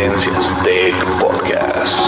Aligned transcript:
Tendencias 0.00 0.64
Tech 0.64 0.94
Podcast. 1.20 2.00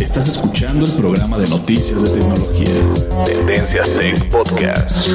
Estás 0.00 0.28
escuchando 0.28 0.84
el 0.84 0.92
programa 0.92 1.38
de 1.38 1.50
noticias 1.50 2.04
de 2.04 2.20
tecnología. 2.20 3.24
Tendencias 3.24 3.90
Tech 3.94 4.30
Podcast. 4.30 5.08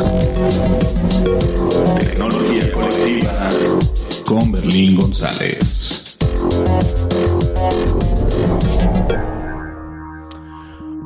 Tecnología 2.02 2.73
colectiva 2.73 3.49
con 4.25 4.52
Berlín 4.52 4.99
González. 4.99 6.17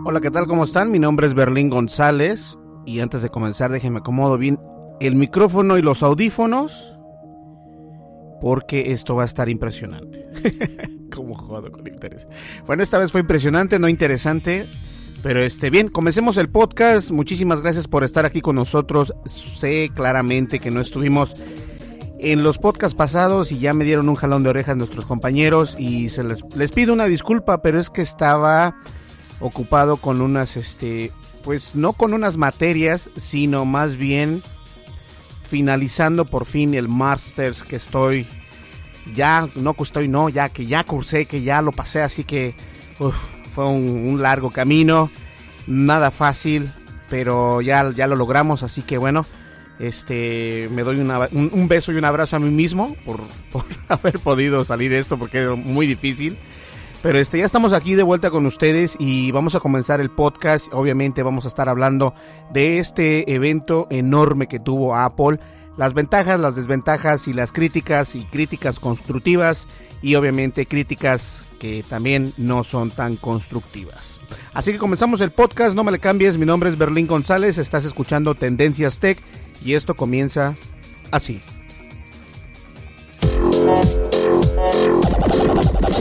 Hola, 0.06 0.22
¿qué 0.22 0.32
tal? 0.32 0.48
¿Cómo 0.48 0.64
están? 0.64 0.90
Mi 0.90 0.98
nombre 0.98 1.28
es 1.28 1.36
Berlín 1.36 1.70
González 1.70 2.58
y 2.88 3.00
antes 3.00 3.22
de 3.22 3.30
comenzar 3.30 3.72
déjenme 3.72 4.00
acomodo 4.00 4.40
bien 4.40 4.60
el 5.02 5.14
micrófono 5.14 5.78
y 5.78 5.84
los 5.84 6.02
audífonos 6.02 6.95
porque 8.42 8.92
esto 8.92 9.16
va 9.16 9.24
a 9.24 9.26
estar 9.26 9.50
impresionante. 9.50 10.26
Como 11.14 11.36
jodo 11.36 11.72
con 11.72 11.88
interés. 11.88 12.28
Bueno, 12.66 12.84
esta 12.84 13.00
vez 13.00 13.12
fue 13.12 13.22
impresionante, 13.22 13.80
no 13.80 13.88
interesante. 13.88 14.68
Pero 15.24 15.42
este, 15.42 15.70
bien, 15.70 15.88
comencemos 15.88 16.38
el 16.38 16.50
podcast. 16.50 17.10
Muchísimas 17.10 17.62
gracias 17.62 17.88
por 17.88 18.04
estar 18.04 18.26
aquí 18.26 18.42
con 18.42 18.56
nosotros. 18.56 19.14
Sé 19.26 19.90
claramente 19.94 20.60
que 20.60 20.70
no 20.70 20.82
estuvimos 20.82 21.36
en 22.20 22.44
los 22.44 22.58
podcasts 22.58 22.96
pasados 22.96 23.52
y 23.52 23.60
ya 23.60 23.74
me 23.74 23.86
dieron 23.86 24.10
un 24.10 24.16
jalón 24.16 24.44
de 24.44 24.50
orejas 24.50 24.78
nuestros 24.78 25.06
compañeros 25.06 25.76
y 25.80 26.10
se 26.10 26.24
les, 26.24 26.44
les 26.56 26.72
pido 26.72 26.94
una 26.94 27.06
disculpa, 27.06 27.62
pero 27.62 27.80
es 27.80 27.90
que 27.90 28.02
estaba 28.02 28.78
ocupado 29.40 29.98
con 29.98 30.22
unas, 30.22 30.58
este, 30.58 31.12
pues 31.44 31.76
no 31.76 31.94
con 31.94 32.14
unas 32.14 32.38
materias, 32.38 33.10
sino 33.16 33.66
más 33.66 33.96
bien 33.96 34.42
finalizando 35.46 36.26
por 36.26 36.46
fin 36.46 36.74
el 36.74 36.88
Masters 36.88 37.64
que 37.64 37.76
estoy 37.76 38.28
ya, 39.14 39.48
no 39.56 39.74
que 39.74 39.84
estoy, 39.84 40.08
no, 40.08 40.30
ya 40.30 40.50
que 40.50 40.66
ya 40.66 40.84
cursé, 40.84 41.26
que 41.26 41.44
ya 41.44 41.62
lo 41.62 41.72
pasé, 41.72 42.02
así 42.02 42.24
que 42.24 42.56
fue 43.54 43.66
un, 43.66 44.22
largo 44.22 44.50
camino, 44.50 45.10
nada 45.68 46.12
fácil, 46.12 46.70
pero 47.10 47.62
ya, 47.62 47.92
ya 47.92 48.08
lo 48.08 48.16
logramos, 48.16 48.64
así 48.64 48.82
que 48.82 48.98
bueno, 48.98 49.26
este, 49.80 50.70
me 50.72 50.84
doy 50.84 51.00
un, 51.00 51.12
un, 51.52 51.68
beso 51.68 51.92
y 51.92 51.96
un 51.96 52.06
abrazo 52.06 52.38
a 52.38 52.40
mí 52.40 52.50
mismo 52.50 52.96
por, 53.06 53.22
por 53.52 53.66
haber 53.90 54.20
podido 54.20 54.64
salir 54.64 54.94
esto 54.94 55.18
porque 55.18 55.40
era 55.40 55.56
muy 55.56 55.86
difícil. 55.86 56.38
Pero 57.06 57.20
este, 57.20 57.38
ya 57.38 57.46
estamos 57.46 57.72
aquí 57.72 57.94
de 57.94 58.02
vuelta 58.02 58.32
con 58.32 58.48
ustedes 58.48 58.96
y 58.98 59.30
vamos 59.30 59.54
a 59.54 59.60
comenzar 59.60 60.02
el 60.02 60.10
podcast. 60.10 60.74
Obviamente 60.74 61.22
vamos 61.22 61.46
a 61.46 61.50
estar 61.50 61.70
hablando 61.70 62.16
de 62.52 62.80
este 62.80 63.32
evento 63.32 63.86
enorme 63.92 64.48
que 64.48 64.60
tuvo 64.60 64.96
Apple, 64.96 65.40
las 65.78 65.94
ventajas, 65.94 66.40
las 66.40 66.56
desventajas 66.56 67.28
y 67.28 67.34
las 67.34 67.52
críticas 67.52 68.16
y 68.16 68.24
críticas 68.24 68.80
constructivas 68.80 69.68
y 70.02 70.16
obviamente 70.16 70.66
críticas 70.66 71.52
que 71.60 71.84
también 71.88 72.34
no 72.38 72.64
son 72.64 72.90
tan 72.90 73.18
constructivas. 73.18 74.20
Así 74.56 74.72
que 74.72 74.80
comenzamos 74.80 75.22
el 75.22 75.30
podcast, 75.30 75.76
no 75.76 75.84
me 75.84 75.92
le 75.92 76.00
cambies, 76.00 76.40
mi 76.40 76.48
nombre 76.48 76.72
es 76.72 76.78
Berlín 76.80 77.06
González, 77.06 77.60
estás 77.60 77.86
escuchando 77.86 78.34
Tendencias 78.34 78.98
Tech 78.98 79.22
y 79.64 79.76
esto 79.76 79.94
comienza 79.94 80.56
así. 81.12 81.40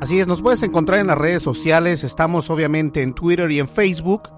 Así 0.00 0.18
es, 0.18 0.26
nos 0.26 0.40
puedes 0.40 0.62
encontrar 0.62 0.98
en 1.00 1.08
las 1.08 1.18
redes 1.18 1.42
sociales, 1.42 2.04
estamos 2.04 2.48
obviamente 2.48 3.02
en 3.02 3.12
Twitter 3.12 3.50
y 3.50 3.58
en 3.58 3.68
Facebook. 3.68 4.30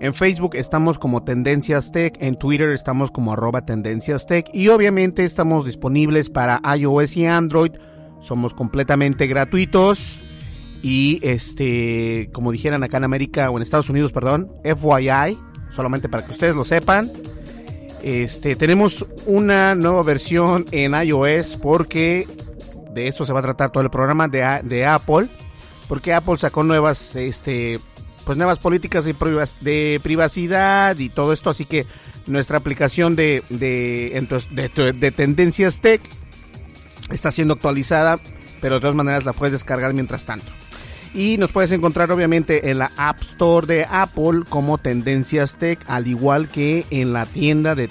En 0.00 0.12
Facebook 0.12 0.56
estamos 0.56 0.98
como 0.98 1.22
Tendencias 1.22 1.92
Tech, 1.92 2.16
en 2.20 2.34
Twitter 2.36 2.70
estamos 2.70 3.12
como 3.12 3.32
arroba 3.32 3.64
Tendencias 3.64 4.26
Tech 4.26 4.50
y 4.52 4.66
obviamente 4.66 5.24
estamos 5.24 5.64
disponibles 5.64 6.28
para 6.28 6.60
iOS 6.76 7.16
y 7.18 7.26
Android. 7.26 7.70
Somos 8.18 8.52
completamente 8.52 9.28
gratuitos 9.28 10.20
y 10.82 11.20
este, 11.22 12.28
como 12.32 12.50
dijeran 12.50 12.82
acá 12.82 12.96
en 12.96 13.04
América 13.04 13.48
o 13.50 13.56
en 13.56 13.62
Estados 13.62 13.88
Unidos, 13.88 14.10
perdón, 14.10 14.50
FYI, 14.64 15.38
solamente 15.70 16.08
para 16.08 16.26
que 16.26 16.32
ustedes 16.32 16.56
lo 16.56 16.64
sepan. 16.64 17.08
Este, 18.02 18.56
tenemos 18.56 19.06
una 19.26 19.76
nueva 19.76 20.02
versión 20.02 20.66
en 20.72 20.94
iOS 21.00 21.58
porque 21.62 22.26
de 22.96 23.08
eso 23.08 23.24
se 23.24 23.32
va 23.32 23.40
a 23.40 23.42
tratar 23.42 23.70
todo 23.70 23.84
el 23.84 23.90
programa 23.90 24.26
de, 24.26 24.60
de 24.64 24.86
Apple, 24.86 25.28
porque 25.86 26.14
Apple 26.14 26.38
sacó 26.38 26.64
nuevas, 26.64 27.14
este, 27.14 27.78
pues 28.24 28.38
nuevas 28.38 28.58
políticas 28.58 29.04
de, 29.04 30.00
privacidad 30.02 30.98
y 30.98 31.10
todo 31.10 31.32
esto, 31.32 31.50
así 31.50 31.66
que 31.66 31.86
nuestra 32.26 32.58
aplicación 32.58 33.14
de, 33.14 33.44
de, 33.50 34.40
de, 34.50 34.92
de 34.92 35.10
tendencias 35.12 35.80
tech 35.80 36.00
está 37.10 37.30
siendo 37.30 37.54
actualizada, 37.54 38.18
pero 38.62 38.76
de 38.76 38.80
todas 38.80 38.96
maneras 38.96 39.24
la 39.26 39.34
puedes 39.34 39.52
descargar 39.52 39.92
mientras 39.92 40.24
tanto. 40.24 40.50
Y 41.14 41.36
nos 41.36 41.52
puedes 41.52 41.72
encontrar 41.72 42.10
obviamente 42.10 42.70
en 42.70 42.78
la 42.78 42.90
App 42.96 43.20
Store 43.20 43.66
de 43.66 43.86
Apple 43.88 44.40
como 44.48 44.78
Tendencias 44.78 45.56
Tech, 45.56 45.78
al 45.86 46.06
igual 46.08 46.50
que 46.50 46.84
en 46.90 47.12
la 47.12 47.26
tienda 47.26 47.74
de 47.74 47.88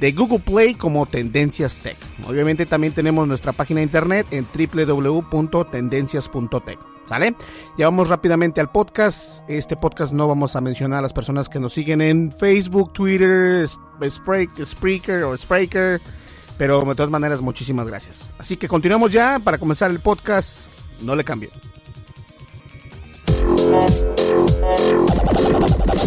de 0.00 0.12
Google 0.12 0.40
Play 0.40 0.74
como 0.74 1.06
Tendencias 1.06 1.80
Tech. 1.80 1.96
Obviamente 2.26 2.66
también 2.66 2.92
tenemos 2.92 3.26
nuestra 3.28 3.52
página 3.52 3.78
de 3.80 3.84
internet 3.84 4.26
en 4.30 4.46
www.tendencias.tech. 4.46 6.78
¿Sale? 7.06 7.34
Ya 7.76 7.86
vamos 7.86 8.08
rápidamente 8.08 8.60
al 8.60 8.70
podcast. 8.70 9.42
Este 9.48 9.76
podcast 9.76 10.12
no 10.12 10.28
vamos 10.28 10.54
a 10.54 10.60
mencionar 10.60 11.00
a 11.00 11.02
las 11.02 11.12
personas 11.12 11.48
que 11.48 11.58
nos 11.58 11.72
siguen 11.72 12.00
en 12.00 12.30
Facebook, 12.32 12.92
Twitter, 12.92 13.66
Spreaker 13.68 15.24
o 15.24 15.36
Spreaker. 15.36 16.00
Pero 16.56 16.84
de 16.84 16.94
todas 16.94 17.10
maneras, 17.10 17.40
muchísimas 17.40 17.84
gracias. 17.86 18.30
Así 18.38 18.56
que 18.56 18.68
continuamos 18.68 19.10
ya 19.12 19.40
para 19.40 19.58
comenzar 19.58 19.90
el 19.90 19.98
podcast. 19.98 20.70
No 21.02 21.16
le 21.16 21.24
cambie. 21.24 21.50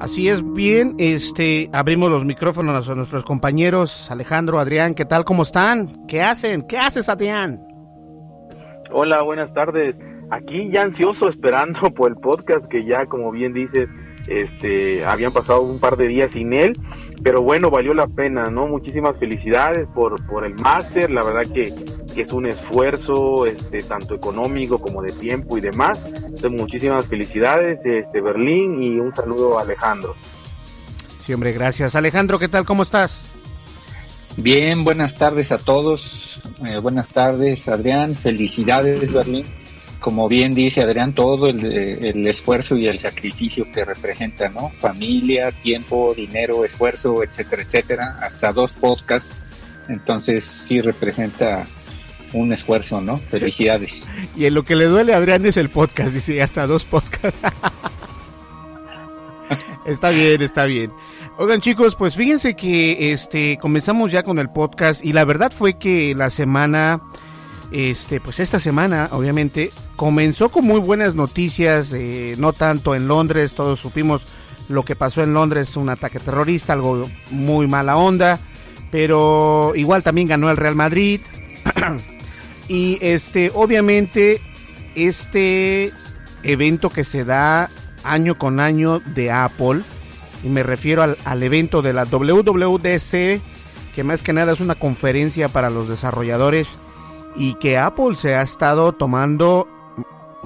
Así 0.00 0.30
es, 0.30 0.42
bien, 0.54 0.94
este, 0.98 1.68
abrimos 1.74 2.10
los 2.10 2.24
micrófonos 2.24 2.88
a 2.88 2.94
nuestros 2.94 3.22
compañeros 3.22 4.10
Alejandro, 4.10 4.58
Adrián, 4.58 4.94
¿qué 4.94 5.04
tal? 5.04 5.26
¿Cómo 5.26 5.42
están? 5.42 6.06
¿Qué 6.06 6.22
hacen? 6.22 6.62
¿Qué 6.62 6.78
haces, 6.78 7.10
Adrián? 7.10 7.60
Hola, 8.90 9.20
buenas 9.20 9.52
tardes. 9.52 9.94
Aquí 10.30 10.70
ya 10.70 10.84
ansioso 10.84 11.28
esperando 11.28 11.90
por 11.94 12.12
el 12.12 12.16
podcast 12.16 12.64
que 12.68 12.86
ya, 12.86 13.04
como 13.04 13.30
bien 13.30 13.52
dices, 13.52 13.90
este, 14.26 15.04
habían 15.04 15.34
pasado 15.34 15.60
un 15.60 15.78
par 15.78 15.98
de 15.98 16.08
días 16.08 16.30
sin 16.30 16.54
él, 16.54 16.72
pero 17.22 17.42
bueno, 17.42 17.70
valió 17.70 17.92
la 17.92 18.06
pena, 18.06 18.46
¿no? 18.46 18.68
Muchísimas 18.68 19.18
felicidades 19.18 19.86
por, 19.94 20.26
por 20.28 20.46
el 20.46 20.54
máster, 20.54 21.10
la 21.10 21.22
verdad 21.22 21.42
que, 21.52 21.64
que, 22.10 22.22
es 22.22 22.32
un 22.32 22.46
esfuerzo, 22.46 23.46
este, 23.46 23.78
tanto 23.82 24.14
económico 24.14 24.78
como 24.78 25.02
de 25.02 25.12
tiempo 25.12 25.58
y 25.58 25.60
demás. 25.60 26.06
Entonces, 26.06 26.52
muchísimas 26.52 27.06
felicidades, 27.06 27.80
este, 27.84 28.20
Berlín, 28.20 28.82
y 28.82 28.98
un 28.98 29.12
saludo 29.14 29.58
a 29.58 29.62
Alejandro. 29.62 30.14
Sí, 31.22 31.34
hombre, 31.34 31.52
gracias. 31.52 31.94
Alejandro, 31.94 32.38
¿qué 32.38 32.48
tal? 32.48 32.64
¿Cómo 32.64 32.82
estás? 32.82 33.30
Bien, 34.36 34.84
buenas 34.84 35.16
tardes 35.16 35.52
a 35.52 35.58
todos. 35.58 36.40
Eh, 36.64 36.78
buenas 36.78 37.08
tardes, 37.10 37.68
Adrián. 37.68 38.14
Felicidades, 38.14 39.12
Berlín. 39.12 39.44
Como 40.00 40.28
bien 40.28 40.54
dice 40.54 40.80
Adrián, 40.80 41.12
todo 41.12 41.48
el, 41.48 41.62
el, 41.62 42.26
esfuerzo 42.26 42.76
y 42.78 42.88
el 42.88 42.98
sacrificio 42.98 43.66
que 43.70 43.84
representa, 43.84 44.48
¿no? 44.48 44.70
Familia, 44.70 45.52
tiempo, 45.52 46.14
dinero, 46.14 46.64
esfuerzo, 46.64 47.22
etcétera, 47.22 47.62
etcétera. 47.62 48.16
Hasta 48.22 48.52
dos 48.52 48.72
podcasts. 48.72 49.34
Entonces 49.88 50.44
sí 50.44 50.80
representa 50.80 51.66
un 52.32 52.52
esfuerzo, 52.52 53.00
¿no? 53.00 53.16
Felicidades. 53.16 54.08
Y 54.36 54.46
en 54.46 54.54
lo 54.54 54.64
que 54.64 54.76
le 54.76 54.86
duele 54.86 55.14
a 55.14 55.18
Adrián 55.18 55.44
es 55.46 55.56
el 55.56 55.68
podcast, 55.68 56.12
dice, 56.12 56.42
hasta 56.42 56.66
dos 56.66 56.84
podcasts. 56.84 57.38
está 59.86 60.10
bien, 60.10 60.42
está 60.42 60.64
bien. 60.64 60.92
Oigan 61.36 61.60
chicos, 61.60 61.96
pues 61.96 62.16
fíjense 62.16 62.54
que 62.54 63.12
este 63.12 63.58
comenzamos 63.60 64.12
ya 64.12 64.22
con 64.22 64.38
el 64.38 64.50
podcast 64.50 65.04
y 65.04 65.12
la 65.12 65.24
verdad 65.24 65.52
fue 65.56 65.78
que 65.78 66.14
la 66.14 66.28
semana 66.28 67.00
este 67.72 68.20
pues 68.20 68.40
esta 68.40 68.58
semana 68.58 69.08
obviamente 69.12 69.70
comenzó 69.96 70.50
con 70.50 70.66
muy 70.66 70.80
buenas 70.80 71.14
noticias, 71.14 71.92
eh, 71.94 72.34
no 72.38 72.52
tanto 72.52 72.94
en 72.94 73.08
Londres, 73.08 73.54
todos 73.54 73.80
supimos 73.80 74.26
lo 74.68 74.84
que 74.84 74.96
pasó 74.96 75.22
en 75.22 75.32
Londres, 75.32 75.76
un 75.76 75.88
ataque 75.88 76.20
terrorista, 76.20 76.74
algo 76.74 77.08
muy 77.30 77.66
mala 77.66 77.96
onda, 77.96 78.38
pero 78.90 79.72
igual 79.74 80.02
también 80.02 80.28
ganó 80.28 80.50
el 80.50 80.56
Real 80.56 80.74
Madrid. 80.74 81.20
y 82.70 82.98
este 83.00 83.50
obviamente 83.52 84.40
este 84.94 85.90
evento 86.44 86.88
que 86.88 87.02
se 87.02 87.24
da 87.24 87.68
año 88.04 88.38
con 88.38 88.60
año 88.60 89.00
de 89.00 89.32
Apple 89.32 89.82
y 90.44 90.48
me 90.50 90.62
refiero 90.62 91.02
al, 91.02 91.18
al, 91.24 91.42
evento 91.42 91.82
de 91.82 91.92
la 91.92 92.04
WWDC, 92.04 93.42
que 93.94 94.04
más 94.04 94.22
que 94.22 94.32
nada 94.32 94.52
es 94.52 94.60
una 94.60 94.76
conferencia 94.76 95.48
para 95.48 95.68
los 95.68 95.88
desarrolladores 95.88 96.78
y 97.34 97.54
que 97.54 97.76
Apple 97.76 98.14
se 98.14 98.36
ha 98.36 98.42
estado 98.42 98.92
tomando 98.92 99.68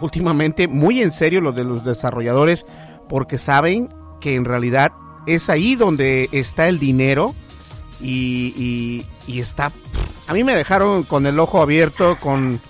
últimamente 0.01 0.67
muy 0.67 1.03
en 1.03 1.11
serio 1.11 1.43
lo 1.43 1.53
de 1.53 1.65
los 1.65 1.85
desarrolladores 1.85 2.65
porque 3.07 3.37
saben 3.37 3.91
que 4.23 4.35
en 4.35 4.47
realidad 4.47 4.93
es 5.27 5.51
ahí 5.51 5.77
donde 5.77 6.31
está 6.33 6.69
el 6.69 6.79
dinero 6.79 7.35
y, 8.01 8.55
y, 8.57 9.07
y 9.31 9.41
está... 9.41 9.71
A 10.27 10.33
mí 10.33 10.43
me 10.43 10.55
dejaron 10.55 11.03
con 11.03 11.27
el 11.27 11.39
ojo 11.39 11.61
abierto 11.61 12.17
con, 12.19 12.61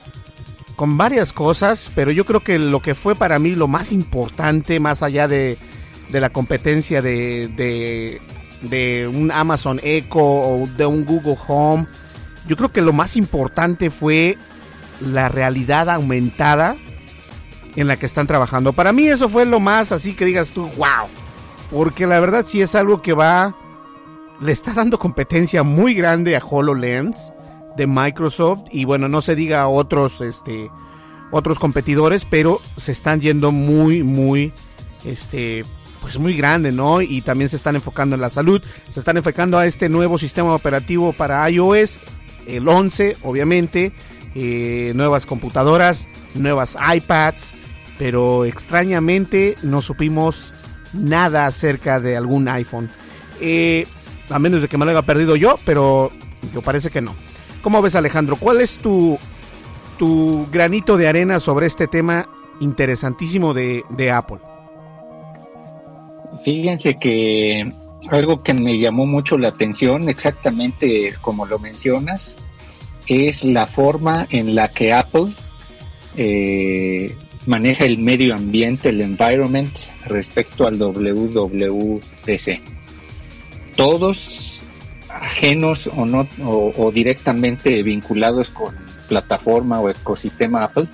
con 0.75 0.99
varias 0.99 1.33
cosas, 1.33 1.91
pero 1.95 2.11
yo 2.11 2.25
creo 2.25 2.41
que 2.41 2.59
lo 2.59 2.81
que 2.81 2.95
fue 2.95 3.15
para 3.15 3.39
mí 3.39 3.53
lo 3.53 3.69
más 3.69 3.93
importante, 3.93 4.81
más 4.81 5.03
allá 5.03 5.29
de, 5.29 5.57
de 6.09 6.21
la 6.21 6.31
competencia 6.31 7.01
de, 7.01 7.49
de, 7.49 8.21
de, 8.63 9.07
un 9.07 9.31
Amazon 9.31 9.81
Echo 9.85 10.19
o 10.19 10.65
de 10.77 10.85
un 10.85 11.05
Google 11.05 11.39
Home. 11.47 11.87
Yo 12.49 12.57
creo 12.57 12.73
que 12.73 12.83
lo 12.83 12.93
más 12.93 13.17
importante 13.17 13.91
fue 13.91 14.37
la 15.01 15.29
realidad 15.29 15.89
aumentada 15.89 16.77
en 17.77 17.87
la 17.87 17.97
que 17.97 18.07
están 18.07 18.27
trabajando. 18.27 18.73
Para 18.73 18.93
mí 18.93 19.07
eso 19.07 19.29
fue 19.29 19.45
lo 19.45 19.61
más 19.61 19.93
así 19.93 20.15
que 20.15 20.25
digas 20.25 20.51
tú, 20.51 20.63
wow. 20.77 21.09
Porque 21.71 22.07
la 22.07 22.19
verdad 22.19 22.45
sí 22.47 22.61
es 22.61 22.75
algo 22.75 23.01
que 23.01 23.13
va, 23.13 23.57
le 24.41 24.53
está 24.53 24.73
dando 24.73 24.99
competencia 24.99 25.63
muy 25.63 25.95
grande 25.95 26.37
a 26.37 26.45
HoloLens 26.45 27.33
de 27.77 27.87
Microsoft 27.87 28.65
y 28.71 28.85
bueno, 28.85 29.09
no 29.09 29.23
se 29.23 29.35
diga 29.35 29.69
otros, 29.69 30.21
este, 30.21 30.71
otros 31.31 31.59
competidores, 31.59 32.25
pero 32.25 32.61
se 32.77 32.93
están 32.93 33.21
yendo 33.21 33.51
muy, 33.51 34.03
muy, 34.03 34.53
este, 35.05 35.65
pues 36.01 36.19
muy 36.19 36.37
grande, 36.37 36.73
¿no? 36.73 37.03
Y 37.03 37.23
también 37.23 37.49
se 37.49 37.57
están 37.57 37.75
enfocando 37.75 38.15
en 38.15 38.21
la 38.21 38.31
salud, 38.31 38.63
se 38.91 39.01
están 39.01 39.17
enfocando 39.17 39.59
a 39.59 39.67
este 39.67 39.89
nuevo 39.89 40.19
sistema 40.19 40.55
operativo 40.55 41.13
para 41.13 41.49
iOS, 41.51 41.99
el 42.47 42.69
11, 42.69 43.17
obviamente, 43.23 43.93
eh, 44.35 44.93
nuevas 44.95 45.27
computadoras, 45.27 46.07
nuevas 46.35 46.77
iPads, 46.95 47.55
pero 47.99 48.45
extrañamente 48.45 49.57
no 49.63 49.81
supimos 49.81 50.55
nada 50.93 51.47
acerca 51.47 52.01
de 52.01 52.17
algún 52.17 52.49
iPhone. 52.49 52.91
Eh, 53.41 53.87
a 54.31 54.39
menos 54.39 54.63
de 54.63 54.69
que 54.69 54.79
me 54.79 54.85
lo 54.85 54.91
haya 54.91 55.03
perdido 55.03 55.37
yo, 55.37 55.57
pero 55.65 56.11
yo 56.53 56.63
parece 56.63 56.91
que 56.91 57.01
no. 57.01 57.15
¿Cómo 57.65 57.81
ves 57.81 57.95
Alejandro? 57.95 58.37
¿Cuál 58.37 58.61
es 58.61 58.77
tu, 58.77 59.19
tu 59.99 60.47
granito 60.53 60.99
de 60.99 61.09
arena 61.09 61.41
sobre 61.41 61.65
este 61.65 61.89
tema 61.89 62.29
interesantísimo 62.61 63.55
de, 63.55 63.83
de 63.89 64.11
Apple? 64.11 64.37
Fíjense 66.45 66.99
que 66.99 67.73
algo 68.11 68.43
que 68.43 68.53
me 68.53 68.79
llamó 68.79 69.07
mucho 69.07 69.39
la 69.39 69.49
atención, 69.49 70.11
exactamente 70.11 71.15
como 71.23 71.47
lo 71.47 71.59
mencionas, 71.59 72.37
es 73.07 73.45
la 73.45 73.67
forma 73.67 74.27
en 74.29 74.55
la 74.55 74.69
que 74.69 74.93
Apple 74.93 75.33
eh, 76.19 77.17
maneja 77.47 77.87
el 77.87 77.97
medio 77.97 78.35
ambiente, 78.35 78.91
el 78.91 79.01
environment, 79.01 79.75
respecto 80.05 80.67
al 80.67 80.79
WWDC. 80.79 82.61
Todos 83.75 84.19
ajenos 85.23 85.89
o 85.89 86.05
no 86.05 86.27
o, 86.45 86.73
o 86.77 86.93
directamente 86.93 87.83
vinculados 87.83 88.51
con 88.51 88.75
plataforma 89.09 89.81
o 89.81 89.89
ecosistema 89.89 90.65
Apple, 90.65 90.89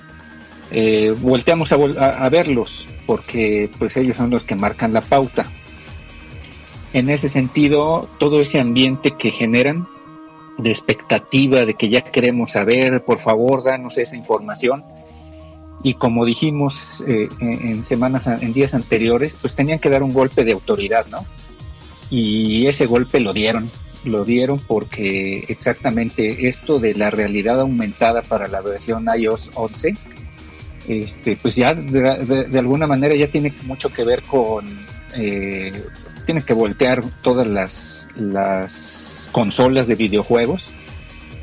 eh, 0.71 1.13
volteamos 1.19 1.71
a, 1.71 1.75
a, 1.75 2.25
a, 2.25 2.29
verlos 2.29 2.87
porque 3.05 3.69
pues 3.77 3.97
ellos 3.97 4.17
son 4.17 4.29
los 4.29 4.43
que 4.43 4.55
marcan 4.55 4.93
la 4.93 5.01
pauta. 5.01 5.45
En 6.93 7.09
ese 7.09 7.29
sentido, 7.29 8.09
todo 8.19 8.41
ese 8.41 8.59
ambiente 8.59 9.15
que 9.17 9.31
generan 9.31 9.87
de 10.57 10.71
expectativa 10.71 11.65
de 11.65 11.73
que 11.73 11.89
ya 11.89 12.01
queremos 12.01 12.51
saber, 12.51 13.03
por 13.03 13.19
favor, 13.19 13.63
danos 13.63 13.97
esa 13.97 14.15
información. 14.15 14.83
Y 15.83 15.95
como 15.95 16.25
dijimos 16.25 17.03
eh, 17.07 17.27
en, 17.39 17.83
semanas, 17.83 18.27
en 18.27 18.53
días 18.53 18.73
anteriores, 18.73 19.37
pues 19.39 19.55
tenían 19.55 19.79
que 19.79 19.89
dar 19.89 20.03
un 20.03 20.13
golpe 20.13 20.43
de 20.43 20.51
autoridad, 20.51 21.07
¿no? 21.07 21.25
Y 22.11 22.67
ese 22.67 22.85
golpe 22.85 23.19
lo 23.19 23.33
dieron, 23.33 23.69
lo 24.05 24.25
dieron 24.25 24.59
porque 24.59 25.45
exactamente 25.47 26.47
esto 26.47 26.79
de 26.79 26.95
la 26.95 27.09
realidad 27.09 27.59
aumentada 27.59 28.21
para 28.21 28.47
la 28.47 28.61
versión 28.61 29.05
iOS 29.15 29.51
11 29.53 29.93
este, 30.87 31.37
pues 31.37 31.55
ya 31.55 31.75
de, 31.75 32.57
alguna 32.57 32.87
manera 32.87 33.15
ya 33.15 33.27
tiene 33.27 33.53
mucho 33.65 33.93
que 33.93 34.03
ver 34.03 34.23
con, 34.23 34.65
eh, 35.15 35.71
que 36.25 36.53
voltear 36.53 37.03
todas 37.21 37.45
las, 37.45 38.09
las 38.15 39.29
consolas 39.31 39.87
de 39.87 39.95
videojuegos, 39.95 40.71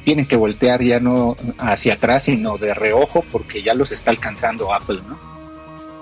tienen 0.02 0.26
que 0.26 0.36
voltear 0.36 0.82
ya 0.82 0.98
no 0.98 1.36
hacia 1.58 1.94
atrás, 1.94 2.24
sino 2.24 2.56
de 2.56 2.74
reojo, 2.74 3.22
porque 3.30 3.62
ya 3.62 3.74
los 3.74 3.92
está 3.92 4.10
alcanzando 4.10 4.72
Apple, 4.72 5.00
¿no? 5.06 5.18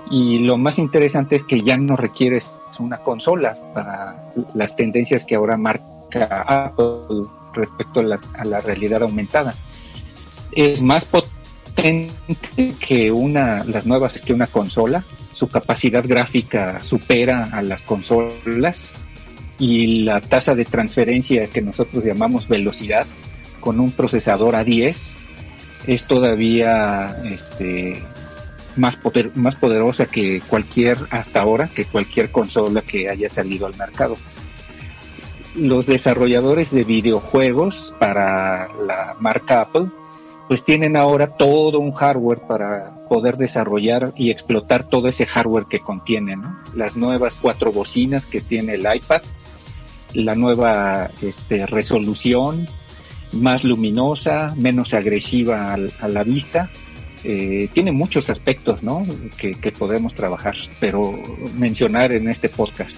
Y 0.09 0.39
lo 0.39 0.57
más 0.57 0.79
interesante 0.79 1.35
es 1.35 1.43
que 1.43 1.59
ya 1.59 1.75
no 1.75 1.97
requieres 1.97 2.49
una 2.79 2.99
consola 2.99 3.57
para 3.73 4.31
las 4.53 4.75
tendencias 4.77 5.25
que 5.25 5.35
ahora 5.35 5.57
marca 5.57 5.96
Apple 6.13 7.25
respecto 7.53 7.99
a 7.99 8.03
la, 8.03 8.19
a 8.37 8.45
la 8.45 8.61
realidad 8.61 9.03
aumentada. 9.03 9.53
Es 10.51 10.81
más 10.81 11.05
potente 11.05 12.11
que 12.79 13.11
una, 13.11 13.63
las 13.65 13.85
nuevas 13.85 14.21
que 14.21 14.33
una 14.33 14.47
consola, 14.47 15.03
su 15.33 15.47
capacidad 15.47 16.03
gráfica 16.05 16.81
supera 16.81 17.49
a 17.51 17.61
las 17.61 17.83
consolas 17.83 18.93
y 19.59 20.03
la 20.03 20.21
tasa 20.21 20.55
de 20.55 20.65
transferencia 20.65 21.47
que 21.47 21.61
nosotros 21.61 22.03
llamamos 22.03 22.47
velocidad 22.47 23.05
con 23.59 23.79
un 23.79 23.91
procesador 23.91 24.55
A10 24.55 25.15
es 25.87 26.05
todavía 26.05 27.21
este, 27.25 28.03
más, 28.75 28.95
poder, 28.95 29.35
más 29.35 29.55
poderosa 29.55 30.05
que 30.05 30.41
cualquier, 30.41 30.97
hasta 31.09 31.41
ahora, 31.41 31.67
que 31.67 31.85
cualquier 31.85 32.31
consola 32.31 32.81
que 32.81 33.09
haya 33.09 33.29
salido 33.29 33.67
al 33.67 33.75
mercado. 33.77 34.15
Los 35.57 35.87
desarrolladores 35.87 36.69
de 36.69 36.83
videojuegos 36.83 37.95
para 37.99 38.71
la 38.85 39.15
marca 39.19 39.61
Apple 39.61 39.87
pues 40.47 40.63
tienen 40.63 40.95
ahora 40.95 41.35
todo 41.35 41.79
un 41.79 41.93
hardware 41.93 42.41
para 42.47 43.07
poder 43.09 43.37
desarrollar 43.37 44.13
y 44.15 44.29
explotar 44.29 44.83
todo 44.83 45.07
ese 45.07 45.25
hardware 45.25 45.65
que 45.65 45.79
contiene, 45.79 46.35
¿no? 46.37 46.57
Las 46.75 46.95
nuevas 46.95 47.39
cuatro 47.41 47.71
bocinas 47.71 48.27
que 48.27 48.39
tiene 48.39 48.75
el 48.75 48.81
iPad, 48.81 49.23
la 50.13 50.35
nueva 50.35 51.09
este, 51.23 51.65
resolución, 51.65 52.67
más 53.33 53.63
luminosa, 53.63 54.53
menos 54.55 54.93
agresiva 54.93 55.73
a 55.73 56.07
la 56.07 56.23
vista. 56.23 56.69
Eh, 57.23 57.67
tiene 57.73 57.91
muchos 57.91 58.29
aspectos, 58.29 58.79
que 59.37 59.71
podemos 59.71 60.13
trabajar, 60.13 60.55
pero 60.79 61.15
mencionar 61.57 62.11
en 62.11 62.29
este 62.29 62.47
podcast. 62.47 62.97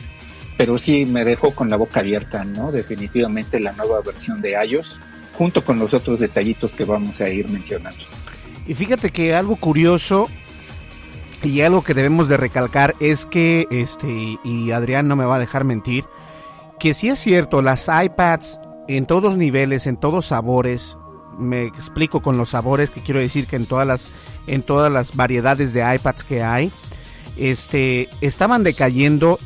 Pero 0.60 0.78
sí 0.78 1.06
me 1.06 1.24
dejo 1.24 1.51
con 1.51 1.70
la 1.70 1.78
boca 1.78 2.01
abierta, 2.01 2.44
¿no? 2.44 2.70
Definitivamente 2.70 3.62
la 3.62 3.72
nueva 3.72 4.01
versión 4.06 4.42
de 4.42 4.62
iOS 4.62 5.00
junto 5.38 5.63
con 5.63 5.80
los 5.80 5.94
otros 5.94 6.20
detallitos 6.20 6.74
que 6.74 6.84
vamos 6.84 7.22
a 7.22 7.30
ir 7.30 7.50
mencionando. 7.50 8.04
Y 8.68 8.74
fíjate 8.74 9.10
que 9.10 9.34
algo 9.34 9.56
curioso 9.56 10.28
y 11.44 11.62
algo 11.62 11.82
que 11.82 11.94
debemos 11.94 12.28
de 12.28 12.36
recalcar 12.36 12.94
es 13.00 13.25
que, 13.25 13.68
este, 13.72 14.38
y 14.44 14.72
Adrián 14.72 15.08
no 15.08 15.16
me 15.16 15.24
va 15.24 15.38
a 15.38 15.39
dejar 15.39 15.63
mentir, 15.63 16.04
que 16.78 16.94
si 16.94 17.08
es 17.08 17.20
cierto, 17.20 17.62
las 17.62 17.88
iPads 17.88 18.60
en 18.89 19.06
todos 19.06 19.38
niveles, 19.38 19.88
en 19.88 19.96
todos 19.96 20.25
sabores, 20.25 20.98
me 21.38 21.63
explico 21.63 22.22
con 22.22 22.38
los 22.38 22.50
sabores, 22.50 22.89
que 22.89 23.00
quiero 23.00 23.22
decir 23.22 23.48
que 23.48 23.56
en 23.56 23.66
todas 23.66 23.88
las, 23.88 24.12
en 24.48 24.62
todas 24.62 24.92
las 24.92 25.16
variedades 25.16 25.72
de 25.72 25.96
iPads 25.96 26.25
que 26.25 26.44
hay, 26.44 26.70
este, 27.38 28.10
estaban 28.20 28.63
decayendo. 28.63 29.39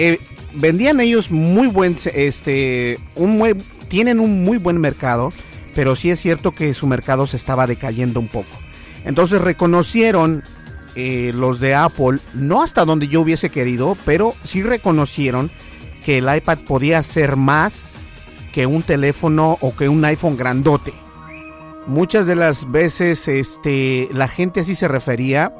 Eh, 0.00 0.20
vendían 0.54 1.00
ellos 1.00 1.32
muy 1.32 1.66
buen, 1.66 1.96
este, 2.14 2.98
un 3.16 3.36
muy, 3.36 3.54
tienen 3.88 4.20
un 4.20 4.44
muy 4.44 4.56
buen 4.56 4.78
mercado, 4.78 5.32
pero 5.74 5.96
sí 5.96 6.10
es 6.10 6.20
cierto 6.20 6.52
que 6.52 6.72
su 6.72 6.86
mercado 6.86 7.26
se 7.26 7.36
estaba 7.36 7.66
decayendo 7.66 8.20
un 8.20 8.28
poco. 8.28 8.46
Entonces 9.04 9.40
reconocieron 9.40 10.44
eh, 10.94 11.32
los 11.34 11.58
de 11.58 11.74
Apple, 11.74 12.18
no 12.32 12.62
hasta 12.62 12.84
donde 12.84 13.08
yo 13.08 13.22
hubiese 13.22 13.50
querido, 13.50 13.98
pero 14.04 14.34
sí 14.44 14.62
reconocieron 14.62 15.50
que 16.04 16.18
el 16.18 16.32
iPad 16.32 16.58
podía 16.58 17.02
ser 17.02 17.34
más 17.34 17.88
que 18.52 18.66
un 18.66 18.82
teléfono 18.82 19.58
o 19.60 19.74
que 19.74 19.88
un 19.88 20.04
iPhone 20.04 20.36
grandote. 20.36 20.92
Muchas 21.88 22.28
de 22.28 22.36
las 22.36 22.70
veces 22.70 23.26
este, 23.26 24.08
la 24.12 24.28
gente 24.28 24.60
así 24.60 24.76
se 24.76 24.86
refería. 24.86 25.52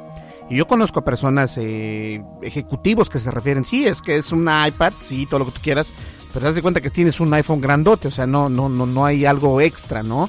Y 0.49 0.57
yo 0.57 0.65
conozco 0.65 0.99
a 0.99 1.05
personas, 1.05 1.57
eh, 1.57 2.23
ejecutivos 2.41 3.09
que 3.09 3.19
se 3.19 3.29
refieren, 3.29 3.63
sí, 3.63 3.85
es 3.85 4.01
que 4.01 4.15
es 4.15 4.31
un 4.31 4.49
iPad, 4.49 4.93
sí, 4.99 5.27
todo 5.27 5.39
lo 5.39 5.45
que 5.45 5.51
tú 5.51 5.59
quieras, 5.61 5.87
pero 6.33 6.39
te 6.39 6.53
das 6.53 6.61
cuenta 6.61 6.81
que 6.81 6.89
tienes 6.89 7.19
un 7.19 7.33
iPhone 7.33 7.61
grandote, 7.61 8.07
o 8.07 8.11
sea, 8.11 8.25
no, 8.25 8.49
no, 8.49 8.67
no, 8.67 8.87
no 8.87 9.05
hay 9.05 9.25
algo 9.25 9.61
extra, 9.61 10.01
¿no? 10.01 10.27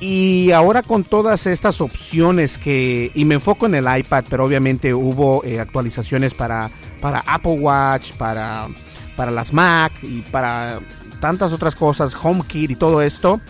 Y 0.00 0.50
ahora 0.52 0.82
con 0.82 1.02
todas 1.02 1.46
estas 1.46 1.80
opciones 1.80 2.58
que, 2.58 3.10
y 3.14 3.24
me 3.24 3.34
enfoco 3.36 3.66
en 3.66 3.74
el 3.74 3.86
iPad, 3.98 4.24
pero 4.28 4.44
obviamente 4.44 4.92
hubo 4.92 5.42
eh, 5.44 5.60
actualizaciones 5.60 6.34
para, 6.34 6.70
para 7.00 7.20
Apple 7.26 7.58
Watch, 7.58 8.12
para, 8.12 8.68
para 9.16 9.30
las 9.30 9.52
Mac 9.52 9.92
y 10.02 10.20
para 10.22 10.80
tantas 11.20 11.52
otras 11.52 11.74
cosas, 11.74 12.14
HomeKit 12.20 12.72
y 12.72 12.76
todo 12.76 13.02
esto, 13.02 13.40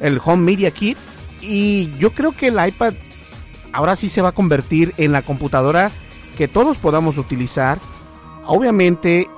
el 0.00 0.20
Home 0.24 0.42
Media 0.44 0.70
Kit. 0.70 0.96
Y 1.40 1.92
yo 1.96 2.14
creo 2.14 2.32
que 2.32 2.48
el 2.48 2.64
iPad 2.64 2.94
ahora 3.72 3.96
sí 3.96 4.08
se 4.08 4.22
va 4.22 4.30
a 4.30 4.32
convertir 4.32 4.94
en 4.96 5.12
la 5.12 5.22
computadora 5.22 5.90
que 6.36 6.48
todos 6.48 6.78
podamos 6.78 7.18
utilizar. 7.18 7.78
Obviamente 8.46 9.28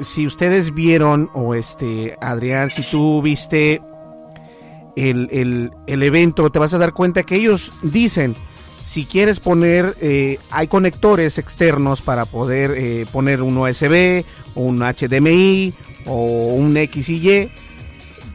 si 0.00 0.26
ustedes 0.26 0.74
vieron, 0.74 1.30
o 1.32 1.54
este, 1.54 2.16
Adrián, 2.20 2.70
si 2.70 2.82
tú 2.82 3.22
viste 3.22 3.80
el, 4.96 5.70
evento, 5.86 6.50
te 6.50 6.58
vas 6.58 6.74
a 6.74 6.78
dar 6.78 6.92
cuenta 6.92 7.22
que 7.22 7.36
ellos 7.36 7.72
dicen, 7.82 8.34
si 8.86 9.04
quieres 9.04 9.40
poner, 9.40 9.94
eh, 10.00 10.38
hay 10.50 10.66
conectores 10.66 11.38
externos 11.38 12.02
para 12.02 12.24
poder 12.26 12.74
eh, 12.76 13.06
poner 13.10 13.42
un 13.42 13.56
USB, 13.56 14.24
un 14.54 14.80
HDMI 14.80 15.72
o 16.06 16.54
un 16.54 16.74
XY, 16.74 17.50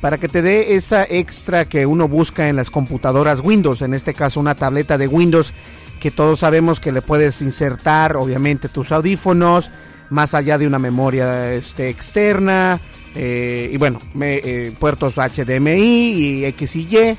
para 0.02 0.18
que 0.18 0.28
te 0.28 0.42
dé 0.42 0.76
esa 0.76 1.04
extra 1.04 1.66
que 1.66 1.86
uno 1.86 2.08
busca 2.08 2.50
en 2.50 2.56
las 2.56 2.70
computadoras 2.70 3.42
Windows, 3.42 3.82
en 3.82 3.94
este 3.94 4.14
caso 4.14 4.40
una 4.40 4.56
tableta 4.56 4.98
de 4.98 5.08
Windows 5.08 5.54
que 6.00 6.12
todos 6.12 6.40
sabemos 6.40 6.80
que 6.80 6.92
le 6.92 7.02
puedes 7.02 7.42
insertar 7.42 8.18
obviamente 8.18 8.70
tus 8.70 8.92
audífonos, 8.92 9.72
más 10.10 10.34
allá 10.34 10.58
de 10.58 10.68
una 10.68 10.80
memoria 10.80 11.52
este, 11.54 11.90
externa, 11.90 12.80
eh, 13.16 13.70
y 13.74 13.78
bueno, 13.78 14.00
eh, 14.22 14.72
puertos 14.80 15.16
HDMI 15.16 15.72
y 15.74 16.46
y 16.46 16.80
Y, 16.80 17.18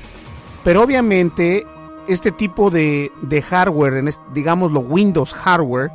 pero 0.63 0.81
obviamente 0.81 1.65
este 2.07 2.31
tipo 2.31 2.71
de, 2.71 3.11
hardware, 3.47 3.93
en 3.95 4.09
digámoslo 4.33 4.79
Windows 4.79 5.33
hardware, 5.33 5.91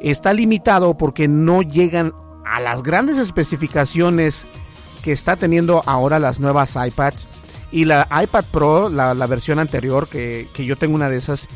está 0.00 0.32
limitado 0.32 0.96
porque 0.96 1.28
no 1.28 1.62
llegan 1.62 2.12
a 2.44 2.60
las 2.60 2.82
grandes 2.82 3.18
especificaciones 3.18 4.46
que 5.06 5.12
está 5.12 5.36
teniendo 5.36 5.84
ahora 5.86 6.18
las 6.18 6.40
nuevas 6.40 6.74
iPads. 6.74 7.28
Y 7.70 7.84
la 7.84 8.08
iPad 8.24 8.44
Pro, 8.50 8.88
la, 8.88 9.14
versión 9.28 9.60
anterior, 9.60 10.08
que, 10.08 10.48
que, 10.52 10.64
yo 10.64 10.74
tengo 10.74 10.96
una 10.96 11.08
de 11.08 11.16
esas, 11.16 11.46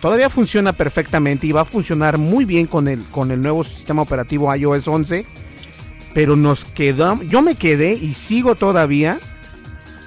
todavía 0.00 0.30
funciona 0.30 0.72
perfectamente 0.72 1.48
y 1.48 1.52
va 1.52 1.62
a 1.62 1.64
funcionar 1.64 2.16
muy 2.16 2.44
bien 2.44 2.68
con 2.68 2.86
el, 2.86 3.02
con 3.06 3.32
el 3.32 3.42
nuevo 3.42 3.64
sistema 3.64 4.02
operativo 4.02 4.54
iOS 4.54 4.86
11. 4.86 5.26
Pero 6.14 6.36
nos 6.36 6.64
quedó, 6.64 7.20
yo 7.22 7.42
me 7.42 7.56
quedé 7.56 7.94
y 7.94 8.14
sigo 8.14 8.54
todavía 8.54 9.18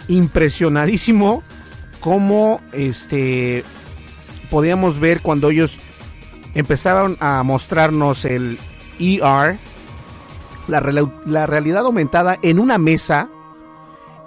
impresionadísimo 0.07 1.43
cómo 1.99 2.61
este 2.71 3.65
podíamos 4.49 5.01
ver 5.01 5.19
cuando 5.19 5.49
ellos 5.49 5.79
empezaron 6.53 7.17
a 7.19 7.43
mostrarnos 7.43 8.23
el 8.23 8.57
ER, 9.01 9.57
la, 10.67 10.81
la 11.25 11.45
realidad 11.45 11.85
aumentada 11.85 12.37
en 12.41 12.59
una 12.59 12.77
mesa 12.77 13.29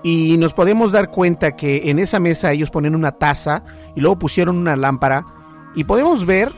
y 0.02 0.36
nos 0.38 0.54
podemos 0.54 0.92
dar 0.92 1.10
cuenta 1.10 1.56
que 1.56 1.90
en 1.90 1.98
esa 1.98 2.20
mesa 2.20 2.52
ellos 2.52 2.70
ponen 2.70 2.94
una 2.94 3.12
taza 3.12 3.64
y 3.96 4.00
luego 4.00 4.18
pusieron 4.18 4.56
una 4.56 4.76
lámpara 4.76 5.26
y 5.74 5.84
podemos 5.84 6.24
ver 6.24 6.50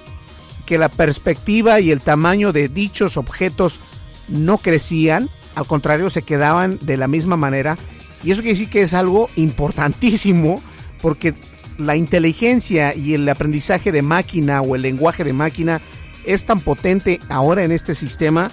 que 0.67 0.79
la 0.79 0.89
perspectiva 0.89 1.81
y 1.81 1.91
el 1.91 2.01
tamaño 2.01 2.53
de 2.53 2.69
dichos 2.69 3.17
objetos 3.17 3.81
no 4.29 4.59
crecían, 4.59 5.29
al 5.57 5.67
contrario 5.67 6.11
se 6.11 6.23
quedaban 6.23 6.79
de 6.81 6.97
la 6.97 7.09
misma 7.09 7.37
manera. 7.37 7.77
Y 8.23 8.31
eso 8.31 8.41
quiere 8.43 8.53
decir 8.53 8.71
que 8.71 8.83
es 8.83 8.95
algo 8.95 9.29
importantísimo 9.37 10.63
porque 11.03 11.35
la 11.79 11.97
inteligencia 11.97 12.95
y 12.95 13.15
el 13.15 13.29
aprendizaje 13.29 13.91
de 13.91 14.03
máquina 14.03 14.61
o 14.61 14.77
el 14.77 14.83
lenguaje 14.83 15.25
de 15.25 15.33
máquina 15.33 15.81
es 16.25 16.45
tan 16.45 16.61
potente 16.61 17.19
ahora 17.31 17.65
en 17.65 17.73
este 17.73 17.95
sistema 17.95 18.51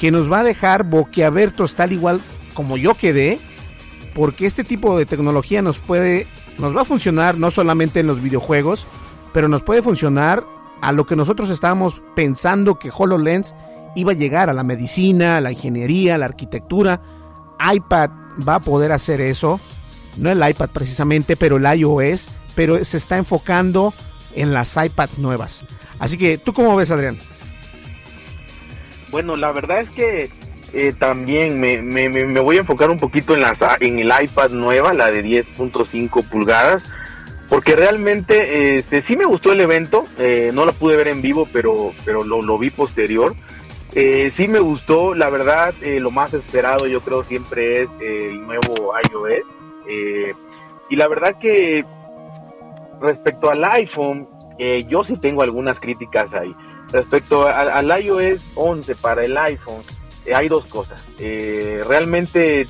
que 0.00 0.10
nos 0.10 0.32
va 0.32 0.40
a 0.40 0.44
dejar 0.44 0.84
boquiabiertos 0.84 1.76
tal 1.76 1.92
igual 1.92 2.22
como 2.54 2.78
yo 2.78 2.94
quedé, 2.94 3.38
porque 4.14 4.46
este 4.46 4.64
tipo 4.64 4.98
de 4.98 5.04
tecnología 5.04 5.60
nos 5.60 5.78
puede, 5.78 6.26
nos 6.58 6.74
va 6.74 6.82
a 6.82 6.86
funcionar 6.86 7.36
no 7.36 7.50
solamente 7.50 8.00
en 8.00 8.06
los 8.06 8.22
videojuegos, 8.22 8.86
pero 9.34 9.46
nos 9.46 9.62
puede 9.62 9.82
funcionar 9.82 10.42
a 10.80 10.92
lo 10.92 11.04
que 11.04 11.16
nosotros 11.16 11.50
estábamos 11.50 12.00
pensando 12.16 12.78
que 12.78 12.90
HoloLens 12.90 13.54
iba 13.94 14.12
a 14.12 14.14
llegar 14.14 14.48
a 14.48 14.54
la 14.54 14.64
medicina, 14.64 15.36
a 15.36 15.42
la 15.42 15.52
ingeniería, 15.52 16.14
a 16.14 16.18
la 16.18 16.26
arquitectura. 16.26 17.02
iPad 17.70 18.08
va 18.48 18.54
a 18.54 18.60
poder 18.60 18.92
hacer 18.92 19.20
eso. 19.20 19.60
No 20.16 20.30
el 20.30 20.38
iPad 20.38 20.70
precisamente, 20.70 21.36
pero 21.36 21.58
el 21.58 21.78
iOS, 21.78 22.30
pero 22.54 22.82
se 22.86 22.96
está 22.96 23.18
enfocando 23.18 23.92
en 24.34 24.54
las 24.54 24.78
iPads 24.82 25.18
nuevas. 25.18 25.66
Así 25.98 26.16
que, 26.16 26.38
¿tú 26.38 26.54
cómo 26.54 26.74
ves, 26.74 26.90
Adrián? 26.90 27.18
Bueno, 29.10 29.36
la 29.36 29.52
verdad 29.52 29.80
es 29.80 29.90
que 29.90 30.30
eh, 30.72 30.92
también 30.96 31.58
me, 31.58 32.40
voy 32.40 32.56
a 32.56 32.60
enfocar 32.60 32.90
un 32.90 32.98
poquito 32.98 33.34
en, 33.34 33.40
las, 33.40 33.58
en 33.80 33.98
el 33.98 34.12
iPad 34.22 34.50
nueva, 34.50 34.92
la 34.92 35.10
de 35.10 35.24
10.5 35.24 36.28
pulgadas, 36.28 36.84
porque 37.48 37.74
realmente 37.74 38.76
este, 38.76 39.02
sí 39.02 39.16
me 39.16 39.24
gustó 39.24 39.52
el 39.52 39.60
evento, 39.60 40.06
eh, 40.18 40.52
no 40.54 40.64
la 40.64 40.72
pude 40.72 40.96
ver 40.96 41.08
en 41.08 41.22
vivo, 41.22 41.48
pero, 41.52 41.90
pero 42.04 42.22
lo, 42.22 42.58
vi 42.58 42.70
posterior. 42.70 43.34
Eh, 43.96 44.30
sí 44.32 44.46
me 44.46 44.60
gustó, 44.60 45.14
la 45.14 45.28
verdad, 45.30 45.74
lo 45.82 46.12
más 46.12 46.32
esperado 46.32 46.86
yo 46.86 47.00
creo 47.00 47.24
siempre 47.24 47.82
es 47.82 47.88
el 48.00 48.46
nuevo 48.46 48.92
iOS. 49.10 49.42
y 50.88 50.96
la 50.96 51.08
verdad 51.08 51.36
que 51.40 51.84
respecto 53.00 53.50
al 53.50 53.64
iPhone, 53.64 54.28
yo 54.86 55.02
sí 55.02 55.16
tengo 55.16 55.42
algunas 55.42 55.80
críticas 55.80 56.32
ahí. 56.32 56.54
Respecto 56.92 57.46
al 57.46 58.02
iOS 58.02 58.50
11 58.54 58.96
para 58.96 59.24
el 59.24 59.36
iPhone, 59.36 59.82
eh, 60.26 60.34
hay 60.34 60.48
dos 60.48 60.64
cosas. 60.64 61.06
Eh, 61.18 61.82
realmente 61.86 62.66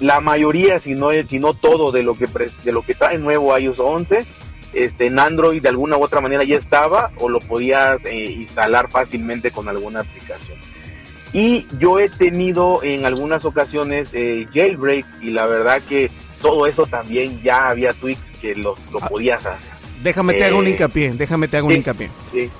la 0.00 0.20
mayoría, 0.20 0.78
si 0.80 0.94
no, 0.94 1.10
si 1.28 1.38
no 1.38 1.54
todo 1.54 1.92
de 1.92 2.02
lo 2.02 2.14
que 2.14 2.26
de 2.26 2.72
lo 2.72 2.82
que 2.82 2.94
trae 2.94 3.18
nuevo 3.18 3.56
iOS 3.56 3.78
11, 3.78 4.24
este, 4.72 5.06
en 5.06 5.18
Android 5.18 5.62
de 5.62 5.68
alguna 5.68 5.96
u 5.96 6.04
otra 6.04 6.20
manera 6.20 6.42
ya 6.44 6.56
estaba 6.56 7.10
o 7.18 7.28
lo 7.28 7.40
podías 7.40 8.04
eh, 8.04 8.32
instalar 8.32 8.90
fácilmente 8.90 9.50
con 9.50 9.68
alguna 9.68 10.00
aplicación. 10.00 10.58
Y 11.32 11.64
yo 11.78 12.00
he 12.00 12.08
tenido 12.08 12.82
en 12.82 13.06
algunas 13.06 13.44
ocasiones 13.44 14.10
jailbreak 14.52 15.06
y 15.20 15.30
la 15.30 15.46
verdad 15.46 15.80
que 15.88 16.10
todo 16.42 16.66
eso 16.66 16.86
también 16.86 17.40
ya 17.40 17.68
había 17.68 17.92
tweaks 17.92 18.38
que 18.40 18.56
lo, 18.56 18.74
lo 18.90 18.98
ah, 19.00 19.08
podías 19.08 19.46
hacer. 19.46 19.70
Déjame 20.02 20.34
te 20.34 20.44
hago 20.44 20.58
un 20.58 20.66
hincapié, 20.66 21.12
déjame 21.12 21.46
te 21.46 21.56
hago 21.58 21.68
un 21.68 21.74
hincapié. 21.74 22.10
Sí. 22.32 22.50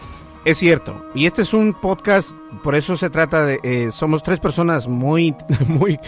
Es 0.44 0.58
cierto. 0.58 1.04
Y 1.14 1.26
este 1.26 1.42
es 1.42 1.52
un 1.52 1.74
podcast, 1.74 2.32
por 2.62 2.74
eso 2.74 2.96
se 2.96 3.10
trata 3.10 3.44
de... 3.44 3.60
Eh, 3.62 3.90
somos 3.92 4.22
tres 4.22 4.40
personas 4.40 4.88
muy, 4.88 5.34
muy... 5.66 5.98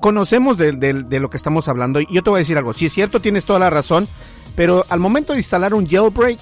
Conocemos 0.00 0.56
de, 0.56 0.72
lo 1.20 1.28
que 1.28 1.36
estamos 1.36 1.68
hablando. 1.68 2.00
Y 2.00 2.06
yo 2.10 2.22
te 2.22 2.30
voy 2.30 2.38
a 2.38 2.40
decir 2.40 2.56
algo. 2.56 2.72
Si 2.72 2.86
es 2.86 2.92
cierto, 2.92 3.20
tienes 3.20 3.44
toda 3.44 3.58
la 3.58 3.68
razón. 3.68 4.08
Pero 4.56 4.84
al 4.88 4.98
momento 4.98 5.34
de 5.34 5.40
instalar 5.40 5.74
un 5.74 5.86
jailbreak, 5.86 6.38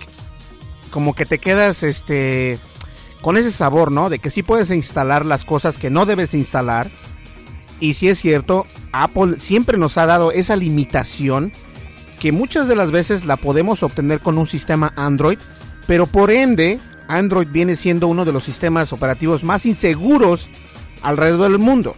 como 0.90 1.14
que 1.14 1.26
te 1.26 1.38
quedas 1.38 1.82
este 1.82 2.58
con 3.20 3.36
ese 3.36 3.50
sabor, 3.50 3.90
¿no? 3.90 4.10
De 4.10 4.20
que 4.20 4.30
sí 4.30 4.44
puedes 4.44 4.70
instalar 4.70 5.26
las 5.26 5.44
cosas 5.44 5.76
que 5.76 5.90
no 5.90 6.06
debes 6.06 6.34
instalar. 6.34 6.88
Y 7.80 7.94
si 7.94 8.08
es 8.08 8.20
cierto, 8.20 8.64
Apple 8.92 9.38
siempre 9.38 9.76
nos 9.76 9.98
ha 9.98 10.06
dado 10.06 10.30
esa 10.30 10.56
limitación 10.56 11.52
que 12.20 12.32
muchas 12.32 12.68
de 12.68 12.76
las 12.76 12.90
veces 12.90 13.24
la 13.24 13.36
podemos 13.36 13.82
obtener 13.82 14.20
con 14.20 14.38
un 14.38 14.46
sistema 14.46 14.92
Android, 14.96 15.38
pero 15.86 16.06
por 16.06 16.30
ende 16.30 16.80
Android 17.08 17.48
viene 17.50 17.76
siendo 17.76 18.06
uno 18.06 18.24
de 18.24 18.32
los 18.32 18.44
sistemas 18.44 18.92
operativos 18.92 19.42
más 19.42 19.66
inseguros 19.66 20.48
alrededor 21.02 21.50
del 21.50 21.58
mundo, 21.58 21.94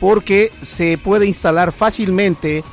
porque 0.00 0.50
se 0.62 0.98
puede 0.98 1.26
instalar 1.26 1.72
fácilmente 1.72 2.64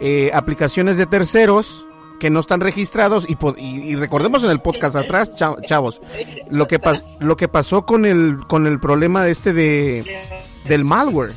eh, 0.00 0.30
aplicaciones 0.32 0.96
de 0.96 1.06
terceros 1.06 1.86
que 2.18 2.30
no 2.30 2.40
están 2.40 2.60
registrados 2.60 3.26
y, 3.28 3.94
recordemos 3.96 4.42
en 4.44 4.50
el 4.50 4.60
podcast 4.60 4.96
atrás, 4.96 5.32
chavos, 5.34 6.00
lo 6.50 6.66
que 6.66 6.80
lo 7.20 7.36
que 7.36 7.48
pasó 7.48 7.84
con 7.84 8.06
el 8.06 8.38
con 8.46 8.66
el 8.66 8.80
problema 8.80 9.22
de 9.22 9.30
este 9.30 9.52
de 9.52 10.04
del 10.66 10.84
malware. 10.84 11.32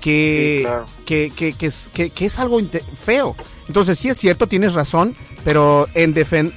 Que, 0.00 0.68
que, 1.06 1.30
que, 1.30 1.52
que, 1.52 1.66
es, 1.66 1.88
que, 1.94 2.10
es 2.18 2.38
algo 2.40 2.58
feo. 2.92 3.36
Entonces, 3.68 4.00
sí 4.00 4.08
es 4.08 4.16
cierto, 4.16 4.48
tienes 4.48 4.72
razón, 4.72 5.14
pero 5.44 5.86
en, 5.94 6.12
defen 6.12 6.52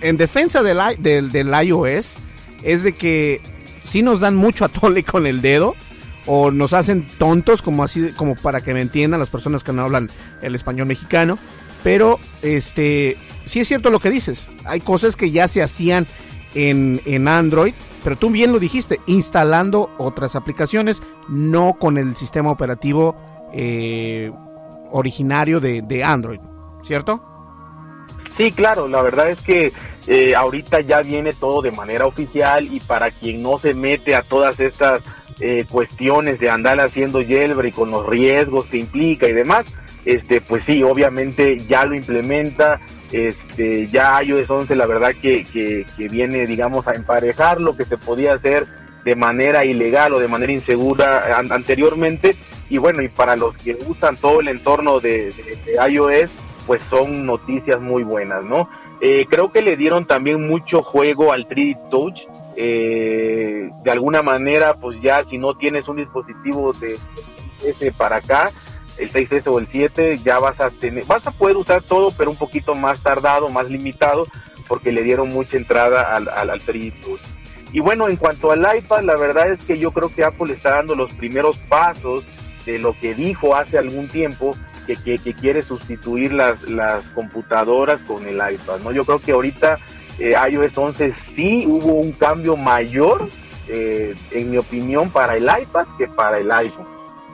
en 0.00 0.16
defensa 0.16 0.62
del, 0.62 0.78
del, 0.98 1.32
del 1.32 1.66
iOS 1.66 2.14
es 2.62 2.82
de 2.82 2.92
que 2.92 3.40
si 3.84 4.02
nos 4.02 4.20
dan 4.20 4.36
mucho 4.36 4.64
a 4.64 4.68
tole 4.68 5.02
con 5.04 5.26
el 5.26 5.40
dedo 5.40 5.74
o 6.26 6.50
nos 6.50 6.72
hacen 6.72 7.06
tontos 7.18 7.62
como 7.62 7.84
así 7.84 8.12
como 8.12 8.34
para 8.34 8.62
que 8.62 8.72
me 8.74 8.80
entiendan 8.80 9.20
las 9.20 9.30
personas 9.30 9.62
que 9.62 9.72
no 9.72 9.82
hablan 9.82 10.08
el 10.40 10.54
español 10.54 10.86
mexicano, 10.86 11.38
pero 11.82 12.18
este 12.42 13.16
sí 13.44 13.60
es 13.60 13.68
cierto 13.68 13.90
lo 13.90 13.98
que 14.00 14.10
dices. 14.10 14.48
Hay 14.64 14.80
cosas 14.80 15.16
que 15.16 15.30
ya 15.30 15.48
se 15.48 15.62
hacían 15.62 16.06
en, 16.54 17.00
en 17.04 17.28
Android, 17.28 17.74
pero 18.02 18.16
tú 18.16 18.30
bien 18.30 18.52
lo 18.52 18.58
dijiste, 18.58 19.00
instalando 19.06 19.94
otras 19.98 20.34
aplicaciones, 20.34 21.02
no 21.28 21.74
con 21.78 21.98
el 21.98 22.16
sistema 22.16 22.50
operativo 22.50 23.16
eh, 23.52 24.32
originario 24.90 25.60
de, 25.60 25.82
de 25.82 26.04
Android, 26.04 26.40
¿cierto? 26.86 27.33
Sí, 28.36 28.50
claro, 28.50 28.88
la 28.88 29.00
verdad 29.02 29.30
es 29.30 29.40
que 29.40 29.72
eh, 30.08 30.34
ahorita 30.34 30.80
ya 30.80 31.02
viene 31.02 31.32
todo 31.32 31.62
de 31.62 31.70
manera 31.70 32.06
oficial 32.06 32.68
y 32.70 32.80
para 32.80 33.10
quien 33.10 33.42
no 33.42 33.58
se 33.58 33.74
mete 33.74 34.14
a 34.14 34.22
todas 34.22 34.58
estas 34.60 35.02
eh, 35.40 35.64
cuestiones 35.70 36.38
de 36.40 36.50
andar 36.50 36.80
haciendo 36.80 37.20
y 37.20 37.72
con 37.72 37.90
los 37.90 38.06
riesgos 38.06 38.66
que 38.66 38.78
implica 38.78 39.28
y 39.28 39.32
demás, 39.32 39.66
este, 40.04 40.40
pues 40.40 40.64
sí, 40.64 40.82
obviamente 40.82 41.58
ya 41.60 41.86
lo 41.86 41.94
implementa, 41.94 42.80
este, 43.12 43.86
ya 43.88 44.22
iOS 44.22 44.50
11 44.50 44.76
la 44.76 44.86
verdad 44.86 45.14
que, 45.20 45.44
que, 45.44 46.08
viene, 46.08 46.46
digamos, 46.46 46.86
a 46.86 46.94
emparejar 46.94 47.60
lo 47.60 47.76
que 47.76 47.84
se 47.84 47.96
podía 47.96 48.34
hacer 48.34 48.66
de 49.04 49.16
manera 49.16 49.64
ilegal 49.64 50.12
o 50.12 50.18
de 50.18 50.28
manera 50.28 50.52
insegura 50.52 51.38
anteriormente, 51.50 52.34
y 52.68 52.78
bueno, 52.78 53.02
y 53.02 53.08
para 53.08 53.36
los 53.36 53.56
que 53.56 53.76
usan 53.86 54.16
todo 54.16 54.40
el 54.40 54.48
entorno 54.48 55.00
de 55.00 55.32
iOS, 55.88 56.30
pues 56.66 56.82
son 56.82 57.26
noticias 57.26 57.80
muy 57.80 58.02
buenas, 58.02 58.44
¿no? 58.44 58.68
Eh, 59.00 59.26
creo 59.28 59.52
que 59.52 59.62
le 59.62 59.76
dieron 59.76 60.06
también 60.06 60.46
mucho 60.46 60.82
juego 60.82 61.32
al 61.32 61.48
3D 61.48 61.90
Touch. 61.90 62.22
Eh, 62.56 63.70
de 63.82 63.90
alguna 63.90 64.22
manera, 64.22 64.74
pues 64.74 65.00
ya 65.00 65.24
si 65.24 65.38
no 65.38 65.56
tienes 65.56 65.88
un 65.88 65.96
dispositivo 65.96 66.72
de 66.72 66.96
ese 67.66 67.92
para 67.92 68.16
acá, 68.16 68.50
el 68.98 69.10
6S 69.10 69.46
o 69.48 69.58
el 69.58 69.66
7, 69.66 70.18
ya 70.18 70.38
vas 70.38 70.60
a 70.60 70.70
tener, 70.70 71.04
vas 71.06 71.26
a 71.26 71.32
poder 71.32 71.56
usar 71.56 71.82
todo, 71.82 72.12
pero 72.16 72.30
un 72.30 72.36
poquito 72.36 72.74
más 72.74 73.02
tardado, 73.02 73.48
más 73.48 73.68
limitado, 73.68 74.26
porque 74.68 74.92
le 74.92 75.02
dieron 75.02 75.30
mucha 75.30 75.56
entrada 75.56 76.14
al, 76.14 76.28
al, 76.28 76.50
al 76.50 76.60
3D 76.60 76.94
Touch. 77.00 77.20
Y 77.72 77.80
bueno, 77.80 78.08
en 78.08 78.16
cuanto 78.16 78.52
al 78.52 78.60
iPad, 78.60 79.02
la 79.02 79.16
verdad 79.16 79.50
es 79.50 79.64
que 79.64 79.76
yo 79.78 79.90
creo 79.90 80.08
que 80.08 80.22
Apple 80.22 80.52
está 80.52 80.76
dando 80.76 80.94
los 80.94 81.12
primeros 81.12 81.58
pasos 81.58 82.24
de 82.64 82.78
lo 82.78 82.94
que 82.94 83.14
dijo 83.14 83.56
hace 83.56 83.78
algún 83.78 84.06
tiempo, 84.08 84.52
que, 84.86 85.34
quiere 85.34 85.62
sustituir 85.62 86.32
las, 86.32 86.58
computadoras 87.14 88.00
con 88.02 88.26
el 88.26 88.36
iPad, 88.36 88.80
¿no? 88.82 88.92
Yo 88.92 89.04
creo 89.04 89.18
que 89.18 89.32
ahorita 89.32 89.78
eh, 90.18 90.34
iOS 90.50 90.76
11 90.76 91.12
sí 91.12 91.64
hubo 91.66 91.94
un 91.94 92.12
cambio 92.12 92.56
mayor, 92.56 93.28
eh, 93.68 94.14
en 94.30 94.50
mi 94.50 94.58
opinión, 94.58 95.10
para 95.10 95.36
el 95.36 95.44
iPad 95.44 95.86
que 95.98 96.06
para 96.08 96.38
el 96.38 96.50
iPhone. 96.50 96.86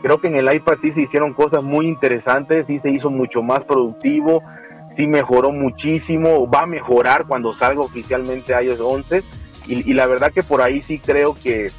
Creo 0.02 0.20
que 0.20 0.28
en 0.28 0.36
el 0.36 0.52
iPad 0.52 0.78
sí 0.80 0.92
se 0.92 1.02
hicieron 1.02 1.34
cosas 1.34 1.62
muy 1.62 1.86
interesantes, 1.86 2.66
sí 2.66 2.78
se 2.78 2.90
hizo 2.90 3.10
mucho 3.10 3.42
más 3.42 3.64
productivo, 3.64 4.42
sí 4.90 5.06
mejoró 5.06 5.52
muchísimo, 5.52 6.48
va 6.48 6.62
a 6.62 6.66
mejorar 6.66 7.26
cuando 7.26 7.52
salga 7.52 7.82
oficialmente 7.82 8.54
iOS 8.62 8.80
11 8.80 9.22
y, 9.66 9.90
y 9.90 9.94
la 9.94 10.06
verdad 10.06 10.32
que 10.32 10.42
por 10.42 10.62
ahí 10.62 10.82
sí 10.82 10.98
creo 10.98 11.36
que, 11.40 11.70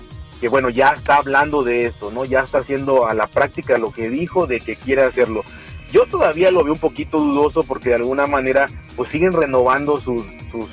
que 0.41 0.49
bueno, 0.49 0.69
ya 0.71 0.93
está 0.93 1.17
hablando 1.17 1.62
de 1.62 1.86
esto, 1.86 2.10
¿no? 2.12 2.25
Ya 2.25 2.39
está 2.39 2.58
haciendo 2.58 3.08
a 3.08 3.13
la 3.13 3.27
práctica 3.27 3.77
lo 3.77 3.93
que 3.93 4.10
dijo 4.10 4.47
de 4.47 4.60
que 4.60 4.75
quiere 4.75 5.04
hacerlo. 5.04 5.43
Yo 5.91 6.08
todavía 6.08 6.49
lo 6.49 6.63
veo 6.63 6.73
un 6.73 6.80
poquito 6.80 7.19
dudoso 7.19 7.62
porque 7.62 7.89
de 7.89 7.95
alguna 7.95 8.25
manera 8.25 8.65
pues 8.95 9.10
siguen 9.10 9.34
renovando 9.34 9.99
sus, 9.99 10.23
sus, 10.51 10.67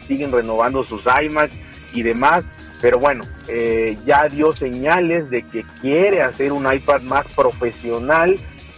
siguen 0.00 0.32
renovando 0.32 0.82
sus 0.82 1.02
iMacs 1.04 1.58
y 1.92 2.02
demás, 2.02 2.44
pero 2.80 2.98
bueno, 2.98 3.24
eh, 3.48 3.98
ya 4.06 4.28
dio 4.28 4.56
señales 4.56 5.28
de 5.28 5.42
que 5.46 5.64
quiere 5.82 6.22
hacer 6.22 6.52
un 6.52 6.72
iPad 6.72 7.02
más 7.02 7.26
profesional 7.34 8.36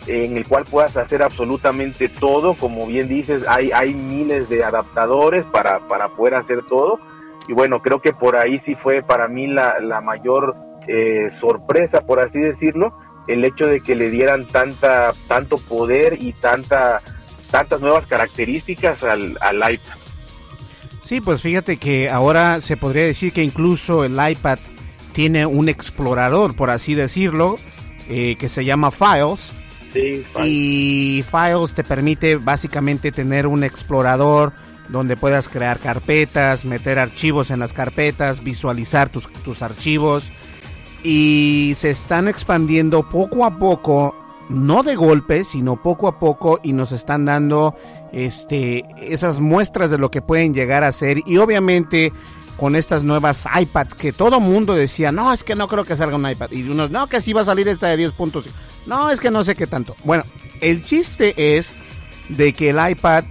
en 0.08 0.36
el 0.36 0.48
cual 0.48 0.64
puedas 0.68 0.96
hacer 0.96 1.22
absolutamente 1.22 2.08
todo, 2.08 2.54
como 2.54 2.88
bien 2.88 3.06
dices, 3.06 3.46
hay, 3.46 3.70
hay 3.70 3.94
miles 3.94 4.48
de 4.48 4.64
adaptadores 4.64 5.44
para, 5.44 5.86
para 5.86 6.08
poder 6.08 6.34
hacer 6.34 6.64
todo 6.66 6.98
y 7.48 7.54
bueno, 7.54 7.80
creo 7.80 8.00
que 8.00 8.12
por 8.12 8.36
ahí 8.36 8.58
sí 8.58 8.74
fue 8.76 9.02
para 9.02 9.26
mí 9.26 9.46
la, 9.46 9.80
la 9.80 10.00
mayor 10.00 10.54
eh, 10.86 11.30
sorpresa, 11.40 12.02
por 12.02 12.20
así 12.20 12.38
decirlo, 12.38 12.94
el 13.26 13.44
hecho 13.44 13.66
de 13.66 13.80
que 13.80 13.94
le 13.94 14.10
dieran 14.10 14.46
tanta, 14.46 15.12
tanto 15.26 15.56
poder 15.58 16.16
y 16.20 16.32
tanta, 16.34 17.00
tantas 17.50 17.80
nuevas 17.80 18.06
características 18.06 19.02
al, 19.02 19.38
al 19.40 19.56
iPad. 19.56 19.96
Sí, 21.02 21.22
pues 21.22 21.40
fíjate 21.40 21.78
que 21.78 22.10
ahora 22.10 22.60
se 22.60 22.76
podría 22.76 23.04
decir 23.04 23.32
que 23.32 23.42
incluso 23.42 24.04
el 24.04 24.12
iPad 24.12 24.58
tiene 25.12 25.46
un 25.46 25.70
explorador, 25.70 26.54
por 26.54 26.68
así 26.68 26.94
decirlo, 26.94 27.56
eh, 28.10 28.36
que 28.38 28.50
se 28.50 28.64
llama 28.66 28.90
Files. 28.90 29.52
Sí, 29.90 30.22
Files. 30.32 30.46
Y 30.46 31.24
Files 31.30 31.74
te 31.74 31.82
permite 31.82 32.36
básicamente 32.36 33.10
tener 33.10 33.46
un 33.46 33.64
explorador 33.64 34.52
donde 34.88 35.16
puedas 35.16 35.48
crear 35.48 35.78
carpetas, 35.78 36.64
meter 36.64 36.98
archivos 36.98 37.50
en 37.50 37.58
las 37.58 37.72
carpetas, 37.72 38.42
visualizar 38.42 39.10
tus, 39.10 39.30
tus 39.42 39.62
archivos 39.62 40.30
y 41.02 41.74
se 41.76 41.90
están 41.90 42.28
expandiendo 42.28 43.08
poco 43.08 43.44
a 43.44 43.58
poco, 43.58 44.14
no 44.48 44.82
de 44.82 44.96
golpe, 44.96 45.44
sino 45.44 45.80
poco 45.82 46.08
a 46.08 46.18
poco 46.18 46.58
y 46.62 46.72
nos 46.72 46.92
están 46.92 47.24
dando 47.24 47.76
este 48.12 48.84
esas 49.00 49.38
muestras 49.38 49.90
de 49.90 49.98
lo 49.98 50.10
que 50.10 50.22
pueden 50.22 50.54
llegar 50.54 50.82
a 50.82 50.92
ser 50.92 51.18
y 51.26 51.36
obviamente 51.36 52.12
con 52.56 52.74
estas 52.74 53.04
nuevas 53.04 53.44
iPads 53.60 53.94
que 53.94 54.12
todo 54.12 54.40
mundo 54.40 54.74
decía, 54.74 55.12
no, 55.12 55.32
es 55.32 55.44
que 55.44 55.54
no 55.54 55.68
creo 55.68 55.84
que 55.84 55.94
salga 55.94 56.16
un 56.16 56.28
iPad. 56.28 56.50
Y 56.50 56.68
unos, 56.68 56.90
no, 56.90 57.06
que 57.06 57.20
sí 57.20 57.32
va 57.32 57.42
a 57.42 57.44
salir 57.44 57.68
esta 57.68 57.86
de 57.86 57.96
10 57.96 58.12
puntos. 58.12 58.48
No, 58.86 59.10
es 59.10 59.20
que 59.20 59.30
no 59.30 59.44
sé 59.44 59.54
qué 59.54 59.68
tanto. 59.68 59.94
Bueno, 60.02 60.24
el 60.60 60.82
chiste 60.82 61.56
es 61.56 61.76
de 62.28 62.52
que 62.52 62.70
el 62.70 62.90
iPad 62.90 63.22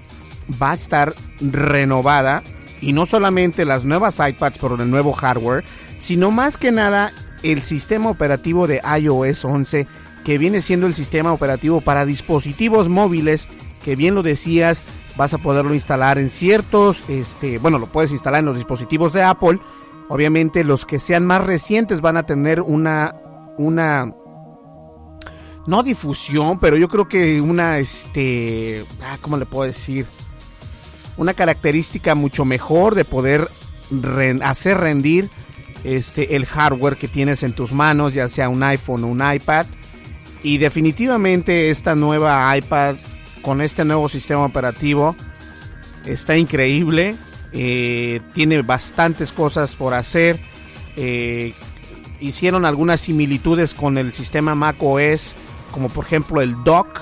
va 0.62 0.72
a 0.72 0.76
estar 0.76 1.14
renovada 1.40 2.44
y 2.82 2.94
no 2.94 3.06
solamente 3.06 3.66
las 3.66 3.86
nuevas 3.86 4.20
iPads 4.20 4.58
por 4.58 4.80
el 4.80 4.90
nuevo 4.90 5.14
hardware, 5.14 5.64
sino 5.98 6.32
más 6.32 6.58
que 6.58 6.72
nada 6.72 7.12
el 7.44 7.62
sistema 7.62 8.10
operativo 8.10 8.68
de 8.68 8.82
iOS 9.00 9.46
11 9.46 9.88
que 10.24 10.38
viene 10.38 10.62
siendo 10.62 10.88
el 10.88 10.94
sistema 10.94 11.32
operativo 11.32 11.82
para 11.82 12.06
dispositivos 12.06 12.90
móviles 12.90 13.48
que 13.84 13.96
bien 13.96 14.16
lo 14.16 14.24
decías 14.24 14.84
vas 15.16 15.34
a 15.34 15.38
poderlo 15.38 15.74
instalar 15.74 16.18
en 16.18 16.30
ciertos 16.30 17.04
este 17.08 17.60
bueno 17.60 17.80
lo 17.80 17.88
puedes 17.88 18.12
instalar 18.12 18.40
en 18.40 18.46
los 18.46 18.56
dispositivos 18.56 19.14
de 19.14 19.24
Apple. 19.24 19.60
Obviamente 20.10 20.64
los 20.64 20.86
que 20.86 21.00
sean 21.00 21.26
más 21.26 21.46
recientes 21.46 22.02
van 22.02 22.18
a 22.18 22.24
tener 22.24 22.62
una 22.62 23.16
una 23.58 24.14
no 25.66 25.84
difusión 25.84 26.60
pero 26.60 26.78
yo 26.78 26.88
creo 26.88 27.08
que 27.08 27.42
una 27.42 27.78
este 27.78 28.86
ah, 29.04 29.18
cómo 29.22 29.38
le 29.38 29.46
puedo 29.46 29.64
decir 29.64 30.06
una 31.18 31.34
característica 31.34 32.16
mucho 32.16 32.46
mejor 32.46 32.96
de 32.96 33.06
poder 33.06 33.50
hacer 34.44 34.78
rendir 34.78 35.30
este, 35.84 36.36
el 36.36 36.46
hardware 36.46 36.96
que 36.98 37.08
tienes 37.08 37.44
en 37.44 37.54
tus 37.54 37.72
manos, 37.72 38.14
ya 38.14 38.28
sea 38.28 38.50
un 38.50 38.64
iPhone 38.64 39.04
o 39.04 39.08
un 39.08 39.22
iPad. 39.34 39.66
Y 40.44 40.58
definitivamente 40.60 41.70
esta 41.70 41.96
nueva 41.96 42.56
iPad 42.56 42.96
con 43.42 43.62
este 43.62 43.86
nuevo 43.86 44.10
sistema 44.10 44.46
operativo 44.46 45.16
está 46.06 46.38
increíble. 46.38 47.16
Eh, 47.54 48.22
tiene 48.34 48.62
bastantes 48.62 49.32
cosas 49.32 49.76
por 49.76 49.94
hacer. 49.94 50.40
Eh, 50.96 51.54
hicieron 52.20 52.66
algunas 52.66 53.02
similitudes 53.02 53.74
con 53.74 53.98
el 53.98 54.12
sistema 54.12 54.56
Mac 54.56 54.78
OS, 54.80 55.36
como 55.72 55.90
por 55.90 56.06
ejemplo 56.06 56.42
el 56.42 56.64
dock, 56.64 57.02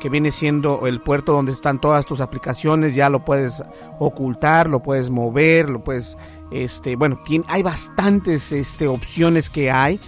que 0.00 0.08
viene 0.08 0.32
siendo 0.32 0.88
el 0.88 1.00
puerto 1.00 1.32
donde 1.32 1.52
están 1.52 1.80
todas 1.80 2.06
tus 2.06 2.20
aplicaciones. 2.20 2.96
Ya 2.96 3.08
lo 3.08 3.24
puedes 3.24 3.62
ocultar, 4.00 4.68
lo 4.68 4.82
puedes 4.82 5.10
mover, 5.10 5.68
lo 5.68 5.84
puedes 5.84 6.16
este, 6.50 6.96
bueno, 6.96 7.22
hay 7.46 7.62
bastantes 7.62 8.50
este, 8.50 8.88
opciones 8.88 9.50
que 9.50 9.70
hay, 9.70 10.00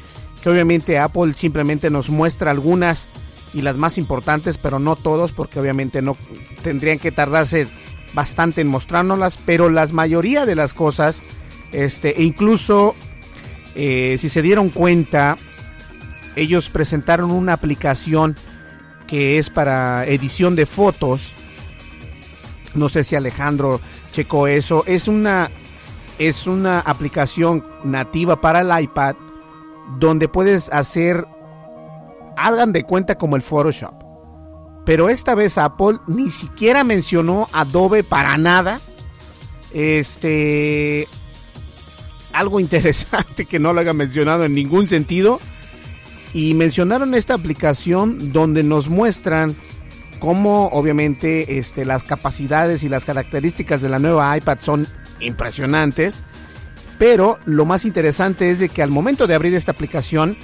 que 0.43 0.51
obviamente 0.51 0.99
Apple 0.99 1.35
simplemente 1.35 1.89
nos 1.89 2.11
muestra 2.11 2.51
algunas 2.51 3.09
y 3.55 3.63
las 3.63 3.77
más 3.77 3.97
importantes, 3.99 4.59
pero 4.59 4.79
no 4.79 4.97
todos, 4.97 5.33
porque 5.33 5.61
obviamente 5.61 6.03
no 6.03 6.17
tendrían 6.63 6.99
que 6.99 7.13
tardarse 7.13 7.69
bastante 8.15 8.61
en 8.61 8.69
mostrárnoslas, 8.69 9.39
pero 9.47 9.71
la 9.71 9.87
mayoría 9.89 10.45
de 10.45 10.55
las 10.55 10.75
cosas, 10.75 11.23
este, 11.71 12.21
e 12.21 12.25
incluso 12.25 12.95
eh, 13.75 14.17
si 14.19 14.29
se 14.29 14.43
dieron 14.43 14.71
cuenta, 14.71 15.37
ellos 16.35 16.71
presentaron 16.71 17.31
una 17.31 17.53
aplicación 17.53 18.37
que 19.13 19.37
es 19.37 19.51
para 19.51 20.07
edición 20.07 20.57
de 20.57 20.65
fotos. 20.65 21.35
No 22.75 22.89
sé 22.89 23.05
si 23.05 23.15
Alejandro 23.15 23.79
checó 24.11 24.47
eso. 24.47 24.85
Es 24.87 25.07
una 25.07 25.51
es 26.19 26.47
una 26.47 26.81
aplicación 26.81 27.63
nativa 27.85 28.41
para 28.41 28.63
el 28.63 28.85
iPad 28.85 29.17
donde 29.99 30.29
puedes 30.29 30.73
hacer, 30.73 31.27
hagan 32.39 32.73
de 32.73 32.85
cuenta 32.85 33.19
como 33.19 33.37
el 33.37 33.43
Photoshop. 33.43 33.93
Pero 34.87 35.11
esta 35.11 35.35
vez 35.35 35.59
Apple 35.59 35.99
ni 36.07 36.31
siquiera 36.31 36.83
mencionó 36.83 37.49
Adobe 37.53 38.05
para 38.05 38.39
nada. 38.39 38.81
Este, 39.75 41.07
algo 42.33 42.61
interesante 42.61 43.45
que 43.45 43.59
no 43.59 43.75
lo 43.75 43.83
haya 43.83 43.93
mencionado 43.93 44.45
en 44.45 44.55
ningún 44.55 44.89
sentido. 44.89 45.39
Y 46.35 46.55
mencionaron 46.55 47.15
esta 47.15 47.35
aplicación 47.35 48.33
donde 48.33 48.63
nos 48.63 48.89
muestran 48.89 49.55
cómo 50.19 50.69
obviamente 50.69 51.59
este, 51.59 51.85
las 51.85 52.05
capacidades 52.05 52.85
y 52.85 52.89
las 52.89 53.05
características 53.05 53.83
de 53.83 53.89
la 53.89 53.99
nueva 53.99 54.37
iPad 54.37 54.59
son 54.61 54.87
impresionantes. 55.21 56.23
Pero 56.99 57.39
lo 57.45 57.65
más 57.65 57.85
interesante 57.85 58.51
es 58.51 58.61
de 58.61 58.69
que 58.69 58.83
al 58.83 58.91
momento 58.91 59.27
de 59.27 59.35
abrir 59.35 59.55
esta 59.55 59.73
aplicación 59.73 60.37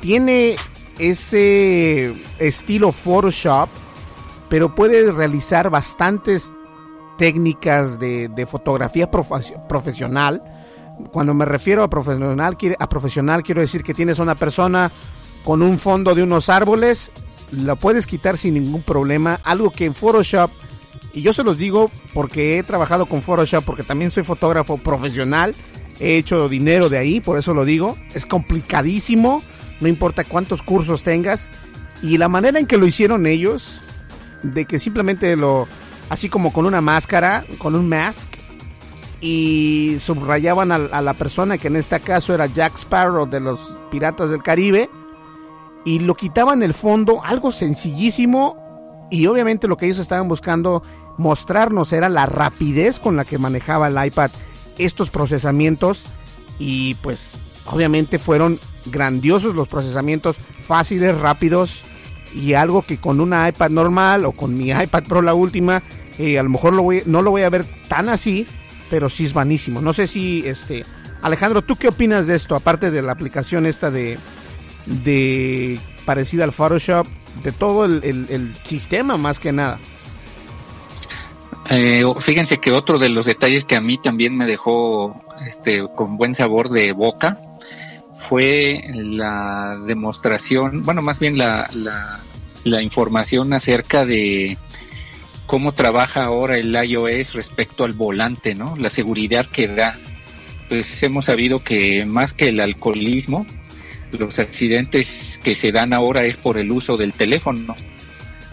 tiene 0.00 0.56
ese 0.98 2.14
estilo 2.38 2.92
Photoshop, 2.92 3.68
pero 4.48 4.74
puede 4.74 5.12
realizar 5.12 5.70
bastantes 5.70 6.52
técnicas 7.16 7.98
de, 7.98 8.46
fotografía 8.50 9.10
profesional. 9.10 10.42
Cuando 11.12 11.34
me 11.34 11.44
refiero 11.44 11.82
a 11.82 11.90
profesional, 11.90 12.56
a 12.78 12.88
profesional 12.88 13.42
quiero 13.42 13.60
decir 13.60 13.82
que 13.82 13.94
tienes 13.94 14.18
una 14.18 14.34
persona 14.34 14.90
con 15.44 15.62
un 15.62 15.78
fondo 15.78 16.14
de 16.14 16.22
unos 16.22 16.48
árboles, 16.48 17.10
la 17.52 17.74
puedes 17.74 18.06
quitar 18.06 18.36
sin 18.36 18.54
ningún 18.54 18.82
problema. 18.82 19.38
Algo 19.44 19.70
que 19.70 19.84
en 19.84 19.94
Photoshop 19.94 20.50
y 21.16 21.22
yo 21.22 21.32
se 21.32 21.42
los 21.42 21.56
digo 21.56 21.90
porque 22.12 22.58
he 22.58 22.62
trabajado 22.62 23.06
con 23.06 23.22
Photoshop, 23.22 23.64
porque 23.64 23.82
también 23.82 24.10
soy 24.10 24.22
fotógrafo 24.22 24.76
profesional. 24.76 25.54
He 25.98 26.18
hecho 26.18 26.46
dinero 26.50 26.90
de 26.90 26.98
ahí, 26.98 27.20
por 27.20 27.38
eso 27.38 27.54
lo 27.54 27.64
digo. 27.64 27.96
Es 28.14 28.26
complicadísimo, 28.26 29.42
no 29.80 29.88
importa 29.88 30.24
cuántos 30.24 30.62
cursos 30.62 31.02
tengas. 31.02 31.48
Y 32.02 32.18
la 32.18 32.28
manera 32.28 32.58
en 32.58 32.66
que 32.66 32.76
lo 32.76 32.86
hicieron 32.86 33.26
ellos, 33.26 33.80
de 34.42 34.66
que 34.66 34.78
simplemente 34.78 35.36
lo, 35.36 35.66
así 36.10 36.28
como 36.28 36.52
con 36.52 36.66
una 36.66 36.82
máscara, 36.82 37.46
con 37.56 37.74
un 37.74 37.88
mask, 37.88 38.28
y 39.20 39.96
subrayaban 39.98 40.72
a, 40.72 40.78
la 40.78 41.14
persona 41.14 41.58
que 41.58 41.68
en 41.68 41.76
este 41.76 41.98
caso 42.00 42.34
era 42.34 42.46
Jack 42.46 42.74
Sparrow 42.76 43.26
de 43.26 43.40
los 43.40 43.78
Piratas 43.90 44.30
del 44.30 44.42
Caribe 44.42 44.90
y 45.84 46.00
lo 46.00 46.14
quitaban 46.14 46.62
el 46.62 46.74
fondo, 46.74 47.22
algo 47.24 47.52
sencillísimo 47.52 49.06
y 49.10 49.26
obviamente 49.26 49.68
lo 49.68 49.76
que 49.76 49.86
ellos 49.86 49.98
estaban 49.98 50.28
buscando 50.28 50.82
mostrarnos 51.16 51.92
era 51.92 52.08
la 52.08 52.26
rapidez 52.26 52.98
con 52.98 53.16
la 53.16 53.24
que 53.24 53.38
manejaba 53.38 53.88
el 53.88 54.06
iPad 54.06 54.30
estos 54.78 55.10
procesamientos 55.10 56.04
y 56.58 56.94
pues 56.96 57.44
obviamente 57.66 58.18
fueron 58.18 58.58
grandiosos 58.86 59.54
los 59.54 59.68
procesamientos, 59.68 60.36
fáciles, 60.66 61.18
rápidos 61.18 61.82
y 62.34 62.52
algo 62.52 62.82
que 62.82 62.98
con 62.98 63.20
una 63.20 63.48
iPad 63.48 63.70
normal 63.70 64.24
o 64.24 64.32
con 64.32 64.56
mi 64.56 64.70
iPad 64.70 65.04
Pro 65.04 65.22
la 65.22 65.34
última, 65.34 65.82
eh, 66.18 66.38
a 66.38 66.42
lo 66.42 66.50
mejor 66.50 66.74
no 67.06 67.22
lo 67.22 67.30
voy 67.30 67.42
a 67.42 67.50
ver 67.50 67.64
tan 67.88 68.08
así, 68.08 68.46
pero 68.90 69.08
sí 69.08 69.24
es 69.24 69.32
vanísimo. 69.32 69.80
No 69.80 69.92
sé 69.92 70.06
si, 70.06 70.40
este, 70.46 70.84
Alejandro, 71.22 71.62
¿tú 71.62 71.76
qué 71.76 71.88
opinas 71.88 72.26
de 72.26 72.34
esto? 72.36 72.54
Aparte 72.54 72.90
de 72.90 73.02
la 73.02 73.12
aplicación 73.12 73.66
esta 73.66 73.90
de, 73.90 74.18
de 75.04 75.78
parecida 76.04 76.44
al 76.44 76.52
Photoshop, 76.52 77.06
de 77.42 77.52
todo 77.52 77.84
el 77.84 78.54
sistema 78.64 79.16
más 79.16 79.38
que 79.38 79.52
nada. 79.52 79.78
Eh, 81.70 82.04
fíjense 82.20 82.58
que 82.58 82.72
otro 82.72 82.98
de 82.98 83.08
los 83.08 83.26
detalles 83.26 83.64
que 83.64 83.76
a 83.76 83.80
mí 83.80 83.98
también 83.98 84.36
me 84.36 84.46
dejó 84.46 85.24
este, 85.48 85.86
con 85.96 86.16
buen 86.16 86.34
sabor 86.34 86.68
de 86.68 86.92
boca 86.92 87.40
fue 88.14 88.80
la 88.94 89.78
demostración, 89.86 90.84
bueno, 90.84 91.02
más 91.02 91.20
bien 91.20 91.36
la, 91.36 91.68
la, 92.64 92.82
información 92.82 93.52
acerca 93.52 94.06
de 94.06 94.56
cómo 95.46 95.72
trabaja 95.72 96.24
ahora 96.24 96.58
el 96.58 96.74
iOS 96.74 97.34
respecto 97.34 97.84
al 97.84 97.92
volante, 97.92 98.54
¿no? 98.54 98.74
La 98.76 98.90
seguridad 98.90 99.46
que 99.46 99.68
da. 99.68 99.98
Pues 100.68 101.02
hemos 101.02 101.26
sabido 101.26 101.62
que 101.62 102.04
más 102.04 102.32
que 102.32 102.48
el 102.48 102.60
alcoholismo, 102.60 103.46
los 104.18 104.38
accidentes 104.38 105.40
que 105.42 105.54
se 105.54 105.72
dan 105.72 105.92
ahora 105.92 106.24
es 106.24 106.36
por 106.36 106.58
el 106.58 106.70
uso 106.72 106.96
del 106.96 107.12
teléfono. 107.12 107.76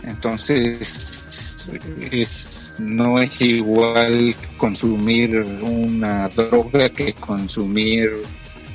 Entonces, 0.05 1.69
es, 2.11 2.75
no 2.77 3.19
es 3.19 3.41
igual 3.41 4.35
consumir 4.57 5.37
una 5.61 6.29
droga 6.29 6.89
que 6.89 7.13
consumir 7.13 8.09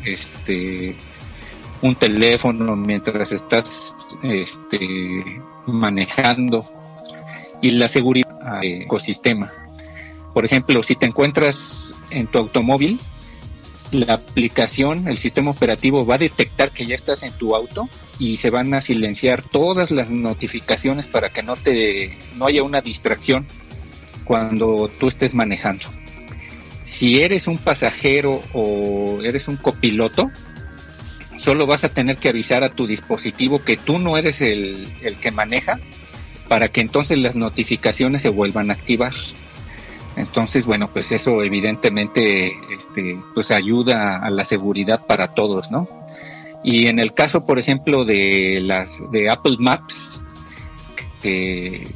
este 0.05 0.95
un 1.81 1.95
teléfono 1.95 2.75
mientras 2.75 3.31
estás 3.31 3.95
este, 4.23 5.41
manejando 5.67 6.78
y 7.61 7.71
la 7.71 7.89
seguridad 7.89 8.61
del 8.61 8.83
ecosistema. 8.83 9.53
Por 10.35 10.45
ejemplo, 10.45 10.83
si 10.83 10.95
te 10.95 11.07
encuentras 11.07 11.95
en 12.11 12.27
tu 12.27 12.39
automóvil 12.39 12.99
la 13.91 14.15
aplicación, 14.15 15.09
el 15.09 15.17
sistema 15.17 15.51
operativo 15.51 16.05
va 16.05 16.17
a 16.17 16.19
detectar 16.19 16.71
que 16.71 16.87
ya 16.87 16.95
estás 16.95 17.23
en 17.23 17.33
tu 17.33 17.55
auto 17.55 17.87
y 18.19 18.37
se 18.37 18.51
van 18.51 18.75
a 18.75 18.83
silenciar 18.83 19.43
todas 19.43 19.91
las 19.91 20.11
notificaciones 20.11 21.07
para 21.07 21.31
que 21.31 21.43
no 21.43 21.57
te 21.57 22.17
no 22.37 22.47
haya 22.47 22.63
una 22.63 22.81
distracción 22.81 23.47
cuando 24.25 24.91
tú 25.01 25.09
estés 25.09 25.35
manejando. 25.35 25.85
Si 26.85 27.21
eres 27.23 27.47
un 27.47 27.59
pasajero 27.59 28.43
o 28.53 29.21
eres 29.23 29.49
un 29.49 29.57
copiloto, 29.57 30.29
solo 31.37 31.67
vas 31.67 31.85
a 31.85 31.89
tener 31.89 32.19
que 32.19 32.29
avisar 32.29 32.65
a 32.65 32.75
tu 32.75 32.87
dispositivo 32.87 33.65
que 33.65 33.77
tú 33.77 33.99
no 33.99 34.19
eres 34.19 34.41
el, 34.41 34.93
el 35.01 35.17
que 35.17 35.31
maneja 35.31 35.81
para 36.49 36.69
que 36.69 36.81
entonces 36.81 37.19
las 37.19 37.37
notificaciones 37.37 38.23
se 38.23 38.31
vuelvan 38.31 38.71
a 38.71 38.75
activar. 38.75 39.13
Entonces, 40.17 40.67
bueno, 40.67 40.91
pues 40.93 41.13
eso 41.13 41.43
evidentemente 41.43 42.53
este, 42.75 43.23
pues 43.35 43.51
ayuda 43.51 44.19
a 44.19 44.31
la 44.31 44.45
seguridad 44.45 45.07
para 45.07 45.35
todos, 45.35 45.71
¿no? 45.71 45.89
Y 46.65 46.89
en 46.89 46.99
el 46.99 47.15
caso, 47.15 47.47
por 47.47 47.59
ejemplo, 47.59 48.05
de 48.05 48.61
las 48.61 48.99
de 49.13 49.31
Apple 49.31 49.57
Maps, 49.61 50.21
que 51.23 51.87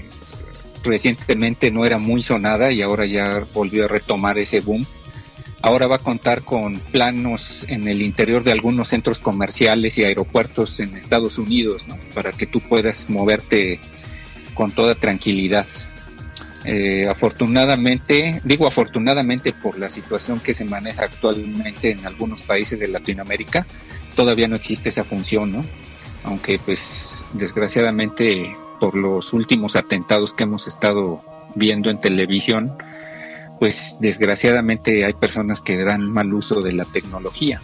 recientemente 0.85 1.71
no 1.71 1.85
era 1.85 1.99
muy 1.99 2.23
sonada 2.23 2.71
y 2.71 2.83
ahora 2.83 3.07
ya 3.07 3.45
volvió 3.55 3.87
a 3.87 3.89
retomar 3.89 4.39
ese 4.39 4.61
boom. 4.61 4.85
Ahora 5.61 5.87
va 5.87 5.97
a 5.97 6.01
contar 6.01 6.43
con 6.43 6.79
planos 6.79 7.65
en 7.69 7.87
el 7.87 8.03
interior 8.03 8.43
de 8.43 8.51
algunos 8.51 8.89
centros 8.89 9.21
comerciales 9.21 9.97
y 9.97 10.05
aeropuertos 10.05 10.81
en 10.81 10.97
Estados 10.97 11.39
Unidos, 11.39 11.87
¿no? 11.87 11.97
para 12.15 12.33
que 12.33 12.47
tú 12.47 12.61
puedas 12.61 13.09
moverte 13.09 13.79
con 14.55 14.71
toda 14.71 14.95
tranquilidad. 14.95 15.67
Eh, 16.65 17.09
afortunadamente, 17.09 18.41
digo 18.45 18.67
afortunadamente 18.67 19.53
por 19.53 19.79
la 19.79 19.91
situación 19.91 20.39
que 20.41 20.55
se 20.55 20.65
maneja 20.65 21.03
actualmente 21.05 21.91
en 21.91 22.07
algunos 22.07 22.43
países 22.43 22.79
de 22.79 22.89
Latinoamérica, 22.89 23.67
todavía 24.15 24.47
no 24.47 24.57
existe 24.57 24.91
esa 24.91 25.03
función, 25.03 25.53
¿no? 25.53 25.65
Aunque 26.25 26.59
pues 26.61 27.25
desgraciadamente 27.33 28.57
por 28.79 28.95
los 28.95 29.33
últimos 29.33 29.75
atentados 29.75 30.35
que 30.35 30.45
hemos 30.45 30.69
estado 30.69 31.23
viendo 31.57 31.91
en 31.91 32.01
televisión, 32.01 32.77
pues 33.59 33.97
desgraciadamente 34.01 35.05
hay 35.05 35.13
personas 35.15 35.61
que 35.61 35.77
dan 35.85 36.11
mal 36.11 36.33
uso 36.33 36.61
de 36.63 36.73
la 36.73 36.85
tecnología. 36.85 37.61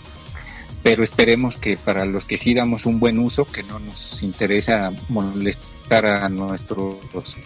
Pero 0.89 1.05
esperemos 1.05 1.59
que 1.59 1.77
para 1.77 2.07
los 2.07 2.25
que 2.25 2.39
sí 2.39 2.55
damos 2.55 2.87
un 2.87 2.99
buen 2.99 3.19
uso, 3.19 3.45
que 3.45 3.63
no 3.63 3.79
nos 3.79 4.23
interesa 4.23 4.91
molestar 5.11 6.07
a 6.07 6.31
nuestros 6.31 6.97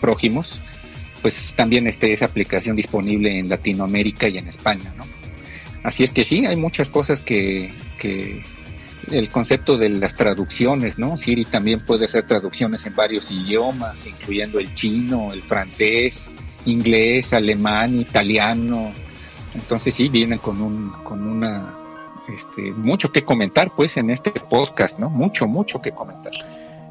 prójimos, 0.00 0.62
pues 1.22 1.52
también 1.56 1.88
esté 1.88 2.12
esa 2.12 2.26
aplicación 2.26 2.76
disponible 2.76 3.36
en 3.36 3.48
Latinoamérica 3.48 4.28
y 4.28 4.38
en 4.38 4.46
España, 4.46 4.94
¿no? 4.96 5.02
Así 5.82 6.04
es 6.04 6.12
que 6.12 6.24
sí, 6.24 6.46
hay 6.46 6.54
muchas 6.54 6.90
cosas 6.90 7.18
que, 7.18 7.72
que 7.98 8.44
el 9.10 9.28
concepto 9.28 9.76
de 9.76 9.88
las 9.88 10.14
traducciones, 10.14 11.00
¿no? 11.00 11.16
Siri 11.16 11.44
también 11.44 11.84
puede 11.84 12.04
hacer 12.04 12.24
traducciones 12.28 12.86
en 12.86 12.94
varios 12.94 13.32
idiomas, 13.32 14.06
incluyendo 14.06 14.60
el 14.60 14.72
chino, 14.76 15.32
el 15.32 15.42
francés, 15.42 16.30
inglés, 16.64 17.32
alemán, 17.32 18.00
italiano. 18.00 18.92
Entonces 19.52 19.96
sí, 19.96 20.08
vienen 20.08 20.38
con 20.38 20.62
un, 20.62 20.92
con 21.02 21.26
una, 21.26 21.81
este, 22.34 22.72
mucho 22.72 23.12
que 23.12 23.24
comentar, 23.24 23.72
pues, 23.74 23.96
en 23.96 24.10
este 24.10 24.30
podcast, 24.30 24.98
¿no? 24.98 25.10
Mucho, 25.10 25.46
mucho 25.46 25.80
que 25.80 25.92
comentar. 25.92 26.32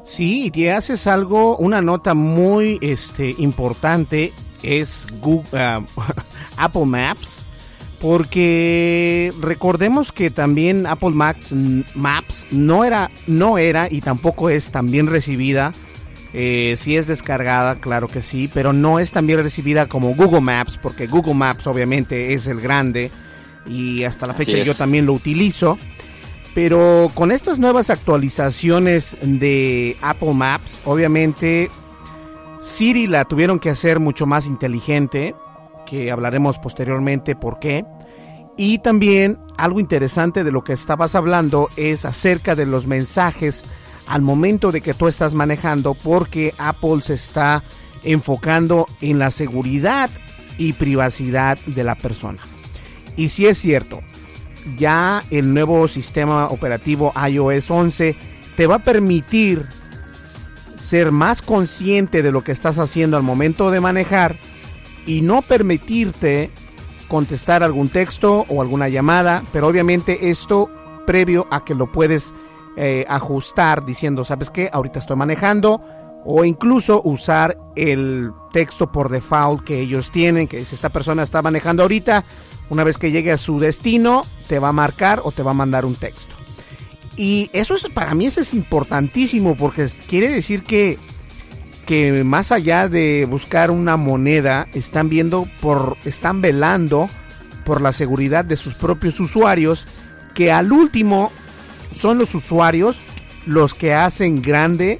Sí, 0.04 0.46
y 0.46 0.50
te 0.50 0.72
haces 0.72 1.06
algo, 1.06 1.56
una 1.58 1.80
nota 1.80 2.14
muy 2.14 2.78
este, 2.80 3.34
importante 3.38 4.32
es 4.62 5.06
Google, 5.20 5.48
ah, 5.54 5.80
Apple 6.56 6.86
Maps, 6.86 7.42
porque 8.00 9.32
recordemos 9.40 10.10
que 10.10 10.30
también 10.30 10.86
Apple 10.86 11.10
Maps, 11.10 11.52
Maps 11.94 12.46
no 12.50 12.84
era, 12.84 13.10
no 13.28 13.58
era 13.58 13.86
y 13.90 14.00
tampoco 14.00 14.50
es 14.50 14.70
tan 14.70 14.90
bien 14.90 15.06
recibida. 15.06 15.72
Eh, 16.34 16.76
sí 16.78 16.96
es 16.96 17.06
descargada, 17.06 17.76
claro 17.76 18.08
que 18.08 18.22
sí, 18.22 18.50
pero 18.52 18.72
no 18.72 18.98
es 18.98 19.12
tan 19.12 19.26
bien 19.26 19.42
recibida 19.42 19.86
como 19.86 20.14
Google 20.14 20.40
Maps, 20.40 20.78
porque 20.80 21.06
Google 21.06 21.34
Maps 21.34 21.66
obviamente 21.66 22.32
es 22.32 22.46
el 22.46 22.60
grande 22.60 23.10
y 23.66 24.04
hasta 24.04 24.26
la 24.26 24.34
fecha 24.34 24.58
yo 24.58 24.74
también 24.74 25.06
lo 25.06 25.12
utilizo. 25.12 25.78
Pero 26.54 27.10
con 27.14 27.32
estas 27.32 27.58
nuevas 27.58 27.88
actualizaciones 27.88 29.16
de 29.22 29.96
Apple 30.02 30.34
Maps, 30.34 30.80
obviamente 30.84 31.70
Siri 32.60 33.06
la 33.06 33.24
tuvieron 33.24 33.58
que 33.58 33.70
hacer 33.70 34.00
mucho 34.00 34.26
más 34.26 34.46
inteligente, 34.46 35.34
que 35.86 36.10
hablaremos 36.10 36.58
posteriormente 36.58 37.34
por 37.34 37.58
qué. 37.58 37.84
Y 38.58 38.78
también 38.78 39.38
algo 39.56 39.80
interesante 39.80 40.44
de 40.44 40.52
lo 40.52 40.62
que 40.62 40.74
estabas 40.74 41.14
hablando 41.14 41.68
es 41.76 42.04
acerca 42.04 42.54
de 42.54 42.66
los 42.66 42.86
mensajes 42.86 43.64
al 44.06 44.20
momento 44.20 44.72
de 44.72 44.82
que 44.82 44.94
tú 44.94 45.08
estás 45.08 45.34
manejando, 45.34 45.94
porque 45.94 46.54
Apple 46.58 47.00
se 47.02 47.14
está 47.14 47.62
enfocando 48.02 48.86
en 49.00 49.18
la 49.18 49.30
seguridad 49.30 50.10
y 50.58 50.74
privacidad 50.74 51.58
de 51.66 51.84
la 51.84 51.94
persona. 51.94 52.40
Y 53.16 53.28
si 53.28 53.46
es 53.46 53.58
cierto, 53.58 54.00
ya 54.76 55.22
el 55.30 55.52
nuevo 55.52 55.88
sistema 55.88 56.46
operativo 56.46 57.12
iOS 57.28 57.70
11 57.70 58.16
te 58.56 58.66
va 58.66 58.76
a 58.76 58.84
permitir 58.84 59.66
ser 60.76 61.12
más 61.12 61.42
consciente 61.42 62.22
de 62.22 62.32
lo 62.32 62.42
que 62.42 62.52
estás 62.52 62.78
haciendo 62.78 63.16
al 63.16 63.22
momento 63.22 63.70
de 63.70 63.80
manejar 63.80 64.36
y 65.06 65.22
no 65.22 65.42
permitirte 65.42 66.50
contestar 67.08 67.62
algún 67.62 67.88
texto 67.88 68.46
o 68.48 68.62
alguna 68.62 68.88
llamada, 68.88 69.42
pero 69.52 69.68
obviamente 69.68 70.30
esto 70.30 70.70
previo 71.06 71.46
a 71.50 71.64
que 71.64 71.74
lo 71.74 71.90
puedes 71.92 72.32
eh, 72.76 73.04
ajustar 73.08 73.84
diciendo, 73.84 74.24
¿sabes 74.24 74.50
qué? 74.50 74.70
Ahorita 74.72 74.98
estoy 74.98 75.16
manejando 75.16 75.82
o 76.24 76.44
incluso 76.44 77.02
usar 77.04 77.58
el 77.76 78.32
texto 78.52 78.92
por 78.92 79.10
default 79.10 79.64
que 79.64 79.80
ellos 79.80 80.10
tienen, 80.10 80.46
que 80.46 80.64
si 80.64 80.74
esta 80.74 80.90
persona 80.90 81.22
está 81.22 81.42
manejando 81.42 81.82
ahorita, 81.82 82.24
una 82.70 82.84
vez 82.84 82.98
que 82.98 83.10
llegue 83.10 83.32
a 83.32 83.36
su 83.36 83.58
destino, 83.58 84.24
te 84.48 84.58
va 84.58 84.68
a 84.68 84.72
marcar 84.72 85.20
o 85.24 85.32
te 85.32 85.42
va 85.42 85.50
a 85.50 85.54
mandar 85.54 85.84
un 85.84 85.94
texto. 85.94 86.34
Y 87.16 87.50
eso 87.52 87.74
es, 87.74 87.88
para 87.88 88.14
mí 88.14 88.26
es 88.26 88.54
importantísimo 88.54 89.56
porque 89.56 89.86
quiere 90.08 90.30
decir 90.30 90.62
que, 90.62 90.98
que 91.86 92.24
más 92.24 92.52
allá 92.52 92.88
de 92.88 93.26
buscar 93.28 93.70
una 93.70 93.96
moneda, 93.96 94.66
están 94.72 95.08
viendo 95.08 95.46
por, 95.60 95.96
están 96.04 96.40
velando 96.40 97.08
por 97.64 97.80
la 97.80 97.92
seguridad 97.92 98.44
de 98.44 98.56
sus 98.56 98.74
propios 98.74 99.20
usuarios, 99.20 99.86
que 100.34 100.50
al 100.50 100.72
último 100.72 101.30
son 101.94 102.18
los 102.18 102.34
usuarios 102.34 103.00
los 103.44 103.74
que 103.74 103.92
hacen 103.92 104.40
grande 104.40 104.98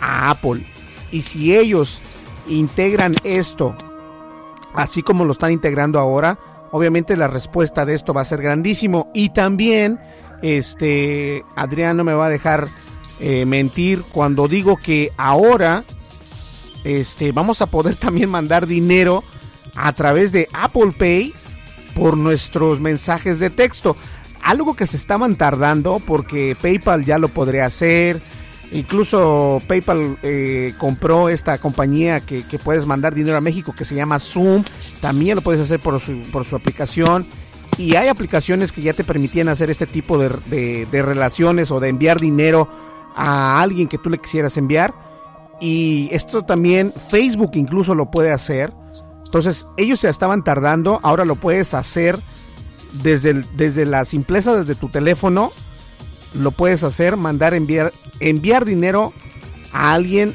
a 0.00 0.30
Apple. 0.30 0.64
Y 1.10 1.22
si 1.22 1.56
ellos 1.56 2.00
integran 2.48 3.14
esto, 3.24 3.74
así 4.74 5.02
como 5.02 5.24
lo 5.24 5.32
están 5.32 5.52
integrando 5.52 5.98
ahora, 5.98 6.38
Obviamente 6.70 7.16
la 7.16 7.28
respuesta 7.28 7.86
de 7.86 7.94
esto 7.94 8.12
va 8.12 8.22
a 8.22 8.26
ser 8.26 8.42
grandísimo. 8.42 9.10
Y 9.14 9.30
también, 9.30 9.98
este, 10.42 11.44
Adrián 11.56 11.96
no 11.96 12.04
me 12.04 12.12
va 12.12 12.26
a 12.26 12.30
dejar 12.30 12.68
eh, 13.20 13.46
mentir 13.46 14.02
cuando 14.12 14.48
digo 14.48 14.76
que 14.76 15.10
ahora, 15.16 15.82
este, 16.84 17.32
vamos 17.32 17.62
a 17.62 17.66
poder 17.66 17.96
también 17.96 18.28
mandar 18.28 18.66
dinero 18.66 19.22
a 19.74 19.92
través 19.92 20.32
de 20.32 20.48
Apple 20.52 20.92
Pay 20.96 21.32
por 21.94 22.16
nuestros 22.16 22.80
mensajes 22.80 23.38
de 23.38 23.50
texto. 23.50 23.96
Algo 24.42 24.74
que 24.74 24.86
se 24.86 24.96
estaban 24.96 25.36
tardando 25.36 26.00
porque 26.06 26.56
PayPal 26.60 27.04
ya 27.04 27.18
lo 27.18 27.28
podría 27.28 27.66
hacer. 27.66 28.20
Incluso 28.70 29.60
PayPal 29.66 30.18
eh, 30.22 30.74
compró 30.76 31.28
esta 31.28 31.56
compañía 31.58 32.20
que, 32.20 32.42
puedes 32.62 32.86
mandar 32.86 33.14
dinero 33.14 33.38
a 33.38 33.40
México 33.40 33.74
que 33.76 33.84
se 33.84 33.94
llama 33.94 34.18
Zoom. 34.18 34.64
También 35.00 35.36
lo 35.36 35.42
puedes 35.42 35.60
hacer 35.62 35.80
por 35.80 35.98
su, 36.00 36.20
por 36.30 36.44
su 36.44 36.56
aplicación. 36.56 37.26
Y 37.78 37.96
hay 37.96 38.08
aplicaciones 38.08 38.72
que 38.72 38.82
ya 38.82 38.92
te 38.92 39.04
permitían 39.04 39.48
hacer 39.48 39.70
este 39.70 39.86
tipo 39.86 40.18
de, 40.18 40.86
de, 40.90 41.02
relaciones 41.02 41.70
o 41.70 41.80
de 41.80 41.88
enviar 41.88 42.20
dinero 42.20 42.68
a 43.14 43.62
alguien 43.62 43.88
que 43.88 43.98
tú 43.98 44.10
le 44.10 44.18
quisieras 44.18 44.56
enviar. 44.56 44.92
Y 45.60 46.08
esto 46.12 46.42
también 46.42 46.92
Facebook 46.92 47.52
incluso 47.54 47.94
lo 47.94 48.10
puede 48.10 48.32
hacer. 48.32 48.72
Entonces 49.24 49.66
ellos 49.78 50.00
se 50.00 50.10
estaban 50.10 50.44
tardando. 50.44 51.00
Ahora 51.02 51.24
lo 51.24 51.36
puedes 51.36 51.72
hacer 51.72 52.18
desde, 53.02 53.44
desde 53.56 53.86
la 53.86 54.04
simpleza 54.04 54.58
desde 54.58 54.74
tu 54.74 54.88
teléfono 54.88 55.52
lo 56.34 56.50
puedes 56.50 56.84
hacer, 56.84 57.16
mandar 57.16 57.54
enviar, 57.54 57.92
enviar 58.20 58.64
dinero 58.64 59.12
a 59.72 59.92
alguien 59.92 60.34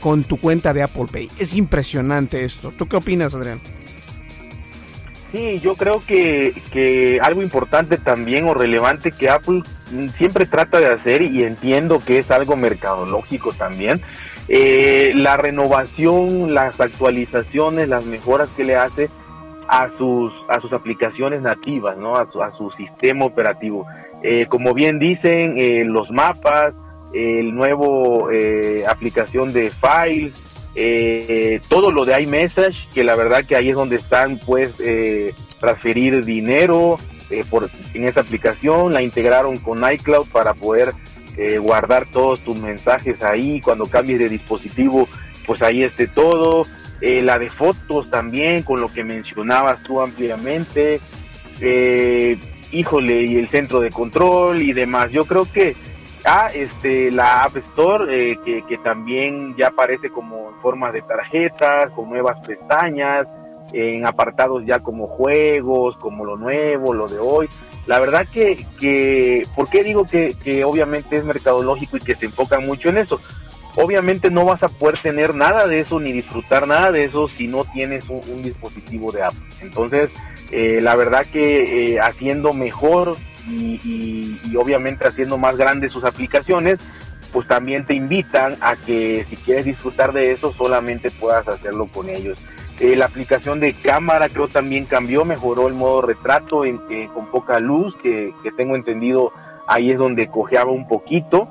con 0.00 0.24
tu 0.24 0.36
cuenta 0.36 0.72
de 0.72 0.82
Apple 0.82 1.06
Pay. 1.10 1.28
Es 1.38 1.54
impresionante 1.54 2.44
esto. 2.44 2.72
¿Tú 2.76 2.86
qué 2.86 2.96
opinas, 2.96 3.34
Adrián? 3.34 3.60
Sí, 5.32 5.58
yo 5.58 5.74
creo 5.74 6.00
que, 6.06 6.54
que 6.72 7.18
algo 7.20 7.42
importante 7.42 7.98
también 7.98 8.46
o 8.46 8.54
relevante 8.54 9.12
que 9.12 9.28
Apple 9.28 9.62
siempre 10.16 10.46
trata 10.46 10.78
de 10.78 10.86
hacer 10.86 11.22
y 11.22 11.42
entiendo 11.42 12.02
que 12.04 12.18
es 12.18 12.30
algo 12.30 12.56
mercadológico 12.56 13.52
también, 13.52 14.02
eh, 14.48 15.12
la 15.16 15.36
renovación, 15.36 16.54
las 16.54 16.80
actualizaciones, 16.80 17.88
las 17.88 18.04
mejoras 18.06 18.48
que 18.50 18.64
le 18.64 18.76
hace 18.76 19.10
a 19.68 19.88
sus, 19.88 20.32
a 20.48 20.60
sus 20.60 20.72
aplicaciones 20.72 21.42
nativas, 21.42 21.96
¿no? 21.96 22.16
a, 22.16 22.30
su, 22.30 22.42
a 22.42 22.54
su 22.54 22.70
sistema 22.70 23.24
operativo. 23.24 23.86
Eh, 24.28 24.46
como 24.48 24.74
bien 24.74 24.98
dicen, 24.98 25.54
eh, 25.56 25.84
los 25.84 26.10
mapas, 26.10 26.74
el 27.14 27.54
nuevo 27.54 28.28
eh, 28.32 28.82
aplicación 28.88 29.52
de 29.52 29.70
Files, 29.70 30.42
todo 31.68 31.92
lo 31.92 32.04
de 32.04 32.20
iMessage, 32.20 32.88
que 32.92 33.04
la 33.04 33.14
verdad 33.14 33.44
que 33.44 33.54
ahí 33.54 33.70
es 33.70 33.76
donde 33.76 33.96
están, 33.96 34.38
pues, 34.44 34.74
transferir 35.58 36.24
dinero 36.24 36.98
por, 37.48 37.70
en 37.94 38.04
esa 38.04 38.20
aplicación, 38.20 38.92
la 38.92 39.00
integraron 39.00 39.56
con 39.56 39.80
iCloud 39.90 40.28
para 40.30 40.52
poder 40.52 40.92
guardar 41.60 42.06
todos 42.10 42.40
tus 42.40 42.56
mensajes 42.56 43.22
ahí, 43.22 43.60
cuando 43.62 43.86
cambies 43.86 44.18
de 44.18 44.28
dispositivo, 44.28 45.08
pues 45.46 45.62
ahí 45.62 45.82
esté 45.82 46.08
todo. 46.08 46.66
eh, 47.00 47.22
la 47.22 47.38
de 47.38 47.50
fotos 47.50 48.10
también, 48.10 48.62
con 48.62 48.80
lo 48.80 48.90
que 48.90 49.04
mencionabas 49.04 49.82
tú 49.82 50.00
ampliamente, 50.00 51.00
eh, 51.60 52.38
híjole, 52.72 53.22
y 53.22 53.36
el 53.36 53.48
centro 53.48 53.80
de 53.80 53.90
control 53.90 54.62
y 54.62 54.72
demás. 54.72 55.10
Yo 55.10 55.24
creo 55.24 55.50
que 55.50 55.76
ah, 56.24 56.48
este, 56.54 57.10
la 57.10 57.44
App 57.44 57.56
Store, 57.56 58.32
eh, 58.32 58.38
que, 58.44 58.64
que, 58.66 58.78
también 58.78 59.54
ya 59.56 59.68
aparece 59.68 60.10
como 60.10 60.50
en 60.50 60.60
forma 60.60 60.92
de 60.92 61.02
tarjetas, 61.02 61.90
con 61.90 62.08
nuevas 62.08 62.38
pestañas, 62.46 63.26
en 63.72 64.06
apartados 64.06 64.64
ya 64.64 64.80
como 64.80 65.06
juegos, 65.08 65.96
como 65.96 66.24
lo 66.24 66.36
nuevo, 66.36 66.92
lo 66.94 67.08
de 67.08 67.18
hoy. 67.18 67.48
La 67.86 67.98
verdad 68.00 68.26
que, 68.32 68.64
que 68.80 69.46
¿por 69.54 69.68
qué 69.68 69.84
digo 69.84 70.04
que, 70.04 70.34
que 70.42 70.64
obviamente 70.64 71.16
es 71.16 71.24
mercadológico 71.24 71.96
y 71.96 72.00
que 72.00 72.16
se 72.16 72.26
enfoca 72.26 72.58
mucho 72.58 72.88
en 72.88 72.98
eso? 72.98 73.20
Obviamente 73.76 74.30
no 74.30 74.44
vas 74.44 74.62
a 74.62 74.68
poder 74.68 74.98
tener 74.98 75.34
nada 75.34 75.66
de 75.66 75.80
eso 75.80 76.00
ni 76.00 76.10
disfrutar 76.10 76.66
nada 76.66 76.90
de 76.92 77.04
eso 77.04 77.28
si 77.28 77.46
no 77.46 77.64
tienes 77.64 78.08
un, 78.08 78.42
dispositivo 78.42 79.12
de 79.12 79.22
Apple. 79.22 79.44
Entonces, 79.60 80.12
eh, 80.50 80.80
la 80.80 80.96
verdad 80.96 81.26
que 81.30 81.92
eh, 81.92 82.00
haciendo 82.00 82.54
mejor 82.54 83.16
y, 83.48 84.38
obviamente 84.56 85.06
haciendo 85.06 85.36
más 85.36 85.56
grandes 85.56 85.92
sus 85.92 86.04
aplicaciones, 86.04 86.80
pues 87.32 87.46
también 87.46 87.84
te 87.84 87.94
invitan 87.94 88.56
a 88.60 88.76
que 88.76 89.26
si 89.28 89.36
quieres 89.36 89.66
disfrutar 89.66 90.12
de 90.12 90.32
eso 90.32 90.54
solamente 90.54 91.10
puedas 91.10 91.46
hacerlo 91.46 91.86
con 91.86 92.08
ellos. 92.08 92.46
Eh, 92.80 92.96
la 92.96 93.06
aplicación 93.06 93.60
de 93.60 93.74
cámara 93.74 94.28
creo 94.28 94.48
también 94.48 94.86
cambió, 94.86 95.24
mejoró 95.24 95.68
el 95.68 95.74
modo 95.74 96.02
retrato 96.02 96.64
en, 96.64 96.78
con 97.08 97.30
poca 97.30 97.60
luz, 97.60 97.94
que, 97.96 98.32
que 98.42 98.52
tengo 98.52 98.74
entendido 98.74 99.32
ahí 99.66 99.90
es 99.90 99.98
donde 99.98 100.28
cojeaba 100.28 100.70
un 100.70 100.88
poquito. 100.88 101.48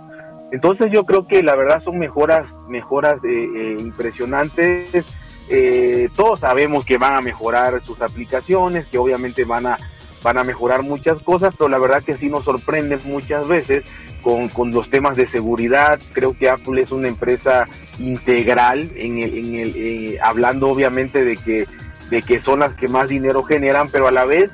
Entonces 0.51 0.91
yo 0.91 1.05
creo 1.05 1.27
que 1.27 1.43
la 1.43 1.55
verdad 1.55 1.81
son 1.81 1.99
mejoras, 1.99 2.47
mejoras 2.67 3.23
eh, 3.23 3.49
eh, 3.55 3.77
impresionantes. 3.79 5.05
Eh, 5.49 6.09
todos 6.15 6.39
sabemos 6.39 6.85
que 6.85 6.97
van 6.97 7.15
a 7.15 7.21
mejorar 7.21 7.81
sus 7.81 8.01
aplicaciones, 8.01 8.85
que 8.85 8.97
obviamente 8.97 9.43
van 9.45 9.67
a, 9.67 9.77
van 10.23 10.37
a 10.37 10.43
mejorar 10.43 10.83
muchas 10.83 11.21
cosas, 11.21 11.53
pero 11.57 11.69
la 11.69 11.77
verdad 11.77 12.03
que 12.03 12.15
sí 12.15 12.29
nos 12.29 12.45
sorprenden 12.45 12.99
muchas 13.05 13.47
veces 13.47 13.83
con, 14.21 14.47
con 14.49 14.71
los 14.71 14.89
temas 14.89 15.17
de 15.17 15.27
seguridad. 15.27 15.99
Creo 16.13 16.35
que 16.35 16.49
Apple 16.49 16.81
es 16.81 16.91
una 16.91 17.07
empresa 17.07 17.65
integral, 17.99 18.91
en 18.95 19.17
el, 19.19 19.37
en 19.37 19.55
el, 19.55 20.19
hablando 20.21 20.69
obviamente 20.69 21.23
de 21.23 21.37
que, 21.37 21.67
de 22.09 22.21
que 22.21 22.39
son 22.39 22.59
las 22.59 22.73
que 22.75 22.87
más 22.87 23.09
dinero 23.09 23.43
generan, 23.43 23.89
pero 23.89 24.07
a 24.07 24.11
la 24.11 24.25
vez 24.25 24.51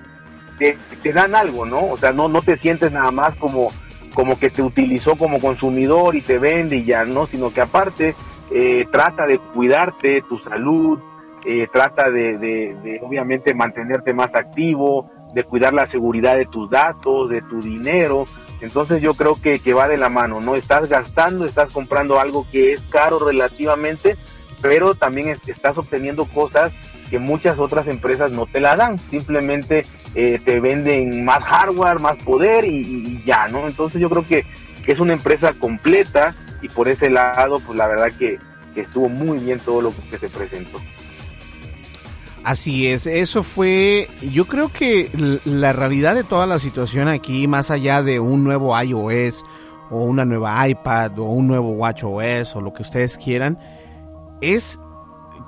te, 0.57 0.77
te 1.03 1.13
dan 1.13 1.35
algo, 1.35 1.65
¿no? 1.65 1.85
O 1.85 1.97
sea, 1.97 2.11
no, 2.11 2.27
no 2.27 2.41
te 2.41 2.57
sientes 2.57 2.91
nada 2.91 3.11
más 3.11 3.35
como 3.35 3.71
como 4.13 4.37
que 4.37 4.49
te 4.49 4.61
utilizó 4.61 5.15
como 5.15 5.39
consumidor 5.39 6.15
y 6.15 6.21
te 6.21 6.37
vende 6.37 6.77
y 6.77 6.83
ya 6.83 7.05
no, 7.05 7.27
sino 7.27 7.51
que 7.51 7.61
aparte 7.61 8.15
eh, 8.51 8.85
trata 8.91 9.25
de 9.25 9.39
cuidarte, 9.39 10.21
tu 10.23 10.37
salud, 10.39 10.99
eh, 11.45 11.67
trata 11.71 12.11
de, 12.11 12.37
de, 12.37 12.99
obviamente 13.01 13.53
mantenerte 13.53 14.13
más 14.13 14.35
activo, 14.35 15.09
de 15.33 15.43
cuidar 15.43 15.73
la 15.73 15.87
seguridad 15.87 16.35
de 16.35 16.45
tus 16.45 16.69
datos, 16.69 17.29
de 17.29 17.41
tu 17.41 17.61
dinero. 17.61 18.25
Entonces 18.59 19.01
yo 19.01 19.13
creo 19.13 19.35
que, 19.41 19.59
que 19.59 19.73
va 19.73 19.87
de 19.87 19.97
la 19.97 20.09
mano, 20.09 20.41
¿no? 20.41 20.55
Estás 20.55 20.89
gastando, 20.89 21.45
estás 21.45 21.73
comprando 21.73 22.19
algo 22.19 22.45
que 22.51 22.73
es 22.73 22.81
caro 22.81 23.19
relativamente, 23.19 24.17
pero 24.61 24.93
también 24.93 25.29
estás 25.47 25.77
obteniendo 25.77 26.25
cosas 26.25 26.73
que 27.11 27.19
muchas 27.19 27.59
otras 27.59 27.89
empresas 27.89 28.31
no 28.31 28.45
te 28.45 28.61
la 28.61 28.77
dan, 28.77 28.97
simplemente 28.97 29.85
eh, 30.15 30.39
te 30.43 30.61
venden 30.61 31.25
más 31.25 31.43
hardware, 31.43 31.99
más 31.99 32.15
poder 32.15 32.63
y, 32.63 33.21
ya, 33.25 33.49
¿no? 33.49 33.67
Entonces 33.67 33.99
yo 33.99 34.09
creo 34.09 34.25
que, 34.25 34.45
es 34.87 34.99
una 34.99 35.13
empresa 35.13 35.53
completa 35.53 36.33
y 36.61 36.69
por 36.69 36.87
ese 36.87 37.09
lado, 37.09 37.59
pues 37.59 37.77
la 37.77 37.85
verdad 37.85 38.11
que, 38.17 38.39
estuvo 38.75 39.09
muy 39.09 39.39
bien 39.39 39.59
todo 39.59 39.81
lo 39.81 39.91
que 40.09 40.17
se 40.17 40.29
presentó. 40.29 40.79
Así 42.45 42.87
es, 42.87 43.05
eso 43.05 43.43
fue, 43.43 44.07
yo 44.21 44.45
creo 44.45 44.69
que 44.69 45.11
la 45.43 45.73
realidad 45.73 46.15
de 46.15 46.23
toda 46.23 46.47
la 46.47 46.59
situación 46.59 47.09
aquí, 47.09 47.45
más 47.45 47.69
allá 47.71 48.01
de 48.01 48.21
un 48.21 48.45
nuevo 48.45 48.81
iOS 48.81 49.43
o 49.89 50.05
una 50.05 50.23
nueva 50.23 50.65
iPad 50.67 51.19
o 51.19 51.25
un 51.25 51.47
nuevo 51.47 51.71
WatchOS 51.71 52.55
o 52.55 52.61
lo 52.61 52.71
que 52.71 52.83
ustedes 52.83 53.17
quieran, 53.17 53.59
es 54.39 54.79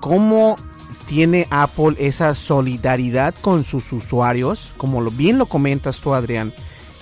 cómo 0.02 0.58
tiene 1.08 1.48
Apple 1.50 1.96
esa 2.00 2.36
solidaridad 2.36 3.36
con 3.42 3.64
sus 3.64 3.92
usuarios, 3.92 4.74
como 4.78 5.02
lo, 5.02 5.12
bien 5.12 5.38
lo 5.38 5.48
comentas 5.48 6.00
tú 6.00 6.14
Adrián, 6.14 6.54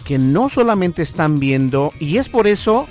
que 0.05 0.17
no 0.17 0.49
solamente 0.49 1.01
están 1.01 1.39
viendo, 1.39 1.93
y 1.99 2.17
es 2.17 2.29
por 2.29 2.47
eso 2.47 2.87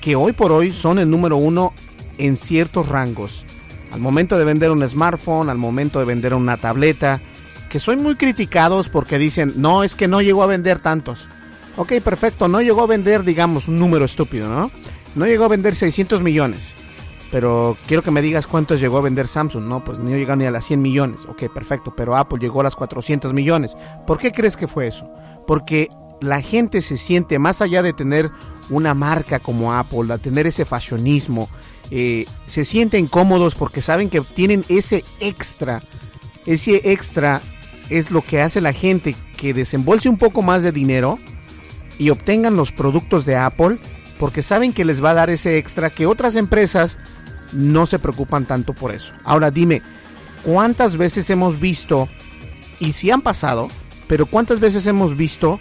que 0.00 0.16
hoy 0.16 0.32
por 0.32 0.52
hoy 0.52 0.70
son 0.70 0.98
el 0.98 1.10
número 1.10 1.36
uno 1.36 1.72
en 2.18 2.36
ciertos 2.36 2.88
rangos. 2.88 3.44
Al 3.92 4.00
momento 4.00 4.38
de 4.38 4.44
vender 4.44 4.70
un 4.70 4.86
smartphone, 4.86 5.50
al 5.50 5.58
momento 5.58 5.98
de 5.98 6.04
vender 6.04 6.34
una 6.34 6.56
tableta, 6.56 7.22
que 7.70 7.80
son 7.80 8.02
muy 8.02 8.14
criticados 8.14 8.88
porque 8.88 9.18
dicen, 9.18 9.52
no, 9.56 9.82
es 9.82 9.94
que 9.94 10.08
no 10.08 10.20
llegó 10.20 10.42
a 10.42 10.48
vender 10.48 10.80
tantos. 10.80 11.28
Ok, 11.76 11.94
perfecto, 12.04 12.48
no 12.48 12.60
llegó 12.60 12.82
a 12.82 12.86
vender, 12.86 13.24
digamos, 13.24 13.66
un 13.68 13.76
número 13.76 14.04
estúpido, 14.04 14.48
¿no? 14.48 14.70
No 15.16 15.26
llegó 15.26 15.44
a 15.44 15.48
vender 15.48 15.74
600 15.74 16.22
millones 16.22 16.83
pero 17.34 17.76
quiero 17.88 18.04
que 18.04 18.12
me 18.12 18.22
digas 18.22 18.46
cuántos 18.46 18.80
llegó 18.80 18.98
a 18.98 19.00
vender 19.00 19.26
Samsung. 19.26 19.64
No, 19.64 19.82
pues 19.82 19.98
no 19.98 20.08
llegó 20.08 20.36
ni 20.36 20.44
a 20.44 20.52
las 20.52 20.66
100 20.66 20.80
millones. 20.80 21.22
Ok, 21.28 21.52
perfecto, 21.52 21.92
pero 21.96 22.16
Apple 22.16 22.38
llegó 22.38 22.60
a 22.60 22.62
las 22.62 22.76
400 22.76 23.32
millones. 23.32 23.76
¿Por 24.06 24.18
qué 24.18 24.30
crees 24.30 24.56
que 24.56 24.68
fue 24.68 24.86
eso? 24.86 25.10
Porque 25.44 25.88
la 26.20 26.40
gente 26.42 26.80
se 26.80 26.96
siente, 26.96 27.40
más 27.40 27.60
allá 27.60 27.82
de 27.82 27.92
tener 27.92 28.30
una 28.70 28.94
marca 28.94 29.40
como 29.40 29.74
Apple, 29.74 30.04
de 30.06 30.18
tener 30.18 30.46
ese 30.46 30.64
fashionismo, 30.64 31.48
eh, 31.90 32.24
se 32.46 32.64
sienten 32.64 33.08
cómodos 33.08 33.56
porque 33.56 33.82
saben 33.82 34.10
que 34.10 34.20
tienen 34.20 34.64
ese 34.68 35.02
extra. 35.18 35.82
Ese 36.46 36.82
extra 36.92 37.40
es 37.90 38.12
lo 38.12 38.22
que 38.22 38.42
hace 38.42 38.60
la 38.60 38.72
gente 38.72 39.16
que 39.36 39.52
desembolse 39.52 40.08
un 40.08 40.18
poco 40.18 40.40
más 40.40 40.62
de 40.62 40.70
dinero 40.70 41.18
y 41.98 42.10
obtengan 42.10 42.54
los 42.54 42.70
productos 42.70 43.26
de 43.26 43.34
Apple 43.34 43.78
porque 44.20 44.42
saben 44.42 44.72
que 44.72 44.84
les 44.84 45.04
va 45.04 45.10
a 45.10 45.14
dar 45.14 45.30
ese 45.30 45.58
extra 45.58 45.90
que 45.90 46.06
otras 46.06 46.36
empresas 46.36 46.96
no 47.52 47.86
se 47.86 47.98
preocupan 47.98 48.46
tanto 48.46 48.72
por 48.72 48.92
eso. 48.92 49.12
Ahora 49.24 49.50
dime, 49.50 49.82
¿cuántas 50.42 50.96
veces 50.96 51.28
hemos 51.30 51.60
visto, 51.60 52.08
y 52.80 52.92
si 52.92 53.10
han 53.10 53.20
pasado, 53.20 53.68
pero 54.06 54.26
cuántas 54.26 54.60
veces 54.60 54.86
hemos 54.86 55.16
visto 55.16 55.58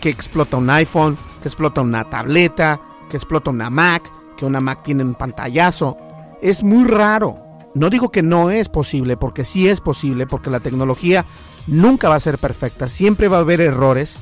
que 0.00 0.10
explota 0.10 0.56
un 0.56 0.70
iPhone, 0.70 1.16
que 1.42 1.48
explota 1.48 1.80
una 1.80 2.08
tableta, 2.08 2.80
que 3.10 3.16
explota 3.16 3.50
una 3.50 3.70
Mac, 3.70 4.10
que 4.36 4.44
una 4.44 4.60
Mac 4.60 4.82
tiene 4.82 5.04
un 5.04 5.14
pantallazo? 5.14 5.96
Es 6.42 6.62
muy 6.62 6.84
raro. 6.84 7.42
No 7.74 7.90
digo 7.90 8.10
que 8.10 8.22
no 8.22 8.50
es 8.50 8.68
posible, 8.68 9.16
porque 9.16 9.44
sí 9.44 9.68
es 9.68 9.80
posible, 9.80 10.26
porque 10.26 10.50
la 10.50 10.60
tecnología 10.60 11.26
nunca 11.66 12.08
va 12.08 12.16
a 12.16 12.20
ser 12.20 12.38
perfecta, 12.38 12.88
siempre 12.88 13.28
va 13.28 13.36
a 13.38 13.40
haber 13.40 13.60
errores, 13.60 14.16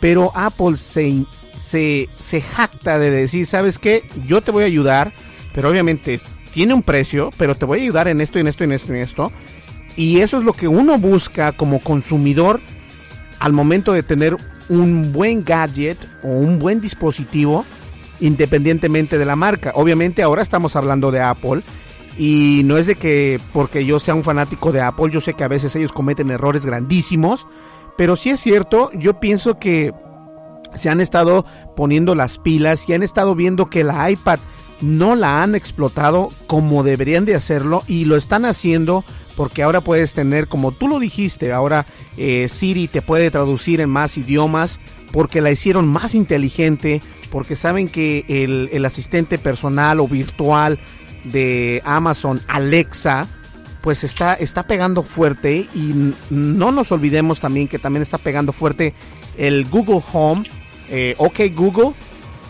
pero 0.00 0.30
Apple 0.34 0.76
se, 0.76 1.24
se, 1.56 2.08
se 2.16 2.40
jacta 2.40 2.98
de 2.98 3.10
decir, 3.10 3.46
¿sabes 3.46 3.78
qué? 3.78 4.08
Yo 4.24 4.40
te 4.40 4.50
voy 4.50 4.64
a 4.64 4.66
ayudar, 4.66 5.12
pero 5.54 5.70
obviamente 5.70 6.20
tiene 6.52 6.74
un 6.74 6.82
precio, 6.82 7.30
pero 7.38 7.54
te 7.54 7.64
voy 7.64 7.80
a 7.80 7.82
ayudar 7.82 8.08
en 8.08 8.20
esto, 8.20 8.38
en 8.38 8.48
esto, 8.48 8.64
en 8.64 8.72
esto, 8.72 8.92
en 8.92 9.00
esto. 9.00 9.32
Y 9.96 10.20
eso 10.20 10.38
es 10.38 10.44
lo 10.44 10.52
que 10.52 10.68
uno 10.68 10.98
busca 10.98 11.52
como 11.52 11.80
consumidor 11.80 12.60
al 13.40 13.52
momento 13.52 13.92
de 13.92 14.02
tener 14.02 14.36
un 14.68 15.12
buen 15.12 15.44
gadget 15.44 15.98
o 16.22 16.28
un 16.28 16.58
buen 16.58 16.80
dispositivo 16.80 17.64
independientemente 18.20 19.18
de 19.18 19.24
la 19.24 19.36
marca. 19.36 19.72
Obviamente 19.74 20.22
ahora 20.22 20.42
estamos 20.42 20.76
hablando 20.76 21.10
de 21.10 21.20
Apple 21.20 21.62
y 22.16 22.62
no 22.64 22.76
es 22.76 22.86
de 22.86 22.94
que 22.94 23.40
porque 23.52 23.84
yo 23.84 23.98
sea 23.98 24.14
un 24.14 24.22
fanático 24.22 24.70
de 24.70 24.80
Apple, 24.80 25.10
yo 25.10 25.20
sé 25.20 25.34
que 25.34 25.44
a 25.44 25.48
veces 25.48 25.74
ellos 25.76 25.92
cometen 25.92 26.30
errores 26.30 26.64
grandísimos, 26.64 27.46
pero 27.98 28.16
sí 28.16 28.30
es 28.30 28.40
cierto, 28.40 28.90
yo 28.94 29.18
pienso 29.18 29.58
que 29.58 29.92
se 30.74 30.88
han 30.88 31.00
estado 31.00 31.44
poniendo 31.76 32.14
las 32.14 32.38
pilas 32.38 32.88
y 32.88 32.94
han 32.94 33.02
estado 33.02 33.34
viendo 33.34 33.66
que 33.66 33.84
la 33.84 34.10
iPad 34.10 34.38
no 34.82 35.14
la 35.14 35.42
han 35.42 35.54
explotado 35.54 36.28
como 36.46 36.82
deberían 36.82 37.24
de 37.24 37.34
hacerlo 37.34 37.82
y 37.86 38.04
lo 38.04 38.16
están 38.16 38.44
haciendo 38.44 39.04
porque 39.36 39.62
ahora 39.62 39.80
puedes 39.80 40.12
tener, 40.12 40.48
como 40.48 40.72
tú 40.72 40.88
lo 40.88 40.98
dijiste, 40.98 41.52
ahora 41.52 41.86
eh, 42.16 42.48
Siri 42.48 42.88
te 42.88 43.02
puede 43.02 43.30
traducir 43.30 43.80
en 43.80 43.88
más 43.88 44.16
idiomas 44.18 44.78
porque 45.12 45.40
la 45.40 45.50
hicieron 45.50 45.86
más 45.86 46.14
inteligente, 46.14 47.00
porque 47.30 47.56
saben 47.56 47.88
que 47.88 48.24
el, 48.28 48.84
asistente 48.84 49.38
personal 49.38 50.00
o 50.00 50.08
virtual 50.08 50.78
de 51.24 51.82
Amazon, 51.84 52.40
Alexa, 52.48 53.26
pues 53.80 54.04
está, 54.04 54.34
está 54.34 54.66
pegando 54.66 55.02
fuerte 55.02 55.68
y 55.74 56.14
no 56.30 56.72
nos 56.72 56.92
olvidemos 56.92 57.40
también 57.40 57.68
que 57.68 57.78
también 57.78 58.02
está 58.02 58.18
pegando 58.18 58.52
fuerte 58.52 58.94
el 59.36 59.66
Google 59.68 60.02
Home, 60.12 60.44
eh, 60.88 61.14
OK 61.18 61.40
Google, 61.54 61.92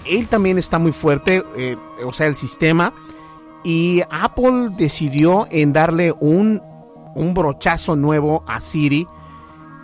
él 0.05 0.29
también 0.29 0.59
está 0.59 0.79
muy 0.79 0.93
fuerte, 0.93 1.43
eh, 1.57 1.77
o 2.05 2.13
sea, 2.13 2.27
el 2.27 2.37
sistema. 2.37 2.93
Y 3.65 4.03
Apple 4.11 4.71
decidió 4.77 5.47
en 5.51 5.73
darle 5.73 6.13
un, 6.19 6.61
un 7.15 7.35
brochazo 7.35 7.95
nuevo 7.95 8.45
a 8.47 8.61
Siri, 8.61 9.07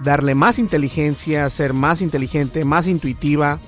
darle 0.02 0.34
más 0.34 0.58
inteligencia, 0.58 1.48
ser 1.50 1.72
más 1.72 2.02
inteligente, 2.02 2.64
más 2.64 2.86
intuitiva 2.86 3.58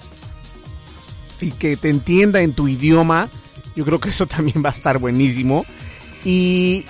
y 1.40 1.53
que 1.53 1.76
te 1.76 1.88
entienda 1.88 2.42
en 2.42 2.53
tu 2.53 2.68
idioma. 2.68 3.30
Yo 3.76 3.84
creo 3.84 4.01
que 4.01 4.11
eso 4.11 4.26
también 4.26 4.62
va 4.64 4.70
a 4.70 4.72
estar 4.72 4.98
buenísimo. 4.98 5.64
Y 6.24 6.84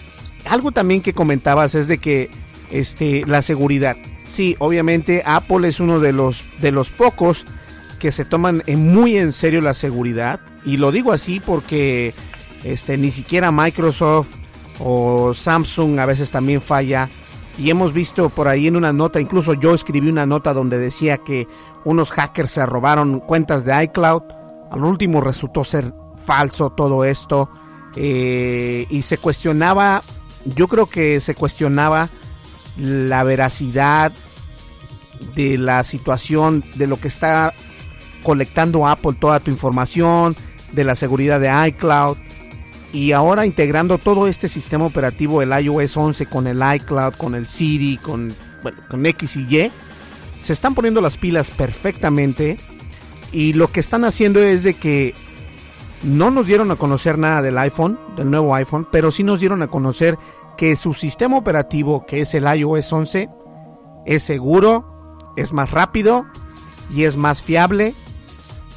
algo 0.49 0.73
también 0.73 1.03
que 1.03 1.13
comentabas 1.13 1.75
es 1.75 1.89
de 1.89 1.99
que 1.99 2.31
este, 2.71 3.25
la 3.27 3.43
seguridad. 3.43 3.97
Sí, 4.31 4.57
obviamente 4.59 5.23
Apple 5.27 5.69
es 5.69 5.81
uno 5.81 6.01
de 6.01 6.13
los, 6.13 6.45
de 6.61 6.71
los 6.73 6.91
pocos 6.91 7.47
que 8.01 8.11
se 8.11 8.25
toman 8.25 8.63
muy 8.67 9.17
en 9.17 9.33
serio 9.33 9.61
la 9.61 9.75
seguridad. 9.75 10.41
Y 10.65 10.79
lo 10.79 10.91
digo 10.91 11.13
así 11.13 11.39
porque 11.39 12.13
este, 12.65 12.99
ni 12.99 13.13
siquiera 13.13 13.53
Microsoft 13.53 14.35
o 14.81 15.33
Samsung 15.35 16.01
a 16.01 16.07
veces 16.07 16.33
también 16.33 16.61
falla. 16.61 17.09
Y 17.59 17.71
hemos 17.71 17.93
visto 17.93 18.31
por 18.31 18.49
ahí 18.49 18.67
en 18.67 18.77
una 18.77 18.93
nota, 18.93 19.21
incluso 19.21 19.53
yo 19.53 19.75
escribí 19.75 20.09
una 20.09 20.25
nota 20.25 20.55
donde 20.55 20.79
decía 20.79 21.19
que 21.19 21.47
unos 21.85 22.11
hackers 22.11 22.53
se 22.53 22.67
robaron 22.67 23.21
cuentas 23.21 23.65
de 23.65 23.85
iCloud. 23.85 24.23
Al 24.71 24.83
último 24.83 25.21
resultó 25.21 25.63
ser 25.63 25.93
falso 26.25 26.71
todo 26.71 27.05
esto. 27.05 27.51
Eh, 27.97 28.87
y 28.89 29.03
se 29.03 29.19
cuestionaba, 29.19 30.03
yo 30.45 30.69
creo 30.69 30.87
que 30.87 31.21
se 31.21 31.35
cuestionaba 31.35 32.09
la 32.79 33.25
veracidad 33.25 34.13
de 35.35 35.59
la 35.59 35.85
situación, 35.85 36.65
de 36.77 36.87
lo 36.87 36.99
que 36.99 37.09
está 37.09 37.53
colectando 38.23 38.87
Apple, 38.87 39.16
toda 39.18 39.41
tu 39.41 39.51
información, 39.51 40.35
de 40.73 40.85
la 40.85 40.95
seguridad 40.95 41.41
de 41.41 41.68
iCloud. 41.68 42.16
Y 42.93 43.12
ahora 43.12 43.47
integrando 43.47 43.99
todo 43.99 44.27
este 44.27 44.49
sistema 44.49 44.85
operativo, 44.85 45.43
el 45.43 45.51
iOS 45.51 45.97
11 45.97 46.27
con 46.27 46.47
el 46.47 46.61
iCloud, 46.77 47.14
con 47.14 47.35
el 47.35 47.47
Siri, 47.47 47.99
con, 47.99 48.33
con 48.89 49.07
X 49.07 49.37
y 49.37 49.57
Y, 49.57 49.73
se 50.43 50.53
están 50.53 50.75
poniendo 50.75 51.01
las 51.01 51.16
pilas 51.16 51.51
perfectamente. 51.51 52.57
Y 53.33 53.53
lo 53.53 53.71
que 53.71 53.81
están 53.81 54.05
haciendo 54.05 54.41
es 54.41 54.64
de 54.64 54.75
que 54.75 55.14
no 56.03 56.31
nos 56.31 56.47
dieron 56.47 56.71
a 56.71 56.77
conocer 56.77 57.18
nada 57.18 57.43
del 57.43 57.59
iPhone, 57.59 57.99
del 58.16 58.31
nuevo 58.31 58.55
iPhone, 58.55 58.89
pero 58.91 59.12
sí 59.12 59.23
nos 59.23 59.41
dieron 59.41 59.62
a 59.62 59.68
conocer 59.68 60.18
que 60.57 60.75
su 60.77 60.95
sistema 60.95 61.37
operativo, 61.37 62.05
que 62.07 62.21
es 62.21 62.35
el 62.35 62.45
iOS 62.45 62.93
11, 62.93 63.29
es 64.07 64.23
seguro, 64.23 65.16
es 65.37 65.53
más 65.53 65.71
rápido 65.71 66.27
y 66.93 67.05
es 67.05 67.16
más 67.16 67.43
fiable. 67.43 67.95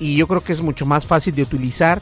Y 0.03 0.17
yo 0.17 0.27
creo 0.27 0.41
que 0.41 0.51
es 0.51 0.61
mucho 0.61 0.85
más 0.85 1.07
fácil 1.07 1.33
de 1.33 1.43
utilizar. 1.43 2.01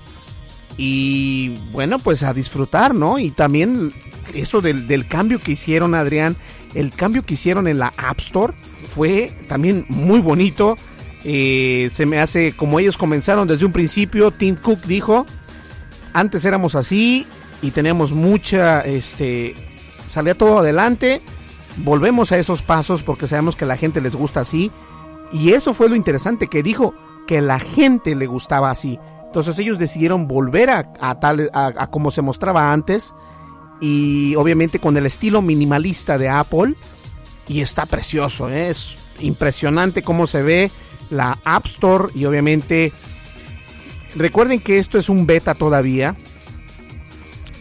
Y 0.76 1.50
bueno, 1.72 2.00
pues 2.00 2.24
a 2.24 2.34
disfrutar, 2.34 2.96
¿no? 2.96 3.20
Y 3.20 3.30
también 3.30 3.94
eso 4.34 4.60
del, 4.60 5.08
cambio 5.08 5.38
que 5.38 5.52
hicieron, 5.52 5.94
Adrián, 5.94 6.36
el 6.74 6.90
cambio 6.90 7.24
que 7.24 7.36
hicieron 7.36 7.68
en 7.68 7.78
la 7.78 7.94
App 7.98 8.18
Store 8.18 8.56
fue 8.90 9.32
también 9.48 9.86
muy 9.88 10.20
bonito. 10.20 10.78
Eh, 11.24 11.92
se 11.94 12.08
me 12.08 12.18
hace 12.18 12.54
como 12.54 12.80
ellos 12.80 12.98
comenzaron 12.98 13.48
desde 13.48 13.68
un 13.68 13.72
principio. 13.72 14.32
Tim 14.32 14.56
Cook 14.56 14.82
dijo: 14.88 15.28
Antes 16.12 16.44
éramos 16.46 16.74
así 16.74 17.28
y 17.62 17.70
teníamos 17.70 18.14
mucha, 18.14 18.82
este, 18.82 19.54
salía 20.08 20.34
todo 20.34 20.58
adelante. 20.58 21.22
Volvemos 21.78 22.32
a 22.32 22.40
esos 22.40 22.64
pasos 22.64 23.04
porque 23.04 23.28
sabemos 23.28 23.56
que 23.56 23.66
a 23.66 23.68
la 23.68 23.78
gente 23.78 24.02
les 24.02 24.16
gusta 24.16 24.40
así. 24.40 24.72
Y 25.32 25.52
eso 25.54 25.76
fue 25.76 25.88
lo 25.88 25.96
interesante 25.96 26.48
que 26.48 26.64
dijo 26.64 26.96
que 27.32 27.40
la 27.40 27.62
gente 27.62 28.14
le 28.14 28.28
gustaba 28.28 28.72
así. 28.72 29.00
Entonces 29.26 29.58
ellos 29.58 29.80
decidieron 29.80 30.28
volver 30.28 30.70
a, 30.70 30.84
tal 31.22 31.50
a 31.54 31.88
como 31.88 32.12
se 32.12 32.22
mostraba 32.22 32.74
antes 32.74 33.14
y 33.80 34.36
obviamente 34.36 34.80
con 34.80 34.98
el 34.98 35.06
estilo 35.06 35.42
minimalista 35.42 36.18
de 36.18 36.28
Apple 36.28 36.76
y 37.48 37.62
está 37.62 37.86
precioso, 37.86 38.50
¿eh? 38.50 38.72
es 38.72 38.98
impresionante 39.22 40.04
cómo 40.04 40.28
se 40.28 40.42
ve 40.42 40.72
la 41.10 41.40
App 41.46 41.68
Store 41.68 42.10
y 42.14 42.26
obviamente 42.26 42.92
recuerden 44.18 44.60
que 44.60 44.78
esto 44.78 45.00
es 45.00 45.08
un 45.08 45.26
beta 45.26 45.56
todavía. 45.56 46.18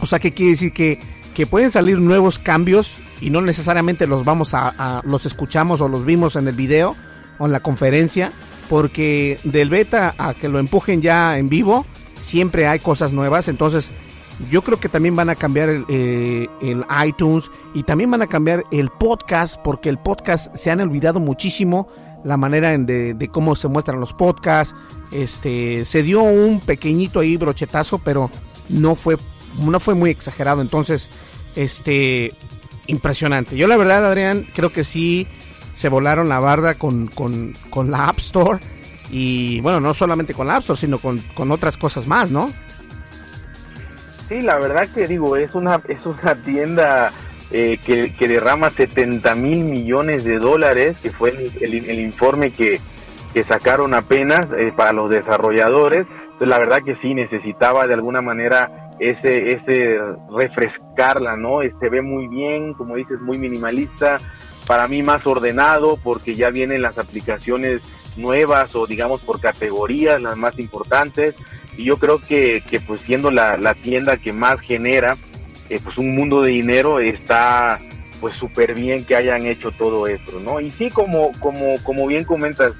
O 0.01 0.05
sea, 0.05 0.19
que 0.19 0.33
quiere 0.33 0.51
decir 0.51 0.73
que, 0.73 0.99
que 1.33 1.47
pueden 1.47 1.71
salir 1.71 1.97
nuevos 1.97 2.39
cambios 2.39 2.97
y 3.21 3.29
no 3.29 3.39
necesariamente 3.39 4.05
los 4.05 4.25
vamos 4.25 4.53
a, 4.53 5.01
los 5.05 5.25
escuchamos 5.25 5.79
o 5.79 5.87
los 5.87 6.03
vimos 6.03 6.35
en 6.35 6.49
el 6.49 6.55
video 6.55 6.93
o 7.39 7.45
en 7.45 7.53
la 7.53 7.61
conferencia, 7.61 8.33
porque 8.71 9.37
del 9.43 9.69
beta 9.69 10.15
a 10.17 10.33
que 10.33 10.47
lo 10.47 10.57
empujen 10.57 11.01
ya 11.01 11.37
en 11.37 11.49
vivo, 11.49 11.85
siempre 12.15 12.67
hay 12.67 12.79
cosas 12.79 13.11
nuevas, 13.11 13.49
entonces 13.49 13.91
yo 14.49 14.61
creo 14.61 14.79
que 14.79 14.87
también 14.87 15.13
van 15.13 15.29
a 15.29 15.35
cambiar 15.35 15.67
el, 15.67 15.85
eh, 15.89 16.47
el, 16.61 16.85
iTunes 17.05 17.51
y 17.73 17.83
también 17.83 18.09
van 18.09 18.21
a 18.21 18.27
cambiar 18.27 18.63
el 18.71 18.87
podcast, 18.87 19.57
porque 19.61 19.89
el 19.89 19.97
podcast 19.97 20.55
se 20.55 20.71
han 20.71 20.79
olvidado 20.79 21.19
muchísimo 21.19 21.89
la 22.23 22.37
manera 22.37 22.73
en 22.73 22.85
de, 22.85 23.13
de, 23.13 23.27
cómo 23.27 23.57
se 23.57 23.67
muestran 23.67 23.99
los 23.99 24.13
podcasts. 24.13 24.73
Este, 25.11 25.83
se 25.83 26.01
dio 26.01 26.21
un 26.21 26.61
pequeñito 26.61 27.19
ahí 27.19 27.35
brochetazo, 27.35 27.97
pero 27.97 28.31
no 28.69 28.95
fue, 28.95 29.17
no 29.59 29.81
fue 29.81 29.95
muy 29.95 30.11
exagerado. 30.11 30.61
Entonces, 30.61 31.09
este, 31.57 32.33
impresionante. 32.87 33.57
Yo 33.57 33.67
la 33.67 33.75
verdad, 33.75 34.05
Adrián, 34.05 34.47
creo 34.55 34.69
que 34.69 34.85
sí 34.85 35.27
se 35.81 35.89
volaron 35.89 36.29
la 36.29 36.39
barda 36.39 36.75
con, 36.75 37.07
con, 37.07 37.53
con 37.71 37.89
la 37.89 38.07
App 38.07 38.19
Store. 38.19 38.59
Y 39.09 39.59
bueno, 39.61 39.79
no 39.79 39.95
solamente 39.95 40.35
con 40.35 40.45
la 40.45 40.57
App 40.57 40.61
Store, 40.61 40.79
sino 40.79 40.99
con, 40.99 41.19
con 41.33 41.51
otras 41.51 41.75
cosas 41.75 42.05
más, 42.05 42.29
¿no? 42.29 42.51
Sí, 44.29 44.41
la 44.41 44.59
verdad 44.59 44.87
que 44.93 45.07
digo, 45.07 45.35
es 45.35 45.55
una, 45.55 45.81
es 45.87 46.05
una 46.05 46.35
tienda 46.43 47.11
eh, 47.49 47.79
que, 47.83 48.27
derrama 48.27 48.69
70 48.69 49.33
mil 49.33 49.65
millones 49.65 50.23
de 50.23 50.37
dólares, 50.37 50.97
que 51.01 51.09
fue 51.09 51.31
el, 51.31 51.73
el, 51.89 51.99
informe 51.99 52.51
que, 52.51 52.79
que, 53.33 53.43
sacaron 53.43 53.95
apenas 53.95 54.47
eh, 54.55 54.71
para 54.77 54.93
los 54.93 55.09
desarrolladores. 55.09 56.05
Entonces, 56.23 56.47
la 56.47 56.59
verdad 56.59 56.83
que 56.85 56.93
sí 56.93 57.15
necesitaba 57.15 57.87
de 57.87 57.95
alguna 57.95 58.21
manera 58.21 58.91
ese, 58.99 59.51
ese 59.53 59.99
refrescarla, 60.29 61.35
¿no? 61.37 61.59
Se 61.79 61.89
ve 61.89 62.03
muy 62.03 62.27
bien, 62.27 62.75
como 62.75 62.95
dices, 62.95 63.19
muy 63.19 63.39
minimalista, 63.39 64.19
para 64.71 64.87
mí 64.87 65.03
más 65.03 65.27
ordenado, 65.27 65.99
porque 66.01 66.33
ya 66.33 66.49
vienen 66.49 66.81
las 66.81 66.97
aplicaciones 66.97 67.81
nuevas 68.15 68.73
o 68.73 68.87
digamos 68.87 69.19
por 69.21 69.41
categorías, 69.41 70.21
las 70.21 70.37
más 70.37 70.57
importantes. 70.59 71.35
Y 71.75 71.83
yo 71.83 71.97
creo 71.97 72.19
que, 72.19 72.63
que 72.69 72.79
pues 72.79 73.01
siendo 73.01 73.31
la, 73.31 73.57
la 73.57 73.73
tienda 73.73 74.15
que 74.15 74.31
más 74.31 74.61
genera, 74.61 75.17
eh, 75.69 75.77
pues 75.83 75.97
un 75.97 76.15
mundo 76.15 76.41
de 76.41 76.51
dinero 76.51 77.01
está 77.01 77.81
pues 78.21 78.33
súper 78.35 78.73
bien 78.73 79.03
que 79.03 79.17
hayan 79.17 79.45
hecho 79.45 79.71
todo 79.71 80.07
esto, 80.07 80.39
¿no? 80.39 80.61
Y 80.61 80.71
sí, 80.71 80.89
como, 80.89 81.33
como, 81.41 81.75
como 81.83 82.07
bien 82.07 82.23
comentas, 82.23 82.71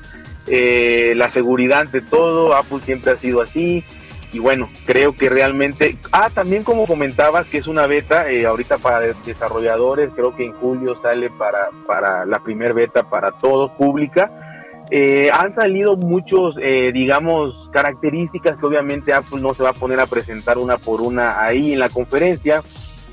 eh, 0.48 1.12
la 1.18 1.30
seguridad 1.30 1.82
ante 1.82 2.00
todo, 2.00 2.56
Apple 2.56 2.80
siempre 2.86 3.12
ha 3.12 3.18
sido 3.18 3.42
así, 3.42 3.84
y 4.32 4.40
bueno, 4.40 4.68
creo 4.86 5.14
que 5.14 5.30
realmente, 5.30 5.98
ah, 6.12 6.30
también 6.34 6.64
como 6.64 6.88
comentabas 6.88 7.48
que 7.48 7.58
es 7.58 7.68
una 7.68 7.88
beta, 7.88 8.30
eh, 8.30 8.46
ahorita 8.46 8.78
para 8.78 9.00
desarrolladores, 9.00 10.10
creo 10.16 10.36
que 10.36 10.46
en 10.46 10.54
julio 10.54 10.96
sale 11.02 11.30
para, 11.30 11.70
para 11.86 12.26
la 12.26 12.40
primer 12.40 12.74
beta 12.74 13.10
para 13.10 13.32
todos, 13.32 13.72
pública, 13.72 14.32
han 15.32 15.56
salido 15.56 15.96
muchos, 15.96 16.58
digamos, 16.58 17.70
características 17.72 18.58
que 18.58 18.66
obviamente 18.66 19.14
Apple 19.14 19.40
no 19.40 19.54
se 19.54 19.64
va 19.64 19.70
a 19.70 19.74
poner 19.74 20.02
a 20.02 20.06
presentar 20.06 20.58
una 20.58 20.78
por 20.78 21.00
una 21.00 21.42
ahí 21.42 21.72
en 21.72 21.80
la 21.80 21.88
conferencia, 21.88 22.62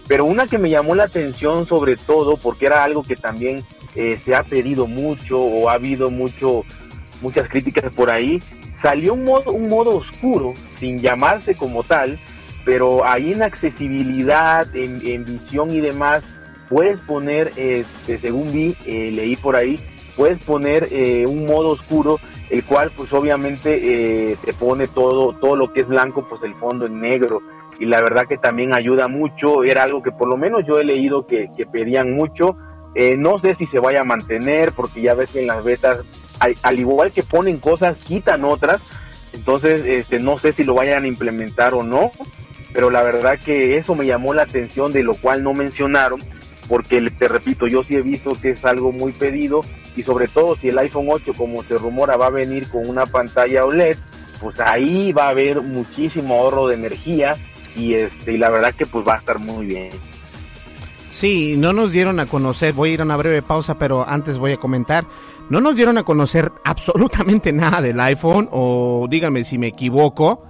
pero 0.09 0.25
una 0.25 0.47
que 0.47 0.59
me 0.59 0.71
llamó 0.71 0.95
la 0.95 1.05
atención 1.05 1.67
sobre 1.67 1.97
todo, 1.97 2.37
porque 2.39 2.67
era 2.67 2.83
algo 2.83 3.03
que 3.03 3.15
también 3.15 3.63
eh, 3.95 4.19
se 4.25 4.35
ha 4.35 4.43
pedido 4.43 4.87
mucho 4.87 5.39
o 5.39 5.69
ha 5.69 5.75
habido 5.75 6.11
mucho, 6.11 6.63
muchas 7.21 7.49
críticas 7.49 7.95
por 7.95 8.11
ahí, 8.11 8.41
salió 8.81 9.15
un 9.15 9.25
modo, 9.25 9.53
un 9.53 9.69
modo 9.69 9.97
oscuro, 9.97 10.55
sin 10.79 10.99
llamarse 10.99 11.55
como 11.55 11.83
tal, 11.83 12.19
pero 12.65 13.05
ahí 13.05 13.33
en 13.33 13.43
accesibilidad, 13.43 14.67
en, 14.75 15.25
visión 15.25 15.71
y 15.71 15.81
demás, 15.81 16.23
puedes 16.69 16.99
poner, 17.01 17.53
este, 17.57 18.19
según 18.19 18.53
vi, 18.53 18.77
eh, 18.87 19.11
leí 19.13 19.37
por 19.37 19.57
ahí, 19.57 19.81
puedes 20.17 20.43
poner 20.45 20.89
eh, 20.91 21.25
un 21.27 21.47
modo 21.47 21.71
oscuro, 21.71 22.19
el 22.51 22.65
cual 22.65 22.91
pues 22.97 23.13
obviamente 23.13 24.37
te 24.43 24.53
pone 24.55 24.89
todo, 24.89 25.35
todo 25.35 25.55
lo 25.55 25.73
que 25.73 25.83
es 25.83 25.89
blanco, 25.89 26.27
pues 26.29 26.43
el 26.43 26.55
fondo 26.55 26.87
en 26.87 27.01
negro. 27.01 27.43
Y 27.79 27.87
la 27.87 28.01
verdad 28.01 28.27
que 28.27 28.39
también 28.39 28.75
ayuda 28.75 29.07
mucho, 29.09 29.63
era 29.63 29.85
algo 29.85 30.03
que 30.03 30.11
por 30.11 30.29
lo 30.29 30.37
menos 30.37 30.65
yo 30.67 30.81
he 30.81 30.85
leído 30.85 31.27
que, 31.27 31.49
pedían 31.71 32.13
mucho, 32.13 32.57
eh, 32.95 33.17
no 33.17 33.39
sé 33.39 33.55
si 33.55 33.67
se 33.67 33.79
vaya 33.79 34.01
a 34.01 34.05
mantener 34.05 34.73
porque 34.73 35.01
ya 35.01 35.15
ves 35.15 35.33
que 35.33 35.41
en 35.41 35.47
las 35.47 35.63
betas, 35.63 35.99
al, 36.41 36.79
igual 36.79 37.13
que 37.13 37.23
ponen 37.23 37.59
cosas, 37.59 37.97
quitan 37.97 38.45
otras, 38.45 38.81
entonces 39.33 39.85
este, 39.87 40.21
no 40.21 40.39
sé 40.39 40.53
si 40.53 40.65
lo 40.65 40.75
vayan 40.75 41.05
a 41.05 41.09
implementar 41.09 41.75
o 41.75 41.83
no, 41.83 42.13
pero 42.73 42.91
la 42.91 43.03
verdad 43.03 43.39
que 43.39 43.77
eso 43.77 43.95
me 43.95 44.07
llamó 44.07 44.35
la 44.35 44.43
atención 44.43 44.93
de 44.93 45.03
lo 45.03 45.15
cual 45.15 45.43
no 45.43 45.55
mencionaron, 45.55 46.21
porque 46.69 47.01
te 47.11 47.29
repito, 47.29 47.67
yo 47.67 47.83
sí 47.83 47.97
he 47.97 48.03
visto 48.03 48.37
que 48.41 48.51
es 48.51 48.65
algo 48.65 48.93
muy 48.93 49.13
pedido 49.13 49.65
y 49.97 50.03
sobre 50.03 50.29
todo 50.29 50.57
si 50.57 50.69
el 50.69 50.79
iPhone 50.79 51.07
8 51.09 51.33
como 51.37 51.63
se 51.63 51.79
rumora 51.79 52.17
va 52.17 52.27
a 52.27 52.31
venir 52.31 52.69
con 52.69 52.89
una 52.89 53.07
pantalla 53.07 53.65
OLED, 53.65 53.97
pues 54.41 54.61
ahí 54.61 55.13
va 55.13 55.27
a 55.27 55.31
haber 55.31 55.63
muchísimo 55.63 56.39
ahorro 56.39 56.69
de 56.69 56.77
energía 56.77 57.37
y 57.75 57.95
este 57.95 58.33
y 58.33 58.37
la 58.37 58.51
verdad 58.51 58.75
que 58.75 58.87
pues 58.87 59.07
va 59.07 59.15
a 59.15 59.19
estar 59.19 59.39
muy 59.39 59.67
bien. 59.67 59.91
Sí, 61.11 61.57
no 61.59 61.73
nos 61.73 61.91
dieron 61.91 62.21
a 62.21 62.27
conocer, 62.27 62.75
voy 62.75 62.91
a 62.91 62.95
ir 62.95 63.01
a 63.01 63.05
una 63.05 63.17
breve 63.17 63.43
pausa, 63.43 63.77
pero 63.77 64.09
antes 64.09 64.39
voy 64.39 64.53
a 64.53 64.57
comentar, 64.57 65.05
no 65.51 65.61
nos 65.61 65.77
dieron 65.77 65.99
a 65.99 66.05
conocer 66.05 66.53
absolutamente 66.65 67.53
nada 67.55 67.81
del 67.81 68.01
iPhone, 68.01 68.49
o 68.53 69.07
díganme 69.09 69.45
si 69.45 69.59
me 69.59 69.69
equivoco, 69.69 70.45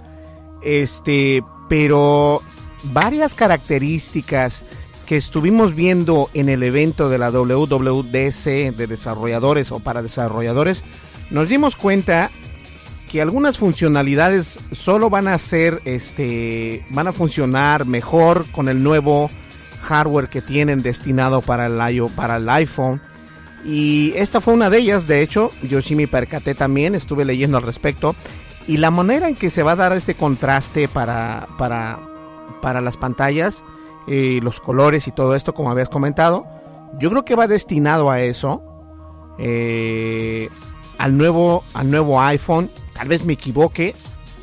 este, 0.61 1.43
pero 1.67 2.41
varias 2.85 3.35
características 3.35 4.65
que 5.05 5.17
estuvimos 5.17 5.75
viendo 5.75 6.29
en 6.33 6.49
el 6.49 6.61
evento 6.61 7.09
de 7.09 7.17
la 7.17 7.31
WWDC 7.31 8.75
de 8.75 8.87
desarrolladores 8.87 9.71
o 9.71 9.79
para 9.79 10.03
desarrolladores, 10.03 10.83
nos 11.31 11.49
dimos 11.49 11.75
cuenta 11.75 12.29
que 13.11 13.21
algunas 13.21 13.57
funcionalidades 13.57 14.59
solo 14.71 15.09
van 15.09 15.27
a 15.27 15.37
ser, 15.39 15.81
este, 15.85 16.85
van 16.91 17.07
a 17.07 17.11
funcionar 17.11 17.85
mejor 17.85 18.45
con 18.51 18.69
el 18.69 18.83
nuevo 18.83 19.29
hardware 19.81 20.29
que 20.29 20.41
tienen 20.41 20.81
destinado 20.83 21.41
para 21.41 21.65
el, 21.65 22.05
para 22.15 22.35
el 22.35 22.47
iPhone. 22.49 23.01
Y 23.65 24.13
esta 24.15 24.41
fue 24.41 24.53
una 24.53 24.69
de 24.69 24.77
ellas, 24.77 25.07
de 25.07 25.21
hecho, 25.21 25.51
yo 25.63 25.81
sí 25.81 25.95
me 25.95 26.07
percaté 26.07 26.55
también, 26.55 26.95
estuve 26.95 27.25
leyendo 27.25 27.57
al 27.57 27.63
respecto. 27.63 28.15
Y 28.67 28.77
la 28.77 28.91
manera 28.91 29.27
en 29.27 29.35
que 29.35 29.49
se 29.49 29.63
va 29.63 29.73
a 29.73 29.75
dar 29.75 29.93
este 29.93 30.15
contraste 30.15 30.87
para, 30.87 31.47
para, 31.57 31.99
para 32.61 32.81
las 32.81 32.97
pantallas, 32.97 33.63
eh, 34.07 34.39
los 34.41 34.59
colores 34.59 35.07
y 35.07 35.11
todo 35.11 35.35
esto, 35.35 35.53
como 35.53 35.71
habías 35.71 35.89
comentado, 35.89 36.45
yo 36.99 37.09
creo 37.09 37.25
que 37.25 37.35
va 37.35 37.47
destinado 37.47 38.09
a 38.09 38.21
eso. 38.21 38.63
Eh, 39.39 40.49
al 40.99 41.17
nuevo, 41.17 41.63
al 41.73 41.89
nuevo 41.89 42.21
iPhone. 42.21 42.69
Tal 42.93 43.07
vez 43.07 43.25
me 43.25 43.33
equivoque, 43.33 43.95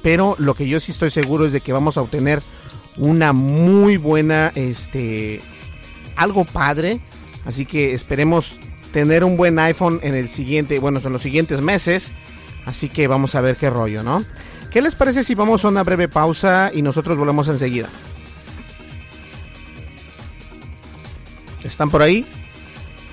pero 0.03 0.35
lo 0.39 0.55
que 0.55 0.67
yo 0.67 0.81
sí 0.81 0.91
estoy 0.91 1.11
seguro 1.11 1.47
es 1.47 1.53
de 1.53 1.61
que 1.61 1.73
vamos 1.73 1.97
a 1.97 2.03
obtener 2.03 2.43
una 2.97 3.33
muy 3.33 3.99
buena, 3.99 4.51
este, 4.55 5.41
algo 6.17 6.45
padre. 6.45 7.01
Así 7.45 7.67
que 7.67 7.93
esperemos 7.93 8.57
tener 8.97 9.25
un 9.25 9.37
buen 9.37 9.59
iPhone 9.59 10.01
en 10.03 10.15
el 10.15 10.27
siguiente, 10.27 10.79
bueno, 10.79 10.99
en 11.05 11.13
los 11.13 11.21
siguientes 11.21 11.61
meses. 11.61 12.15
Así 12.65 12.89
que 12.89 13.07
vamos 13.07 13.35
a 13.35 13.43
ver 13.43 13.59
qué 13.59 13.69
rollo, 13.69 14.03
¿no? 14.03 14.25
¿Qué 14.71 14.81
les 14.81 14.95
parece 14.95 15.23
si 15.23 15.35
vamos 15.35 15.67
a 15.67 15.69
una 15.69 15.83
breve 15.83 16.09
pausa 16.09 16.71
y 16.73 16.81
nosotros 16.81 17.19
volvemos 17.19 17.47
enseguida? 17.49 17.91
¿Están 21.63 21.91
por 21.91 22.01
ahí? 22.01 22.25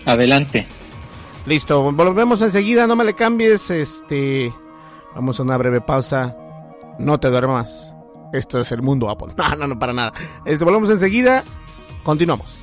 Adelante. 0.06 0.66
Listo, 1.48 1.92
volvemos 1.92 2.42
enseguida, 2.42 2.88
no 2.88 2.96
me 2.96 3.04
le 3.04 3.14
cambies, 3.14 3.70
este... 3.70 4.54
Vamos 5.14 5.38
a 5.42 5.44
una 5.44 5.58
breve 5.58 5.82
pausa. 5.82 6.34
No 6.98 7.20
te 7.20 7.30
duermas. 7.30 7.94
Esto 8.32 8.62
es 8.62 8.72
el 8.72 8.82
mundo 8.82 9.10
Apple. 9.10 9.34
No, 9.38 9.56
no, 9.58 9.68
no, 9.68 9.78
para 9.78 9.92
nada. 9.92 10.14
Este, 10.46 10.64
volvemos 10.64 10.90
enseguida. 10.92 11.44
Continuamos. 12.04 12.63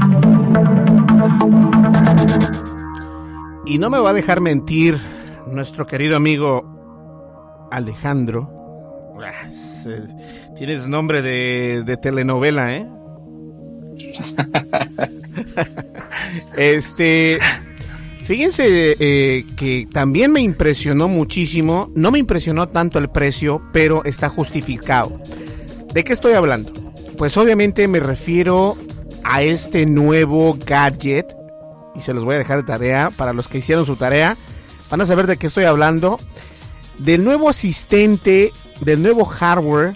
Y 3.71 3.77
no 3.77 3.89
me 3.89 3.99
va 3.99 4.09
a 4.09 4.13
dejar 4.13 4.41
mentir 4.41 4.97
nuestro 5.47 5.87
querido 5.87 6.17
amigo 6.17 7.69
Alejandro. 7.71 8.51
Ah, 9.17 9.47
tienes 10.57 10.87
nombre 10.87 11.21
de, 11.21 11.83
de 11.85 11.95
telenovela, 11.95 12.75
¿eh? 12.75 12.85
este, 16.57 17.39
fíjense 18.25 18.97
eh, 18.99 19.45
que 19.55 19.87
también 19.93 20.33
me 20.33 20.41
impresionó 20.41 21.07
muchísimo. 21.07 21.89
No 21.95 22.11
me 22.11 22.19
impresionó 22.19 22.67
tanto 22.67 22.99
el 22.99 23.09
precio, 23.09 23.61
pero 23.71 24.03
está 24.03 24.27
justificado. 24.27 25.17
¿De 25.93 26.03
qué 26.03 26.11
estoy 26.11 26.33
hablando? 26.33 26.73
Pues 27.17 27.37
obviamente 27.37 27.87
me 27.87 28.01
refiero 28.01 28.75
a 29.23 29.43
este 29.43 29.85
nuevo 29.85 30.57
gadget 30.65 31.40
y 31.95 32.01
se 32.01 32.13
los 32.13 32.23
voy 32.23 32.35
a 32.35 32.39
dejar 32.39 32.57
de 32.57 32.63
tarea 32.63 33.11
para 33.11 33.33
los 33.33 33.47
que 33.47 33.59
hicieron 33.59 33.85
su 33.85 33.95
tarea. 33.95 34.37
Van 34.89 35.01
a 35.01 35.05
saber 35.05 35.27
de 35.27 35.37
qué 35.37 35.47
estoy 35.47 35.65
hablando. 35.65 36.19
Del 36.97 37.23
nuevo 37.23 37.49
asistente, 37.49 38.51
del 38.81 39.01
nuevo 39.01 39.25
hardware 39.25 39.95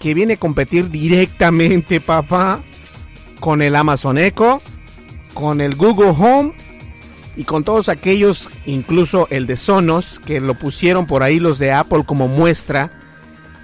que 0.00 0.14
viene 0.14 0.34
a 0.34 0.38
competir 0.38 0.90
directamente, 0.90 2.00
papá, 2.00 2.62
con 3.40 3.62
el 3.62 3.76
Amazon 3.76 4.18
Echo, 4.18 4.60
con 5.34 5.60
el 5.60 5.74
Google 5.76 6.10
Home 6.10 6.52
y 7.36 7.44
con 7.44 7.64
todos 7.64 7.88
aquellos, 7.88 8.48
incluso 8.66 9.28
el 9.30 9.46
de 9.46 9.56
Sonos, 9.56 10.18
que 10.18 10.40
lo 10.40 10.54
pusieron 10.54 11.06
por 11.06 11.22
ahí 11.22 11.38
los 11.38 11.58
de 11.58 11.72
Apple 11.72 12.04
como 12.04 12.26
muestra, 12.26 12.90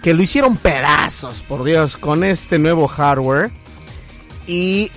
que 0.02 0.14
lo 0.14 0.22
hicieron 0.22 0.56
pedazos, 0.56 1.42
por 1.42 1.64
Dios, 1.64 1.96
con 1.96 2.24
este 2.24 2.58
nuevo 2.58 2.86
hardware. 2.86 3.50
Y 4.46 4.90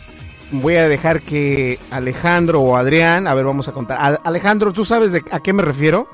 voy 0.52 0.76
a 0.76 0.88
dejar 0.88 1.22
que 1.22 1.80
Alejandro 1.91 2.62
o 2.62 2.76
Adrián, 2.76 3.28
a 3.28 3.34
ver, 3.34 3.45
vamos 3.45 3.68
a 3.68 3.72
contar. 3.72 4.20
Alejandro, 4.24 4.74
¿tú 4.74 4.86
sabes 4.86 5.12
de 5.12 5.24
a 5.32 5.39
qué 5.39 5.54
me 5.54 5.64
refiero? 5.64 6.08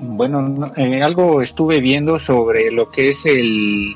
Bueno, 0.00 0.72
eh, 0.76 1.00
algo 1.02 1.42
estuve 1.42 1.80
viendo 1.80 2.18
sobre 2.18 2.72
lo 2.72 2.90
que 2.90 3.10
es 3.10 3.24
el 3.24 3.94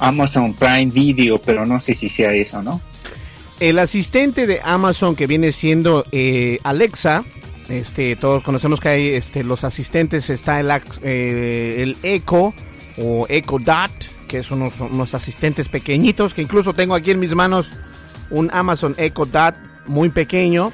Amazon 0.00 0.54
Prime 0.54 0.86
Video, 0.86 1.38
pero 1.38 1.64
no 1.64 1.80
sé 1.80 1.94
si 1.94 2.08
sea 2.08 2.32
eso, 2.34 2.62
¿no? 2.62 2.80
El 3.60 3.78
asistente 3.78 4.48
de 4.48 4.60
Amazon 4.64 5.14
que 5.14 5.28
viene 5.28 5.52
siendo 5.52 6.04
eh, 6.10 6.58
Alexa, 6.64 7.24
este, 7.68 8.16
todos 8.16 8.42
conocemos 8.42 8.80
que 8.80 8.88
hay 8.88 9.08
este, 9.10 9.44
los 9.44 9.62
asistentes, 9.62 10.28
está 10.28 10.58
el, 10.58 10.68
eh, 11.02 11.76
el 11.78 11.96
Echo 12.02 12.52
o 12.98 13.26
Echo 13.28 13.58
Dot, 13.60 13.92
que 14.24 14.42
son 14.42 14.70
unos, 14.90 15.14
asistentes 15.14 15.68
pequeñitos, 15.68 16.34
que 16.34 16.42
incluso 16.42 16.74
tengo 16.74 16.94
aquí 16.94 17.10
en 17.10 17.20
mis 17.20 17.34
manos 17.34 17.72
un 18.30 18.50
Amazon 18.52 18.94
Echo 18.98 19.26
Dot 19.26 19.54
muy 19.86 20.10
pequeño. 20.10 20.72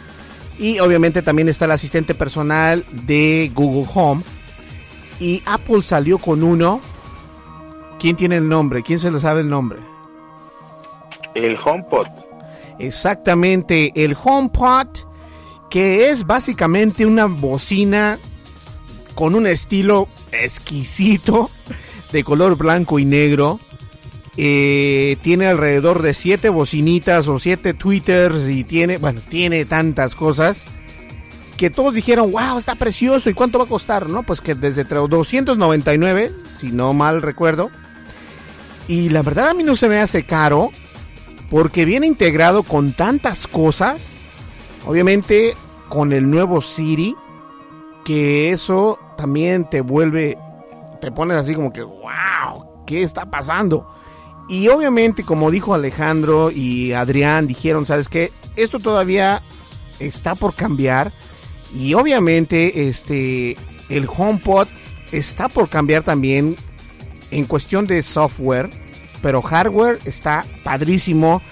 Y 0.58 0.78
obviamente 0.78 1.22
también 1.22 1.48
está 1.48 1.64
el 1.64 1.70
asistente 1.70 2.14
personal 2.14 2.84
de 3.04 3.50
Google 3.54 3.90
Home. 3.94 4.22
Y 5.18 5.42
Apple 5.46 5.82
salió 5.82 6.18
con 6.18 6.42
uno 6.42 6.80
¿Quién 8.00 8.16
tiene 8.16 8.38
el 8.38 8.48
nombre? 8.48 8.82
¿Quién 8.82 8.98
se 8.98 9.10
le 9.10 9.20
sabe 9.20 9.42
el 9.42 9.50
nombre? 9.50 9.78
El 11.34 11.58
HomePod. 11.62 12.06
Exactamente, 12.78 13.92
el 13.94 14.16
HomePod, 14.20 14.88
que 15.68 16.08
es 16.08 16.26
básicamente 16.26 17.04
una 17.04 17.26
bocina 17.26 18.18
con 19.14 19.34
un 19.34 19.46
estilo 19.46 20.08
exquisito 20.32 21.50
de 22.12 22.24
color 22.24 22.56
blanco 22.56 22.98
y 22.98 23.04
negro. 23.04 23.60
Eh, 24.36 25.16
tiene 25.22 25.46
alrededor 25.46 26.02
de 26.02 26.14
siete 26.14 26.48
bocinitas 26.48 27.28
o 27.28 27.38
siete 27.38 27.74
twitters 27.74 28.48
y 28.48 28.64
tiene, 28.64 28.98
bueno, 28.98 29.20
tiene 29.28 29.64
tantas 29.64 30.14
cosas 30.14 30.64
que 31.56 31.68
todos 31.68 31.92
dijeron, 31.92 32.32
wow, 32.32 32.56
está 32.56 32.74
precioso 32.74 33.28
y 33.28 33.34
cuánto 33.34 33.58
va 33.58 33.64
a 33.64 33.68
costar, 33.68 34.08
¿no? 34.08 34.22
Pues 34.22 34.40
que 34.40 34.54
desde 34.54 34.84
299, 34.84 36.32
si 36.58 36.72
no 36.72 36.94
mal 36.94 37.20
recuerdo, 37.20 37.70
y 38.88 39.10
la 39.10 39.22
verdad 39.22 39.50
a 39.50 39.54
mí 39.54 39.62
no 39.62 39.76
se 39.76 39.88
me 39.88 39.98
hace 39.98 40.24
caro 40.24 40.70
porque 41.50 41.84
viene 41.84 42.06
integrado 42.06 42.62
con 42.62 42.92
tantas 42.92 43.46
cosas. 43.46 44.14
Obviamente 44.86 45.54
con 45.88 46.12
el 46.12 46.30
nuevo 46.30 46.62
Siri, 46.62 47.14
que 48.04 48.50
eso 48.50 48.98
también 49.18 49.68
te 49.68 49.82
vuelve, 49.82 50.38
te 51.00 51.10
pones 51.10 51.36
así 51.36 51.54
como 51.54 51.72
que, 51.72 51.82
wow, 51.82 52.84
¿qué 52.86 53.02
está 53.02 53.30
pasando? 53.30 53.86
Y 54.48 54.68
obviamente, 54.68 55.22
como 55.22 55.50
dijo 55.50 55.74
Alejandro 55.74 56.50
y 56.50 56.92
Adrián, 56.92 57.46
dijeron, 57.46 57.86
¿sabes 57.86 58.08
qué? 58.08 58.32
Esto 58.56 58.80
todavía 58.80 59.42
está 60.00 60.34
por 60.34 60.54
cambiar. 60.54 61.12
Y 61.72 61.94
obviamente, 61.94 62.88
este, 62.88 63.56
el 63.88 64.08
HomePod 64.08 64.66
está 65.12 65.48
por 65.48 65.68
cambiar 65.68 66.02
también 66.02 66.56
en 67.30 67.44
cuestión 67.44 67.86
de 67.86 68.02
software, 68.02 68.68
pero 69.22 69.40
hardware 69.40 69.98
está 70.04 70.44
padrísimo. 70.64 71.42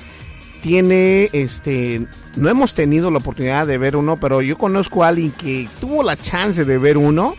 Tiene, 0.61 1.29
este, 1.33 2.05
no 2.37 2.49
hemos 2.49 2.75
tenido 2.75 3.13
la 3.13 3.19
oportunidad 3.19 3.67
de 3.67 3.79
ver 3.79 3.95
uno, 3.95 4.19
pero 4.19 4.43
yo 4.43 4.59
conozco 4.59 5.05
a 5.05 5.09
alguien 5.09 5.31
que 5.31 5.69
tuvo 5.81 6.03
la 6.03 6.17
chance 6.17 6.65
de 6.65 6.79
ver 6.79 6.99
uno. 6.99 7.37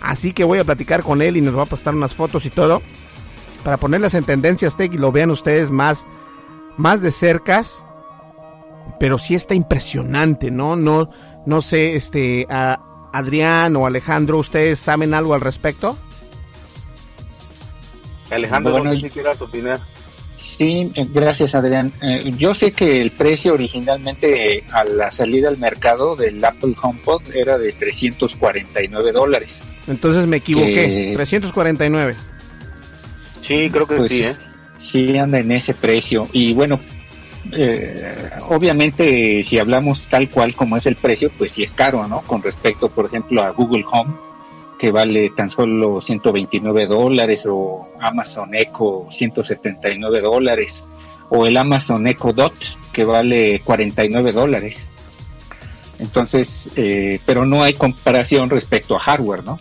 Así 0.00 0.32
que 0.32 0.44
voy 0.44 0.58
a 0.58 0.64
platicar 0.64 1.02
con 1.02 1.22
él 1.22 1.36
y 1.36 1.40
nos 1.40 1.56
va 1.56 1.62
a 1.62 1.66
postar 1.66 1.94
unas 1.94 2.14
fotos 2.14 2.46
y 2.46 2.50
todo. 2.50 2.82
Para 3.64 3.76
ponerlas 3.76 4.14
en 4.14 4.24
tendencias 4.24 4.76
tech 4.76 4.92
y 4.92 4.98
lo 4.98 5.12
vean 5.12 5.30
ustedes 5.30 5.70
más, 5.70 6.06
más 6.76 7.02
de 7.02 7.10
cercas. 7.10 7.84
Pero 8.98 9.18
sí 9.18 9.34
está 9.34 9.54
impresionante, 9.54 10.50
¿no? 10.50 10.76
No, 10.76 11.10
no 11.46 11.62
sé, 11.62 11.96
este, 11.96 12.46
a 12.50 12.80
Adrián 13.12 13.76
o 13.76 13.86
Alejandro, 13.86 14.38
¿ustedes 14.38 14.78
saben 14.78 15.14
algo 15.14 15.34
al 15.34 15.40
respecto? 15.40 15.96
Alejandro, 18.30 18.72
bueno, 18.72 18.94
no 18.94 19.08
quieras 19.08 19.40
opinar. 19.42 19.80
Sí, 20.60 20.92
eh, 20.94 21.06
gracias 21.10 21.54
Adrián. 21.54 21.90
Eh, 22.02 22.32
yo 22.36 22.52
sé 22.52 22.72
que 22.72 23.00
el 23.00 23.12
precio 23.12 23.54
originalmente 23.54 24.62
a 24.74 24.84
la 24.84 25.10
salida 25.10 25.48
al 25.48 25.56
mercado 25.56 26.16
del 26.16 26.44
Apple 26.44 26.74
HomePod 26.78 27.34
era 27.34 27.56
de 27.56 27.72
349 27.72 29.10
dólares. 29.10 29.64
Entonces 29.88 30.26
me 30.26 30.36
equivoqué, 30.36 31.12
349. 31.14 32.14
Sí, 33.40 33.70
creo 33.70 33.86
que 33.86 33.96
pues, 33.96 34.12
sí, 34.12 34.22
¿eh? 34.22 34.36
Sí, 34.78 35.16
anda 35.16 35.38
en 35.38 35.50
ese 35.50 35.72
precio. 35.72 36.28
Y 36.30 36.52
bueno, 36.52 36.78
eh, 37.52 38.12
obviamente 38.50 39.42
si 39.42 39.58
hablamos 39.58 40.08
tal 40.08 40.28
cual 40.28 40.52
como 40.52 40.76
es 40.76 40.84
el 40.84 40.96
precio, 40.96 41.30
pues 41.38 41.52
sí 41.52 41.62
es 41.62 41.72
caro, 41.72 42.06
¿no? 42.06 42.20
Con 42.20 42.42
respecto, 42.42 42.90
por 42.90 43.06
ejemplo, 43.06 43.42
a 43.42 43.48
Google 43.48 43.86
Home 43.90 44.29
que 44.80 44.90
vale 44.90 45.30
tan 45.36 45.50
solo 45.50 46.00
129 46.00 46.86
dólares, 46.86 47.44
o 47.46 47.86
Amazon 48.00 48.54
Echo 48.54 49.06
179 49.10 50.22
dólares, 50.22 50.86
o 51.28 51.44
el 51.44 51.58
Amazon 51.58 52.06
Echo 52.06 52.32
Dot, 52.32 52.54
que 52.90 53.04
vale 53.04 53.60
49 53.62 54.32
dólares. 54.32 54.88
Entonces, 55.98 56.70
eh, 56.76 57.20
pero 57.26 57.44
no 57.44 57.62
hay 57.62 57.74
comparación 57.74 58.48
respecto 58.48 58.96
a 58.96 59.00
hardware, 59.00 59.44
¿no? 59.44 59.58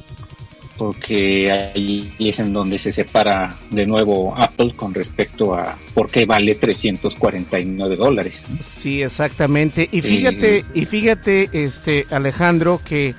Porque 0.78 1.52
ahí 1.52 2.14
es 2.18 2.40
en 2.40 2.54
donde 2.54 2.80
se 2.80 2.94
separa 2.94 3.54
de 3.72 3.86
nuevo 3.86 4.34
Apple 4.38 4.72
con 4.74 4.94
respecto 4.94 5.54
a 5.54 5.78
por 5.94 6.10
qué 6.10 6.26
vale 6.26 6.56
349 6.56 7.98
dólares. 7.98 8.46
Sí, 8.62 9.04
exactamente. 9.04 9.90
Y 9.92 10.00
fíjate, 10.00 10.64
y 10.74 10.86
fíjate, 10.86 11.50
este 11.52 12.06
Alejandro, 12.10 12.80
que 12.82 13.16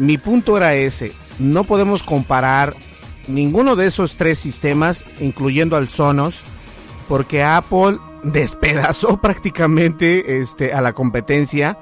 mi 0.00 0.16
punto 0.16 0.56
era 0.56 0.74
ese. 0.74 1.12
No 1.38 1.64
podemos 1.64 2.02
comparar 2.02 2.74
ninguno 3.28 3.76
de 3.76 3.86
esos 3.86 4.16
tres 4.16 4.38
sistemas, 4.38 5.04
incluyendo 5.20 5.76
al 5.76 5.90
Sonos, 5.90 6.40
porque 7.06 7.42
Apple 7.42 7.98
despedazó 8.24 9.20
prácticamente 9.20 10.40
este, 10.40 10.72
a 10.72 10.80
la 10.80 10.94
competencia 10.94 11.78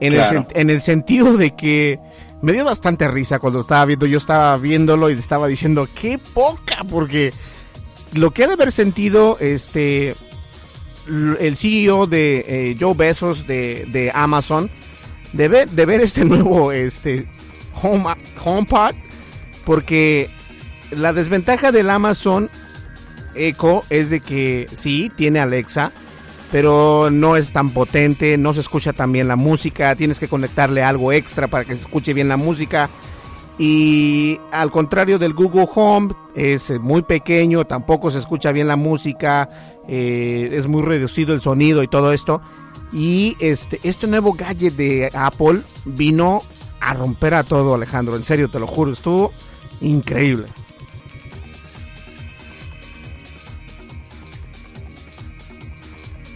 en, 0.00 0.14
el, 0.14 0.46
en 0.54 0.70
el 0.70 0.80
sentido 0.80 1.36
de 1.36 1.54
que 1.54 2.00
me 2.40 2.52
dio 2.52 2.64
bastante 2.64 3.06
risa 3.08 3.38
cuando 3.38 3.60
estaba 3.60 3.84
viendo, 3.84 4.06
yo 4.06 4.18
estaba 4.18 4.56
viéndolo 4.56 5.10
y 5.10 5.14
estaba 5.14 5.46
diciendo, 5.46 5.86
qué 5.94 6.18
poca, 6.34 6.84
porque 6.90 7.34
lo 8.14 8.30
que 8.30 8.44
ha 8.44 8.46
de 8.46 8.54
haber 8.54 8.72
sentido 8.72 9.36
este 9.40 10.14
el 11.06 11.56
CEO 11.56 12.06
de 12.06 12.44
eh, 12.46 12.76
Joe 12.80 12.94
Bezos 12.94 13.46
de, 13.46 13.86
de 13.90 14.10
Amazon, 14.12 14.70
de 15.36 15.48
ver, 15.48 15.68
de 15.68 15.86
ver 15.86 16.00
este 16.00 16.24
nuevo 16.24 16.72
este, 16.72 17.28
home, 17.82 18.04
HomePod, 18.42 18.94
porque 19.64 20.30
la 20.90 21.12
desventaja 21.12 21.72
del 21.72 21.90
Amazon 21.90 22.48
Echo 23.34 23.82
es 23.90 24.10
de 24.10 24.20
que 24.20 24.66
sí, 24.74 25.10
tiene 25.14 25.40
Alexa, 25.40 25.92
pero 26.50 27.10
no 27.10 27.36
es 27.36 27.52
tan 27.52 27.70
potente, 27.70 28.38
no 28.38 28.54
se 28.54 28.60
escucha 28.60 28.92
tan 28.92 29.12
bien 29.12 29.28
la 29.28 29.36
música, 29.36 29.94
tienes 29.94 30.18
que 30.18 30.28
conectarle 30.28 30.82
algo 30.82 31.12
extra 31.12 31.48
para 31.48 31.64
que 31.64 31.74
se 31.74 31.82
escuche 31.82 32.14
bien 32.14 32.28
la 32.28 32.36
música. 32.36 32.88
Y 33.58 34.38
al 34.52 34.70
contrario 34.70 35.18
del 35.18 35.32
Google 35.32 35.68
Home, 35.74 36.14
es 36.34 36.70
muy 36.80 37.02
pequeño, 37.02 37.64
tampoco 37.64 38.10
se 38.10 38.18
escucha 38.18 38.52
bien 38.52 38.68
la 38.68 38.76
música, 38.76 39.48
eh, 39.88 40.50
es 40.52 40.66
muy 40.66 40.82
reducido 40.82 41.32
el 41.32 41.40
sonido 41.40 41.82
y 41.82 41.88
todo 41.88 42.12
esto. 42.12 42.42
Y 42.92 43.36
este, 43.40 43.80
este 43.82 44.06
nuevo 44.06 44.32
gadget 44.32 44.74
de 44.74 45.10
Apple 45.12 45.60
vino 45.84 46.42
a 46.80 46.94
romper 46.94 47.34
a 47.34 47.42
todo, 47.42 47.74
Alejandro. 47.74 48.16
En 48.16 48.22
serio, 48.22 48.48
te 48.48 48.60
lo 48.60 48.66
juro, 48.66 48.92
estuvo 48.92 49.32
increíble. 49.80 50.46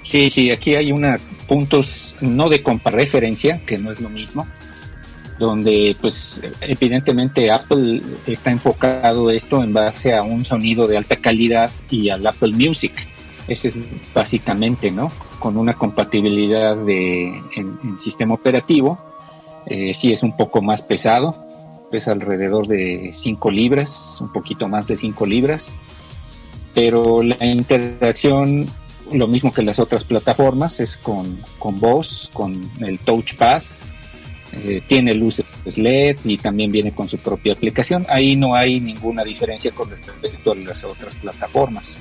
Sí, 0.03 0.29
sí, 0.29 0.51
aquí 0.51 0.75
hay 0.75 0.91
una 0.91 1.19
puntos 1.47 2.17
no 2.21 2.49
de 2.49 2.63
referencia, 2.85 3.61
que 3.65 3.79
no 3.79 3.91
es 3.91 4.01
lo 4.01 4.09
mismo, 4.09 4.47
donde 5.41 5.97
pues 6.01 6.41
evidentemente 6.61 7.51
Apple 7.51 8.03
está 8.27 8.51
enfocado 8.51 9.31
esto 9.31 9.63
en 9.63 9.73
base 9.73 10.15
a 10.15 10.23
un 10.23 10.45
sonido 10.45 10.87
de 10.87 10.97
alta 10.97 11.17
calidad 11.17 11.71
y 11.91 12.09
al 12.11 12.25
Apple 12.27 12.53
Music. 12.53 12.93
Ese 13.51 13.67
es 13.67 13.75
básicamente, 14.15 14.93
¿no? 14.93 15.11
Con 15.41 15.57
una 15.57 15.75
compatibilidad 15.75 16.77
de, 16.77 17.37
en, 17.57 17.99
sistema 17.99 18.35
operativo. 18.35 18.97
Eh, 19.67 19.93
sí 19.93 20.13
es 20.13 20.23
un 20.23 20.37
poco 20.37 20.63
más 20.63 20.83
pesado, 20.83 21.35
pesa 21.91 22.13
alrededor 22.13 22.69
de 22.69 23.11
5 23.13 23.51
libras, 23.51 24.19
un 24.21 24.33
poquito 24.33 24.69
más 24.69 24.87
de 24.87 24.97
5 24.97 25.27
libras. 25.27 25.81
Pero 26.75 27.25
la 27.25 27.45
interacción, 27.45 28.69
lo 29.13 29.27
mismo 29.27 29.53
que 29.53 29.65
las 29.65 29.81
otras 29.81 30.05
plataformas, 30.05 30.79
es 30.79 30.97
con, 30.97 31.41
con 31.59 31.81
voz, 31.81 32.31
con 32.33 32.71
el 32.79 33.01
touchpad, 33.01 33.65
eh, 34.63 34.81
tiene 34.87 35.13
luces 35.15 35.45
LED 35.77 36.19
y 36.23 36.37
también 36.37 36.71
viene 36.71 36.93
con 36.93 37.09
su 37.09 37.19
propia 37.19 37.55
aplicación. 37.55 38.07
Ahí 38.09 38.37
no 38.37 38.55
hay 38.55 38.79
ninguna 38.79 39.25
diferencia 39.25 39.73
con 39.73 39.91
respecto 39.91 40.53
a 40.53 40.55
las 40.55 40.85
otras 40.85 41.17
plataformas 41.17 41.99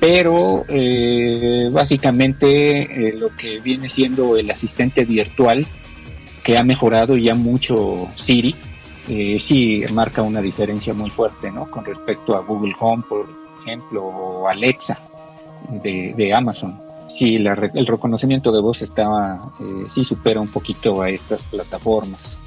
pero 0.00 0.64
eh, 0.68 1.68
básicamente 1.72 3.08
eh, 3.08 3.12
lo 3.14 3.34
que 3.36 3.60
viene 3.60 3.88
siendo 3.88 4.36
el 4.36 4.50
asistente 4.50 5.04
virtual 5.04 5.66
que 6.42 6.58
ha 6.58 6.62
mejorado 6.62 7.16
ya 7.16 7.34
mucho 7.34 8.08
Siri, 8.14 8.54
eh, 9.08 9.38
sí 9.40 9.82
marca 9.92 10.22
una 10.22 10.42
diferencia 10.42 10.92
muy 10.92 11.10
fuerte, 11.10 11.50
¿no? 11.50 11.70
Con 11.70 11.84
respecto 11.84 12.36
a 12.36 12.40
Google 12.40 12.74
Home, 12.78 13.04
por 13.08 13.28
ejemplo, 13.62 14.04
o 14.04 14.48
Alexa 14.48 15.00
de, 15.70 16.32
Amazon. 16.34 16.78
Sí, 17.08 17.36
el 17.36 17.86
reconocimiento 17.86 18.50
de 18.52 18.60
voz 18.60 18.82
estaba, 18.82 19.52
sí 19.88 20.04
supera 20.04 20.40
un 20.40 20.48
poquito 20.48 21.02
a 21.02 21.08
estas 21.08 21.42
plataformas. 21.44 22.38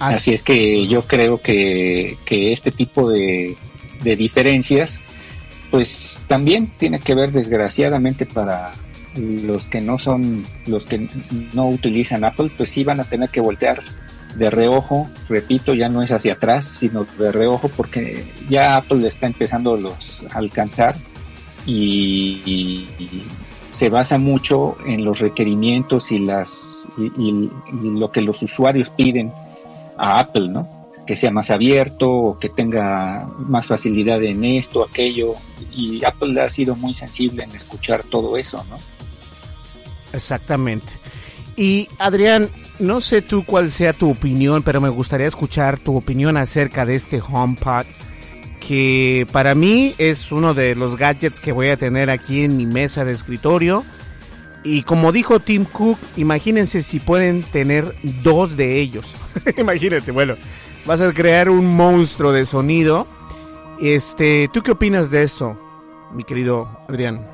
Así, 0.00 0.32
es 0.32 0.42
que 0.42 0.86
yo 0.86 1.02
creo 1.02 1.38
que, 1.38 2.16
este 2.28 2.70
tipo 2.70 3.08
de, 3.08 3.56
de 4.02 4.16
diferencias 4.16 5.00
pues 5.70 6.22
también 6.26 6.68
tiene 6.68 7.00
que 7.00 7.14
ver 7.14 7.32
desgraciadamente 7.32 8.26
para 8.26 8.72
los 9.16 9.66
que 9.66 9.80
no 9.80 9.98
son, 9.98 10.44
los 10.66 10.86
que 10.86 11.08
no 11.52 11.68
utilizan 11.68 12.24
Apple, 12.24 12.50
pues 12.56 12.70
sí 12.70 12.84
van 12.84 13.00
a 13.00 13.04
tener 13.04 13.28
que 13.30 13.40
voltear 13.40 13.80
de 14.36 14.50
reojo, 14.50 15.08
repito, 15.28 15.74
ya 15.74 15.88
no 15.88 16.02
es 16.02 16.12
hacia 16.12 16.34
atrás, 16.34 16.64
sino 16.64 17.06
de 17.18 17.32
reojo 17.32 17.68
porque 17.68 18.26
ya 18.48 18.76
Apple 18.76 19.06
está 19.06 19.26
empezando 19.26 19.76
los 19.76 20.24
a 20.32 20.38
alcanzar 20.38 20.94
y, 21.66 22.86
se 23.70 23.90
basa 23.90 24.18
mucho 24.18 24.76
en 24.86 25.04
los 25.04 25.20
requerimientos 25.20 26.10
y 26.10 26.18
las 26.18 26.88
y 26.96 27.48
lo 27.68 28.10
que 28.10 28.22
los 28.22 28.42
usuarios 28.42 28.90
piden 28.90 29.32
a 29.96 30.18
Apple, 30.18 30.48
¿no? 30.48 30.77
Que 31.08 31.16
sea 31.16 31.30
más 31.30 31.50
abierto 31.50 32.10
o 32.10 32.38
que 32.38 32.50
tenga 32.50 33.26
más 33.38 33.66
facilidad 33.66 34.22
en 34.22 34.44
esto, 34.44 34.84
aquello. 34.84 35.32
Y 35.72 36.04
Apple 36.04 36.38
ha 36.38 36.50
sido 36.50 36.76
muy 36.76 36.92
sensible 36.92 37.44
en 37.44 37.50
escuchar 37.52 38.02
todo 38.02 38.36
eso, 38.36 38.62
¿no? 38.68 38.76
Exactamente. 40.12 40.92
Y 41.56 41.88
Adrián, 41.98 42.50
no 42.78 43.00
sé 43.00 43.22
tú 43.22 43.42
cuál 43.42 43.70
sea 43.70 43.94
tu 43.94 44.10
opinión, 44.10 44.62
pero 44.62 44.82
me 44.82 44.90
gustaría 44.90 45.26
escuchar 45.26 45.78
tu 45.78 45.96
opinión 45.96 46.36
acerca 46.36 46.84
de 46.84 46.96
este 46.96 47.22
HomePod, 47.26 47.86
que 48.60 49.26
para 49.32 49.54
mí 49.54 49.94
es 49.96 50.30
uno 50.30 50.52
de 50.52 50.74
los 50.74 50.98
gadgets 50.98 51.40
que 51.40 51.52
voy 51.52 51.68
a 51.68 51.78
tener 51.78 52.10
aquí 52.10 52.42
en 52.42 52.58
mi 52.58 52.66
mesa 52.66 53.06
de 53.06 53.14
escritorio. 53.14 53.82
Y 54.62 54.82
como 54.82 55.10
dijo 55.10 55.40
Tim 55.40 55.64
Cook, 55.64 55.98
imagínense 56.18 56.82
si 56.82 57.00
pueden 57.00 57.44
tener 57.44 57.94
dos 58.22 58.58
de 58.58 58.78
ellos. 58.78 59.06
Imagínate, 59.56 60.10
bueno, 60.10 60.34
vas 60.88 61.02
a 61.02 61.12
crear 61.12 61.50
un 61.50 61.76
monstruo 61.76 62.32
de 62.32 62.46
sonido. 62.46 63.06
Este, 63.78 64.48
¿tú 64.54 64.62
qué 64.62 64.70
opinas 64.70 65.10
de 65.10 65.22
eso, 65.22 65.54
mi 66.14 66.24
querido 66.24 66.66
Adrián? 66.88 67.26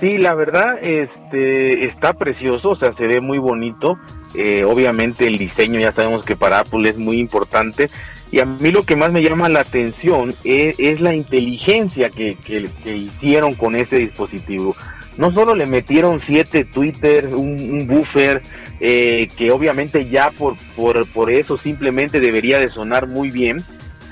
Sí, 0.00 0.18
la 0.18 0.34
verdad, 0.34 0.76
este, 0.82 1.86
está 1.86 2.14
precioso, 2.14 2.70
o 2.70 2.76
sea, 2.76 2.92
se 2.92 3.06
ve 3.06 3.20
muy 3.20 3.38
bonito. 3.38 3.96
Eh, 4.34 4.64
obviamente 4.64 5.28
el 5.28 5.38
diseño 5.38 5.78
ya 5.78 5.92
sabemos 5.92 6.24
que 6.24 6.34
para 6.34 6.58
Apple 6.58 6.88
es 6.88 6.98
muy 6.98 7.20
importante. 7.20 7.88
Y 8.32 8.40
a 8.40 8.44
mí 8.44 8.72
lo 8.72 8.82
que 8.82 8.96
más 8.96 9.12
me 9.12 9.22
llama 9.22 9.48
la 9.48 9.60
atención 9.60 10.34
es, 10.42 11.00
la 11.00 11.14
inteligencia 11.14 12.10
que, 12.10 12.34
que, 12.34 12.96
hicieron 12.96 13.54
con 13.54 13.76
ese 13.76 13.98
dispositivo. 13.98 14.74
No 15.16 15.30
solo 15.30 15.54
le 15.54 15.66
metieron 15.66 16.18
siete 16.20 16.64
Twitter, 16.64 17.28
un 17.32 17.86
buffer, 17.86 18.42
eh, 18.80 19.28
que 19.36 19.50
obviamente 19.50 20.08
ya 20.08 20.30
por, 20.30 20.56
por, 20.74 21.06
por 21.12 21.32
eso 21.32 21.56
simplemente 21.56 22.20
debería 22.20 22.58
de 22.58 22.68
sonar 22.68 23.08
muy 23.08 23.30
bien, 23.30 23.58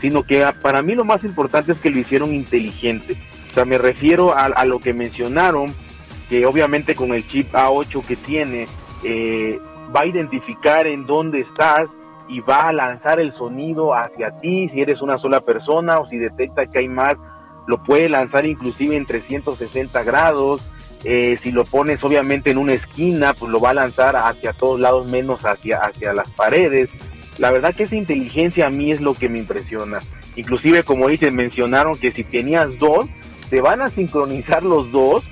sino 0.00 0.22
que 0.22 0.44
para 0.62 0.82
mí 0.82 0.94
lo 0.94 1.04
más 1.04 1.24
importante 1.24 1.72
es 1.72 1.78
que 1.78 1.90
lo 1.90 1.98
hicieron 1.98 2.34
inteligente. 2.34 3.16
O 3.50 3.54
sea, 3.54 3.64
me 3.64 3.78
refiero 3.78 4.34
a, 4.34 4.64
lo 4.64 4.80
que 4.80 4.92
mencionaron, 4.92 5.74
que 6.28 6.44
obviamente 6.46 6.94
con 6.94 7.12
el 7.12 7.26
chip 7.26 7.52
A8 7.52 8.04
que 8.04 8.16
tiene, 8.16 8.66
eh, 9.04 9.58
va 9.94 10.00
a 10.00 10.06
identificar 10.06 10.86
en 10.86 11.06
dónde 11.06 11.40
estás 11.40 11.88
y 12.28 12.40
va 12.40 12.62
a 12.62 12.72
lanzar 12.72 13.20
el 13.20 13.32
sonido 13.32 13.94
hacia 13.94 14.36
ti, 14.36 14.68
si 14.70 14.80
eres 14.80 15.02
una 15.02 15.18
sola 15.18 15.40
persona 15.42 15.98
o 15.98 16.06
si 16.06 16.18
detecta 16.18 16.66
que 16.66 16.78
hay 16.78 16.88
más 16.88 17.18
lo 17.66 17.82
puede 17.82 18.08
lanzar 18.08 18.46
inclusive 18.46 18.96
en 18.96 19.06
360 19.06 20.02
grados. 20.02 20.70
Eh, 21.04 21.36
si 21.40 21.52
lo 21.52 21.64
pones 21.64 22.02
obviamente 22.02 22.50
en 22.50 22.58
una 22.58 22.72
esquina, 22.72 23.34
pues 23.34 23.50
lo 23.50 23.60
va 23.60 23.70
a 23.70 23.74
lanzar 23.74 24.16
hacia 24.16 24.52
todos 24.52 24.80
lados 24.80 25.10
menos 25.10 25.44
hacia, 25.44 25.78
hacia 25.78 26.12
las 26.14 26.30
paredes. 26.30 26.90
La 27.38 27.50
verdad 27.50 27.74
que 27.74 27.82
esa 27.82 27.96
inteligencia 27.96 28.66
a 28.66 28.70
mí 28.70 28.90
es 28.90 29.00
lo 29.00 29.14
que 29.14 29.28
me 29.28 29.38
impresiona. 29.38 30.00
Inclusive 30.36 30.82
como 30.82 31.08
dicen, 31.08 31.34
mencionaron 31.34 31.96
que 31.96 32.10
si 32.10 32.24
tenías 32.24 32.78
dos, 32.78 33.06
se 33.48 33.60
van 33.60 33.82
a 33.82 33.90
sincronizar 33.90 34.62
los 34.62 34.90
dos 34.90 35.24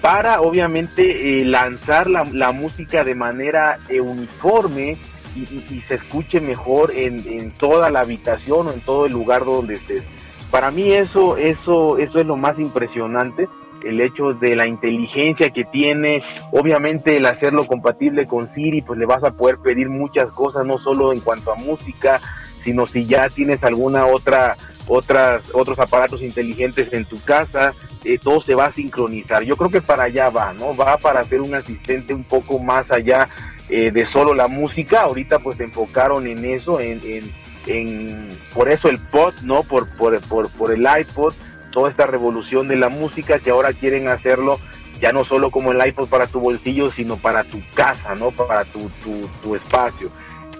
para 0.00 0.42
obviamente 0.42 1.40
eh, 1.40 1.44
lanzar 1.46 2.10
la, 2.10 2.24
la, 2.30 2.52
música 2.52 3.04
de 3.04 3.14
manera 3.14 3.78
eh, 3.88 4.00
uniforme 4.00 4.98
y, 5.34 5.40
y, 5.40 5.80
se 5.80 5.94
escuche 5.94 6.42
mejor 6.42 6.92
en, 6.94 7.18
en, 7.26 7.50
toda 7.52 7.88
la 7.90 8.00
habitación 8.00 8.66
o 8.66 8.72
en 8.72 8.80
todo 8.80 9.06
el 9.06 9.12
lugar 9.12 9.46
donde 9.46 9.74
estés. 9.74 10.04
Para 10.50 10.70
mí 10.70 10.92
eso, 10.92 11.38
eso, 11.38 11.96
eso 11.96 12.18
es 12.18 12.26
lo 12.26 12.36
más 12.36 12.58
impresionante, 12.58 13.48
el 13.84 14.00
hecho 14.00 14.32
de 14.32 14.56
la 14.56 14.66
inteligencia 14.66 15.50
que 15.50 15.64
tiene, 15.64 16.22
obviamente 16.52 17.16
el 17.16 17.26
hacerlo 17.26 17.66
compatible 17.66 18.26
con 18.26 18.48
Siri, 18.48 18.82
pues 18.82 18.98
le 18.98 19.06
vas 19.06 19.24
a 19.24 19.32
poder 19.32 19.58
pedir 19.58 19.88
muchas 19.88 20.30
cosas, 20.30 20.64
no 20.64 20.78
solo 20.78 21.12
en 21.12 21.20
cuanto 21.20 21.52
a 21.52 21.56
música, 21.56 22.20
sino 22.58 22.86
si 22.86 23.04
ya 23.04 23.28
tienes 23.28 23.62
alguna 23.62 24.06
otra 24.06 24.56
otras 24.86 25.54
otros 25.54 25.78
aparatos 25.78 26.22
inteligentes 26.22 26.92
en 26.92 27.04
tu 27.06 27.22
casa, 27.22 27.72
eh, 28.04 28.18
todo 28.18 28.40
se 28.40 28.54
va 28.54 28.66
a 28.66 28.70
sincronizar. 28.70 29.42
Yo 29.42 29.56
creo 29.56 29.70
que 29.70 29.80
para 29.80 30.04
allá 30.04 30.28
va, 30.30 30.52
¿no? 30.52 30.76
Va 30.76 30.98
para 30.98 31.24
ser 31.24 31.40
un 31.40 31.54
asistente 31.54 32.12
un 32.12 32.22
poco 32.22 32.58
más 32.58 32.90
allá 32.90 33.28
eh, 33.70 33.90
de 33.90 34.04
solo 34.06 34.34
la 34.34 34.48
música. 34.48 35.02
Ahorita 35.02 35.38
pues 35.38 35.56
se 35.56 35.64
enfocaron 35.64 36.26
en 36.26 36.44
eso, 36.44 36.80
en, 36.80 37.00
en, 37.04 37.32
en 37.66 38.22
por 38.52 38.68
eso 38.68 38.88
el 38.88 38.98
pod, 38.98 39.34
¿no? 39.42 39.62
Por, 39.62 39.88
por, 39.94 40.20
por, 40.22 40.50
por 40.52 40.72
el 40.72 40.86
iPod, 41.00 41.32
toda 41.74 41.90
esta 41.90 42.06
revolución 42.06 42.68
de 42.68 42.76
la 42.76 42.88
música 42.88 43.38
que 43.38 43.50
ahora 43.50 43.72
quieren 43.72 44.08
hacerlo 44.08 44.58
ya 45.00 45.12
no 45.12 45.24
solo 45.24 45.50
como 45.50 45.72
el 45.72 45.86
iPod 45.86 46.08
para 46.08 46.26
tu 46.26 46.40
bolsillo, 46.40 46.88
sino 46.88 47.16
para 47.16 47.44
tu 47.44 47.60
casa, 47.74 48.14
¿no? 48.14 48.30
Para 48.30 48.64
tu, 48.64 48.88
tu, 49.02 49.28
tu 49.42 49.54
espacio. 49.54 50.10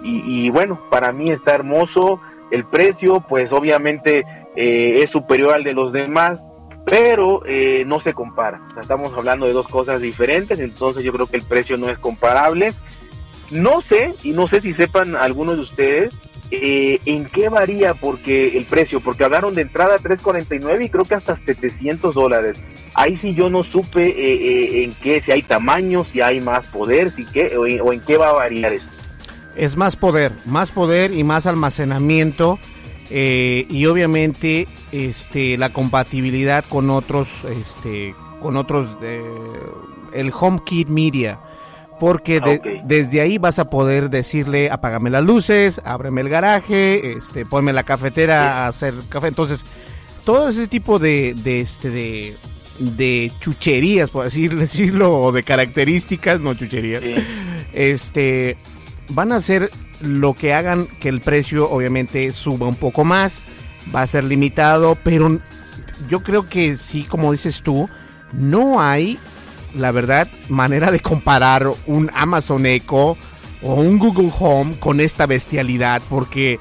Y, 0.03 0.51
bueno, 0.51 0.79
para 0.91 1.11
mí 1.11 1.31
está 1.31 1.55
hermoso. 1.55 2.19
El 2.51 2.63
precio, 2.65 3.21
pues 3.27 3.51
obviamente 3.51 4.23
eh, 4.55 5.01
es 5.01 5.09
superior 5.09 5.55
al 5.55 5.63
de 5.63 5.73
los 5.73 5.91
demás, 5.91 6.39
pero 6.85 7.41
eh, 7.47 7.83
no 7.87 7.99
se 7.99 8.13
compara. 8.13 8.61
Estamos 8.79 9.17
hablando 9.17 9.47
de 9.47 9.53
dos 9.53 9.67
cosas 9.67 10.01
diferentes, 10.01 10.59
entonces 10.59 11.03
yo 11.03 11.11
creo 11.11 11.25
que 11.25 11.37
el 11.37 11.43
precio 11.43 11.75
no 11.77 11.89
es 11.89 11.97
comparable. 11.97 12.71
No 13.49 13.81
sé, 13.81 14.11
y 14.23 14.31
no 14.31 14.47
sé 14.47 14.61
si 14.61 14.75
sepan 14.75 15.15
algunos 15.15 15.55
de 15.55 15.61
ustedes, 15.61 16.19
eh, 16.51 16.99
en 17.05 17.25
qué 17.25 17.49
varía 17.49 17.93
porque 17.93 18.57
el 18.57 18.65
precio, 18.65 18.99
porque 18.99 19.23
hablaron 19.23 19.55
de 19.55 19.63
entrada 19.63 19.97
349 19.97 20.85
y 20.85 20.89
creo 20.89 21.05
que 21.05 21.15
hasta 21.15 21.35
700 21.35 22.13
dólares. 22.13 22.61
Ahí 22.93 23.17
sí 23.17 23.33
yo 23.33 23.49
no 23.49 23.63
supe 23.63 24.03
eh, 24.03 24.83
en 24.83 24.93
qué, 24.93 25.21
si 25.21 25.31
hay 25.31 25.41
tamaño, 25.41 26.05
si 26.11 26.21
hay 26.21 26.39
más 26.41 26.67
poder, 26.67 27.11
si 27.11 27.25
qué, 27.25 27.57
o, 27.57 27.65
en, 27.65 28.01
qué 28.01 28.17
va 28.17 28.29
a 28.29 28.33
variar 28.33 28.73
eso. 28.73 28.89
Es 29.55 29.75
más 29.75 29.95
poder, 29.95 30.33
más 30.45 30.71
poder 30.71 31.13
y 31.13 31.23
más 31.23 31.45
almacenamiento 31.45 32.59
eh, 33.09 33.65
y 33.69 33.85
obviamente 33.85 34.67
este 34.91 35.57
la 35.57 35.69
compatibilidad 35.69 36.65
con 36.67 36.89
otros 36.89 37.45
este 37.45 38.15
con 38.41 38.57
otros 38.57 38.97
eh, 39.03 39.23
el 40.13 40.31
HomeKit 40.33 40.87
Media 40.87 41.39
porque 41.99 42.39
de, 42.39 42.55
okay. 42.55 42.81
desde 42.85 43.21
ahí 43.21 43.37
vas 43.37 43.59
a 43.59 43.69
poder 43.69 44.09
decirle 44.09 44.69
apágame 44.69 45.09
las 45.09 45.23
luces, 45.23 45.81
ábreme 45.83 46.21
el 46.21 46.29
garaje, 46.29 47.13
este 47.13 47.45
ponme 47.45 47.73
la 47.73 47.83
cafetera 47.83 48.41
sí. 48.41 48.47
a 48.47 48.67
hacer 48.67 48.93
café, 49.09 49.27
entonces 49.27 49.63
todo 50.23 50.49
ese 50.49 50.67
tipo 50.67 50.99
de, 50.99 51.33
de 51.35 51.61
este 51.61 51.89
de 51.89 52.35
de 52.79 53.31
chucherías, 53.39 54.09
por 54.09 54.25
así 54.25 54.47
decirlo, 54.49 55.21
o 55.21 55.31
de 55.31 55.43
características, 55.43 56.41
no 56.41 56.53
chucherías. 56.53 57.01
Sí. 57.01 57.15
Este 57.73 58.57
van 59.09 59.31
a 59.31 59.37
hacer 59.37 59.69
lo 60.01 60.33
que 60.33 60.53
hagan 60.53 60.87
que 60.99 61.09
el 61.09 61.21
precio 61.21 61.69
obviamente 61.69 62.31
suba 62.33 62.67
un 62.67 62.75
poco 62.75 63.03
más, 63.03 63.41
va 63.93 64.01
a 64.01 64.07
ser 64.07 64.23
limitado, 64.23 64.97
pero 65.03 65.39
yo 66.09 66.23
creo 66.23 66.47
que 66.49 66.75
sí, 66.75 67.03
como 67.03 67.31
dices 67.31 67.61
tú, 67.61 67.89
no 68.33 68.81
hay, 68.81 69.19
la 69.75 69.91
verdad, 69.91 70.27
manera 70.49 70.91
de 70.91 70.99
comparar 70.99 71.67
un 71.85 72.09
Amazon 72.13 72.65
Echo 72.65 73.17
o 73.61 73.73
un 73.73 73.99
Google 73.99 74.31
Home 74.39 74.79
con 74.79 74.99
esta 74.99 75.25
bestialidad, 75.25 76.01
porque 76.09 76.59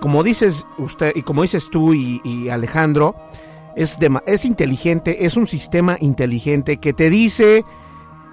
como 0.00 0.22
dices 0.22 0.66
usted 0.78 1.12
y 1.14 1.22
como 1.22 1.42
dices 1.42 1.70
tú 1.70 1.94
y, 1.94 2.48
Alejandro, 2.48 3.14
es, 3.76 3.98
de, 3.98 4.10
es 4.26 4.44
inteligente, 4.44 5.24
es 5.24 5.36
un 5.36 5.46
sistema 5.46 5.96
inteligente 6.00 6.78
que 6.78 6.92
te 6.92 7.08
dice 7.08 7.64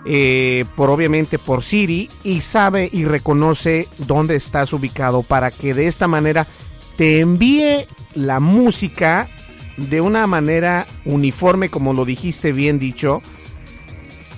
eh, 0.05 0.65
por 0.75 0.89
obviamente 0.89 1.37
por 1.37 1.61
Siri 1.61 2.09
y 2.23 2.41
sabe 2.41 2.89
y 2.91 3.05
reconoce 3.05 3.87
dónde 3.99 4.35
estás 4.35 4.73
ubicado 4.73 5.23
para 5.23 5.51
que 5.51 5.73
de 5.73 5.87
esta 5.87 6.07
manera 6.07 6.47
te 6.95 7.19
envíe 7.19 7.85
la 8.15 8.39
música 8.39 9.29
de 9.77 10.01
una 10.01 10.25
manera 10.25 10.85
uniforme 11.05 11.69
como 11.69 11.93
lo 11.93 12.05
dijiste 12.05 12.51
bien 12.51 12.79
dicho 12.79 13.21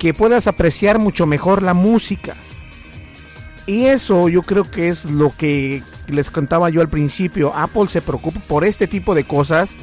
que 0.02 0.16
puedas 0.16 0.48
apreciar 0.48 0.98
mucho 0.98 1.28
mejor 1.28 1.62
la 1.62 1.76
música. 1.76 2.34
Y 3.68 3.86
eso 3.86 4.30
yo 4.30 4.42
creo 4.42 4.64
que 4.64 4.88
es 4.88 5.06
lo 5.06 5.30
que 5.30 5.84
les 6.08 6.32
contaba 6.32 6.72
yo 6.72 6.82
al 6.82 6.90
principio. 6.90 7.54
Apple 7.56 7.88
se 7.88 8.02
preocupa 8.02 8.40
por 8.48 8.66
este 8.66 8.88
tipo 8.88 9.14
de 9.14 9.26
cosas 9.26 9.76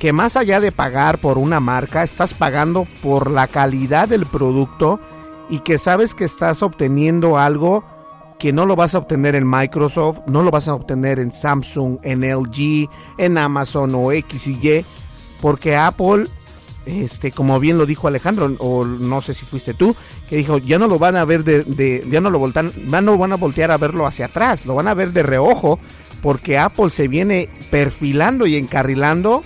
que 0.00 0.12
más 0.12 0.36
allá 0.36 0.58
de 0.58 0.72
pagar 0.72 1.18
por 1.18 1.38
una 1.38 1.60
marca, 1.60 2.02
estás 2.02 2.34
pagando 2.34 2.84
por 3.00 3.30
la 3.30 3.46
calidad 3.46 4.08
del 4.08 4.26
producto 4.26 4.98
y 5.48 5.60
que 5.60 5.78
sabes 5.78 6.16
que 6.16 6.24
estás 6.24 6.60
obteniendo 6.64 7.38
algo 7.38 7.84
que 8.40 8.52
no 8.52 8.66
lo 8.66 8.74
vas 8.74 8.96
a 8.96 8.98
obtener 8.98 9.36
en 9.36 9.48
Microsoft, 9.48 10.22
no 10.26 10.42
lo 10.42 10.50
vas 10.50 10.66
a 10.66 10.74
obtener 10.74 11.20
en 11.20 11.30
Samsung, 11.30 11.98
en 12.02 12.22
LG, 12.28 12.90
en 13.18 13.38
Amazon 13.38 13.94
o 13.94 14.10
X 14.10 14.48
y 14.48 14.58
Y, 14.60 14.84
porque 15.40 15.76
Apple, 15.76 16.26
este, 16.86 17.30
como 17.30 17.60
bien 17.60 17.78
lo 17.78 17.86
dijo 17.86 18.08
Alejandro, 18.08 18.54
o 18.58 18.84
no 18.84 19.20
sé 19.20 19.34
si 19.34 19.46
fuiste 19.46 19.74
tú, 19.74 19.94
que 20.28 20.36
dijo, 20.36 20.58
ya 20.58 20.78
no 20.78 20.86
lo 20.86 20.98
van 20.98 21.16
a 21.16 21.24
ver 21.24 21.44
de, 21.44 22.04
ya 22.10 22.20
no 22.20 22.30
lo 22.30 22.38
voltan, 22.38 22.72
no 22.76 23.18
van 23.18 23.32
a 23.32 23.36
voltear 23.36 23.70
a 23.70 23.78
verlo 23.78 24.06
hacia 24.06 24.26
atrás, 24.26 24.66
lo 24.66 24.74
van 24.74 24.88
a 24.88 24.94
ver 24.94 25.12
de 25.12 25.22
reojo, 25.22 25.78
porque 26.22 26.58
Apple 26.58 26.90
se 26.90 27.08
viene 27.08 27.50
perfilando 27.70 28.46
y 28.46 28.56
encarrilando 28.56 29.44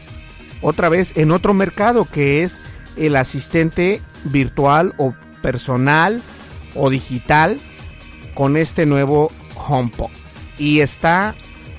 otra 0.61 0.89
vez 0.89 1.17
en 1.17 1.31
otro 1.33 1.55
mercado 1.55 2.05
que 2.05 2.43
es 2.43 2.61
el 2.97 3.17
asistente 3.17 4.03
virtual 4.25 4.95
o 4.99 5.15
personal 5.43 6.23
o 6.75 6.91
digital 6.91 7.59
con 8.35 8.57
este 8.57 8.87
nuevo 8.87 9.31
HomePod. 9.55 10.11
Y 10.59 10.81
está 10.81 11.35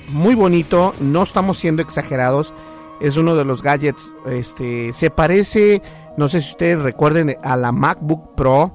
muy 0.08 0.34
bonito, 0.34 0.94
no 1.00 1.22
estamos 1.22 1.58
siendo 1.58 1.82
exagerados. 1.82 2.52
Es 3.00 3.16
uno 3.16 3.34
de 3.34 3.44
los 3.44 3.62
gadgets, 3.62 4.14
este, 4.26 4.92
se 4.92 5.10
parece, 5.10 5.82
no 6.16 6.28
sé 6.28 6.40
si 6.40 6.50
ustedes 6.50 6.80
recuerden 6.80 7.36
a 7.42 7.56
la 7.56 7.72
MacBook 7.72 8.34
Pro, 8.34 8.74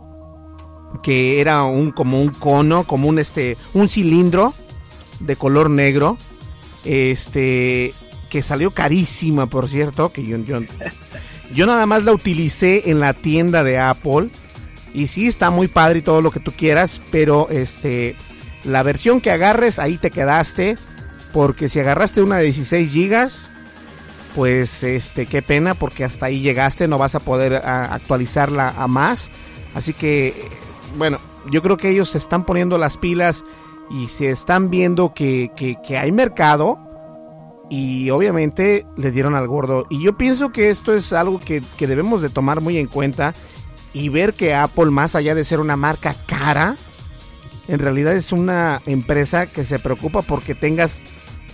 que 1.03 1.41
era 1.41 1.63
un 1.63 1.91
como 1.91 2.21
un 2.21 2.30
cono, 2.30 2.86
como 2.86 3.07
un 3.07 3.19
este, 3.19 3.57
un 3.73 3.88
cilindro 3.88 4.53
de 5.19 5.36
color 5.36 5.69
negro, 5.69 6.17
este, 6.86 7.93
que 8.30 8.41
salió 8.41 8.71
carísima, 8.71 9.47
por 9.47 9.69
cierto, 9.69 10.11
que 10.11 10.26
yo, 10.26 10.38
yo, 10.38 10.59
yo 11.53 11.65
nada 11.65 11.86
más 11.86 12.03
la 12.03 12.13
utilicé 12.13 12.89
en 12.89 12.99
la 12.99 13.13
tienda 13.13 13.63
de 13.63 13.78
Apple. 13.78 14.28
Y 14.93 15.07
sí, 15.07 15.28
está 15.28 15.49
muy 15.49 15.67
padre 15.67 15.99
y 15.99 16.01
todo 16.01 16.21
lo 16.21 16.32
que 16.32 16.39
tú 16.39 16.51
quieras, 16.51 17.01
pero 17.11 17.49
este, 17.49 18.15
la 18.63 18.82
versión 18.82 19.19
que 19.19 19.32
agarres, 19.32 19.78
ahí 19.80 19.97
te 19.97 20.11
quedaste. 20.11 20.78
Porque 21.34 21.67
si 21.67 21.80
agarraste 21.80 22.21
una 22.21 22.38
de 22.38 22.45
16 22.45 22.91
gigas, 22.91 23.49
pues 24.36 24.84
este, 24.84 25.26
qué 25.26 25.42
pena, 25.42 25.76
porque 25.76 26.04
hasta 26.04 26.26
ahí 26.26 26.42
llegaste, 26.42 26.90
no 26.90 26.98
vas 26.98 27.16
a 27.16 27.22
poder 27.22 27.56
actualizarla 27.56 28.74
a 28.78 28.86
más. 28.88 29.30
Así 29.74 29.94
que, 29.94 30.50
bueno, 30.98 31.20
yo 31.50 31.62
creo 31.62 31.78
que 31.78 31.90
ellos 31.90 32.10
se 32.10 32.18
están 32.18 32.46
poniendo 32.46 32.78
las 32.78 32.98
pilas 32.98 33.46
y 33.90 34.08
se 34.08 34.30
están 34.30 34.70
viendo 34.70 35.14
que, 35.14 35.52
que, 35.56 35.78
que 35.82 35.98
hay 35.98 36.12
mercado 36.12 36.80
y 37.70 38.10
obviamente 38.10 38.86
le 38.98 39.12
dieron 39.12 39.36
al 39.36 39.48
gordo. 39.48 39.88
Y 39.90 40.04
yo 40.04 40.18
pienso 40.18 40.52
que 40.52 40.70
esto 40.70 40.94
es 40.94 41.14
algo 41.14 41.40
que, 41.40 41.64
que, 41.78 41.88
debemos 41.88 42.22
de 42.22 42.30
tomar 42.30 42.60
muy 42.60 42.78
en 42.78 42.88
cuenta 42.88 43.34
y 43.94 44.10
ver 44.10 44.34
que 44.34 44.54
Apple, 44.54 44.92
más 44.92 45.16
allá 45.16 45.34
de 45.34 45.46
ser 45.46 45.62
una 45.62 45.78
marca 45.78 46.14
cara, 46.26 46.76
en 47.70 47.80
realidad 47.80 48.14
es 48.14 48.34
una 48.34 48.82
empresa 48.86 49.48
que 49.48 49.64
se 49.64 49.80
preocupa 49.80 50.22
porque 50.22 50.56
tengas 50.56 51.02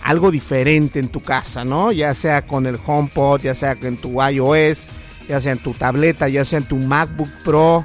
algo 0.02 0.30
diferente 0.30 0.98
en 0.98 1.08
tu 1.08 1.20
casa, 1.20 1.64
¿no? 1.64 1.92
Ya 1.92 2.14
sea 2.14 2.42
con 2.46 2.66
el 2.66 2.78
HomePod, 2.84 3.42
ya 3.42 3.54
sea 3.54 3.76
en 3.82 3.96
tu 3.96 4.22
iOS, 4.22 4.86
ya 5.28 5.40
sea 5.40 5.52
en 5.52 5.58
tu 5.58 5.72
tableta, 5.72 6.28
ya 6.28 6.44
sea 6.44 6.58
en 6.58 6.64
tu 6.64 6.76
MacBook 6.76 7.30
Pro, 7.44 7.84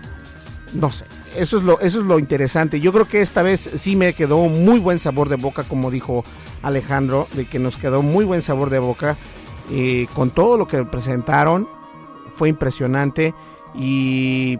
no 0.73 0.89
sé. 0.89 1.05
Eso 1.37 1.57
es 1.57 1.63
lo, 1.63 1.79
eso 1.81 1.99
es 1.99 2.05
lo 2.05 2.17
interesante. 2.19 2.79
Yo 2.79 2.91
creo 2.91 3.07
que 3.07 3.21
esta 3.21 3.43
vez 3.43 3.59
sí 3.59 3.95
me 3.95 4.13
quedó 4.13 4.39
muy 4.49 4.79
buen 4.79 4.97
sabor 4.97 5.29
de 5.29 5.35
boca, 5.35 5.63
como 5.63 5.91
dijo 5.91 6.23
Alejandro, 6.63 7.27
de 7.33 7.45
que 7.45 7.59
nos 7.59 7.77
quedó 7.77 8.01
muy 8.01 8.25
buen 8.25 8.41
sabor 8.41 8.69
de 8.69 8.79
boca. 8.79 9.17
eh, 9.71 10.07
con 10.13 10.31
todo 10.31 10.57
lo 10.57 10.67
que 10.67 10.83
presentaron. 10.85 11.67
Fue 12.29 12.49
impresionante 12.49 13.33
y 13.75 14.59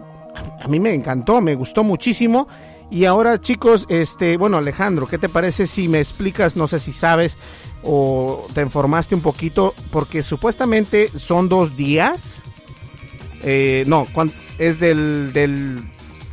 a 0.60 0.68
mí 0.68 0.80
me 0.80 0.92
encantó, 0.94 1.40
me 1.40 1.54
gustó 1.54 1.84
muchísimo. 1.84 2.48
Y 2.90 3.04
ahora 3.04 3.40
chicos, 3.40 3.86
este, 3.88 4.36
bueno 4.36 4.56
Alejandro, 4.56 5.06
¿qué 5.06 5.18
te 5.18 5.28
parece 5.28 5.66
si 5.66 5.88
me 5.88 5.98
explicas, 5.98 6.56
no 6.56 6.66
sé 6.66 6.78
si 6.78 6.92
sabes 6.92 7.36
o 7.82 8.46
te 8.54 8.62
informaste 8.62 9.14
un 9.14 9.20
poquito, 9.20 9.74
porque 9.90 10.22
supuestamente 10.22 11.10
son 11.10 11.48
dos 11.48 11.76
días? 11.76 12.38
Eh, 13.42 13.84
no, 13.86 14.06
es 14.58 14.80
del, 14.80 15.32
del, 15.32 15.78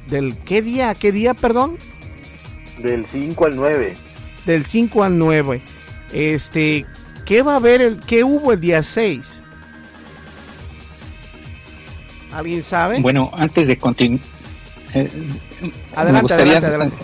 del, 0.08 0.38
¿qué 0.40 0.62
día? 0.62 0.94
¿Qué 0.96 1.12
día, 1.12 1.34
perdón? 1.34 1.78
Del 2.80 3.06
5 3.06 3.46
al 3.46 3.56
9. 3.56 3.94
Del 4.46 4.66
5 4.66 5.04
al 5.04 5.18
9. 5.18 5.62
Este, 6.14 6.86
¿qué 7.26 7.42
va 7.42 7.54
a 7.54 7.58
haber, 7.58 7.82
el, 7.82 8.00
qué 8.00 8.24
hubo 8.24 8.54
el 8.54 8.62
día 8.62 8.82
6? 8.82 9.44
¿Alguien 12.32 12.64
sabe? 12.64 13.00
Bueno, 13.02 13.30
antes 13.34 13.68
de 13.68 13.78
continuar, 13.78 14.26
eh, 14.96 15.10
adelante, 15.96 16.12
me 16.14 16.22
gustaría 16.22 16.58
adelante, 16.58 16.98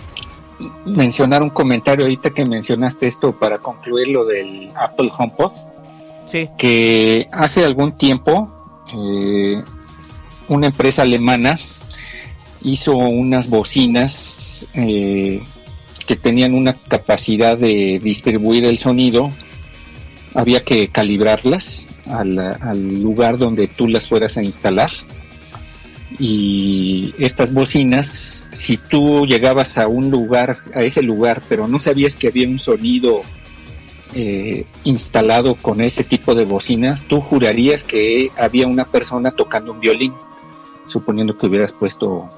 mencionar 0.85 1.41
un 1.41 1.49
comentario 1.49 2.05
ahorita 2.05 2.31
que 2.31 2.45
mencionaste 2.45 3.07
esto 3.07 3.37
para 3.37 3.59
concluir 3.59 4.09
lo 4.09 4.25
del 4.25 4.71
Apple 4.75 5.11
HomePod. 5.15 5.51
Sí. 6.25 6.49
Que 6.57 7.27
hace 7.31 7.63
algún 7.63 7.97
tiempo 7.97 8.49
eh, 8.93 9.63
una 10.47 10.67
empresa 10.67 11.01
alemana 11.01 11.57
hizo 12.63 12.95
unas 12.95 13.49
bocinas 13.49 14.67
eh, 14.73 15.41
que 16.05 16.15
tenían 16.15 16.55
una 16.55 16.73
capacidad 16.73 17.57
de 17.57 17.99
distribuir 18.01 18.65
el 18.65 18.77
sonido. 18.77 19.29
Había 20.35 20.61
que 20.61 20.89
calibrarlas 20.89 21.87
al, 22.07 23.01
lugar 23.01 23.37
donde 23.37 23.67
tú 23.67 23.87
las 23.87 24.07
fueras 24.07 24.37
a 24.37 24.43
instalar. 24.43 24.91
Y 26.20 27.14
estas 27.18 27.53
bocinas, 27.53 28.47
si 28.51 28.78
tú 28.78 29.26
llegabas 29.26 29.78
a 29.78 29.88
un 29.88 30.12
lugar, 30.12 30.59
a 30.74 30.82
ese 30.82 31.01
lugar, 31.01 31.41
pero 31.47 31.68
no 31.68 31.80
sabías 31.80 32.16
que 32.16 32.28
había 32.28 32.47
un 32.47 32.59
sonido 32.59 33.22
eh, 34.14 34.66
instalado 34.84 35.55
con 35.55 35.82
ese 35.82 36.03
tipo 36.03 36.36
de 36.36 36.45
bocinas, 36.45 37.03
tú 37.03 37.22
jurarías 37.22 37.84
que 37.84 38.32
había 38.38 38.68
una 38.68 38.86
persona 38.86 39.32
tocando 39.32 39.72
un 39.72 39.80
violín 39.80 40.14
suponiendo 40.91 41.38
que 41.38 41.47
hubieras 41.47 41.72
puesto 41.72 42.30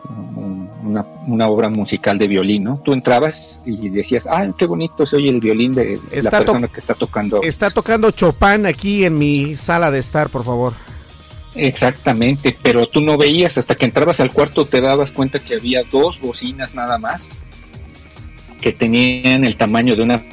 una, 0.84 1.48
obra 1.48 1.70
musical 1.70 2.18
de 2.18 2.28
violín, 2.28 2.64
¿no? 2.66 2.80
Tú 2.84 2.94
entrabas 2.94 3.62
y 3.66 3.90
decías, 3.90 4.28
ah, 4.30 4.48
qué 4.58 4.66
bonito 4.66 5.06
se 5.06 5.16
oye 5.16 5.30
el 5.30 5.40
violín 5.40 5.72
de 5.72 6.00
la 6.22 6.30
persona 6.30 6.68
que 6.68 6.80
está 6.80 6.94
tocando. 6.94 7.42
Está 7.42 7.72
tocando 7.72 8.12
Chopin 8.12 8.66
aquí 8.66 9.04
en 9.04 9.18
mi 9.18 9.56
sala 9.56 9.90
de 9.92 10.00
estar, 10.00 10.30
por 10.30 10.44
favor. 10.44 10.74
Exactamente, 11.56 12.56
pero 12.62 12.88
tú 12.88 13.02
no 13.02 13.18
veías 13.18 13.58
hasta 13.58 13.76
que 13.76 13.86
entrabas 13.86 14.20
al 14.20 14.32
cuarto 14.32 14.66
te 14.66 14.82
dabas 14.82 15.12
cuenta 15.12 15.40
que 15.40 15.56
había 15.56 15.82
dos 15.92 16.20
bocinas 16.20 16.74
nada 16.74 16.98
más 16.98 17.42
que 18.60 18.72
tenían 18.72 19.46
el 19.46 19.56
tamaño 19.56 19.96
de 19.96 20.04
una 20.04 20.24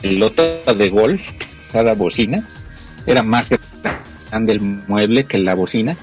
pelota 0.00 0.72
de 0.74 0.88
golf 0.88 1.30
cada 1.72 1.94
bocina 1.94 2.48
era 3.06 3.22
más 3.22 3.50
grande 4.30 4.52
el 4.52 4.60
mueble 4.60 5.26
que 5.26 5.38
la 5.38 5.54
bocina 5.54 5.98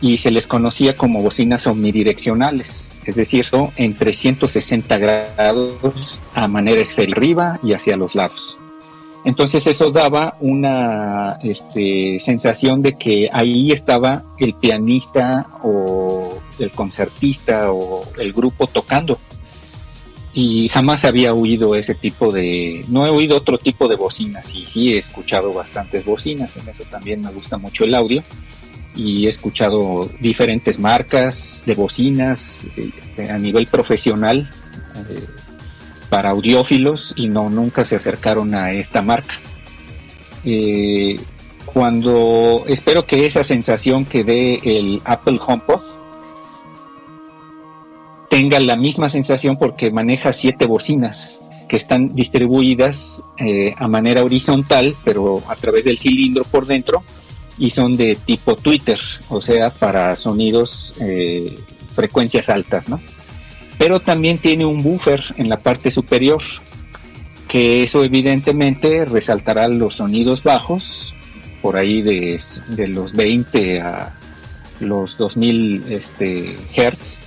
y 0.00 0.18
se 0.18 0.30
les 0.30 0.46
conocía 0.46 0.96
como 0.96 1.22
bocinas 1.22 1.66
omnidireccionales, 1.66 2.90
es 3.04 3.16
decir, 3.16 3.46
en 3.76 3.94
360 3.94 4.96
grados 4.96 6.20
a 6.34 6.48
manera 6.48 6.80
esférica 6.80 7.18
arriba 7.18 7.60
y 7.62 7.74
hacia 7.74 7.96
los 7.96 8.14
lados. 8.14 8.58
Entonces 9.24 9.66
eso 9.66 9.90
daba 9.90 10.36
una 10.40 11.38
este, 11.42 12.18
sensación 12.20 12.80
de 12.80 12.96
que 12.96 13.28
ahí 13.32 13.70
estaba 13.70 14.24
el 14.38 14.54
pianista 14.54 15.46
o 15.62 16.40
el 16.58 16.70
concertista 16.70 17.70
o 17.70 18.02
el 18.18 18.32
grupo 18.32 18.66
tocando. 18.66 19.18
Y 20.32 20.68
jamás 20.68 21.04
había 21.04 21.34
oído 21.34 21.74
ese 21.74 21.94
tipo 21.94 22.30
de... 22.32 22.84
No 22.88 23.04
he 23.04 23.10
oído 23.10 23.36
otro 23.36 23.58
tipo 23.58 23.88
de 23.88 23.96
bocinas 23.96 24.54
y 24.54 24.64
sí 24.64 24.94
he 24.94 24.98
escuchado 24.98 25.52
bastantes 25.52 26.04
bocinas, 26.04 26.56
en 26.56 26.68
eso 26.68 26.84
también 26.84 27.20
me 27.20 27.32
gusta 27.32 27.58
mucho 27.58 27.84
el 27.84 27.94
audio 27.94 28.22
y 28.94 29.26
he 29.26 29.28
escuchado 29.28 30.08
diferentes 30.20 30.78
marcas 30.78 31.62
de 31.66 31.74
bocinas 31.74 32.66
eh, 32.76 33.30
a 33.30 33.38
nivel 33.38 33.66
profesional 33.66 34.50
eh, 35.08 35.26
para 36.10 36.30
audiófilos 36.30 37.14
y 37.16 37.28
no 37.28 37.48
nunca 37.48 37.84
se 37.84 37.96
acercaron 37.96 38.54
a 38.54 38.72
esta 38.72 39.00
marca. 39.00 39.34
Eh, 40.44 41.18
cuando 41.64 42.64
espero 42.66 43.06
que 43.06 43.26
esa 43.26 43.44
sensación 43.44 44.04
que 44.04 44.24
dé 44.24 44.60
el 44.64 45.00
Apple 45.04 45.38
HomePod 45.44 45.80
tenga 48.28 48.60
la 48.60 48.76
misma 48.76 49.08
sensación 49.08 49.56
porque 49.56 49.90
maneja 49.90 50.32
siete 50.32 50.66
bocinas 50.66 51.40
que 51.68 51.76
están 51.76 52.16
distribuidas 52.16 53.22
a 53.76 53.86
manera 53.86 54.24
horizontal, 54.24 54.96
pero 55.04 55.40
a 55.48 55.54
través 55.54 55.84
del 55.84 55.98
cilindro 55.98 56.42
por 56.42 56.66
dentro, 56.66 57.00
y 57.60 57.70
son 57.70 57.96
de 57.96 58.16
tipo 58.16 58.56
Twitter, 58.56 58.98
o 59.28 59.40
sea, 59.40 59.70
para 59.70 60.16
sonidos 60.16 60.94
eh, 61.00 61.56
frecuencias 61.94 62.48
altas, 62.48 62.88
¿no? 62.88 62.98
Pero 63.80 63.98
también 63.98 64.36
tiene 64.36 64.66
un 64.66 64.82
buffer 64.82 65.24
en 65.38 65.48
la 65.48 65.56
parte 65.56 65.90
superior, 65.90 66.42
que 67.48 67.82
eso 67.82 68.04
evidentemente 68.04 69.06
resaltará 69.06 69.68
los 69.68 69.96
sonidos 69.96 70.44
bajos, 70.44 71.14
por 71.62 71.78
ahí 71.78 72.02
de, 72.02 72.38
los 72.88 73.14
20 73.14 73.80
a 73.80 74.14
los 74.80 75.16
2000 75.16 75.86
este, 75.94 76.58
Hertz, 76.74 77.20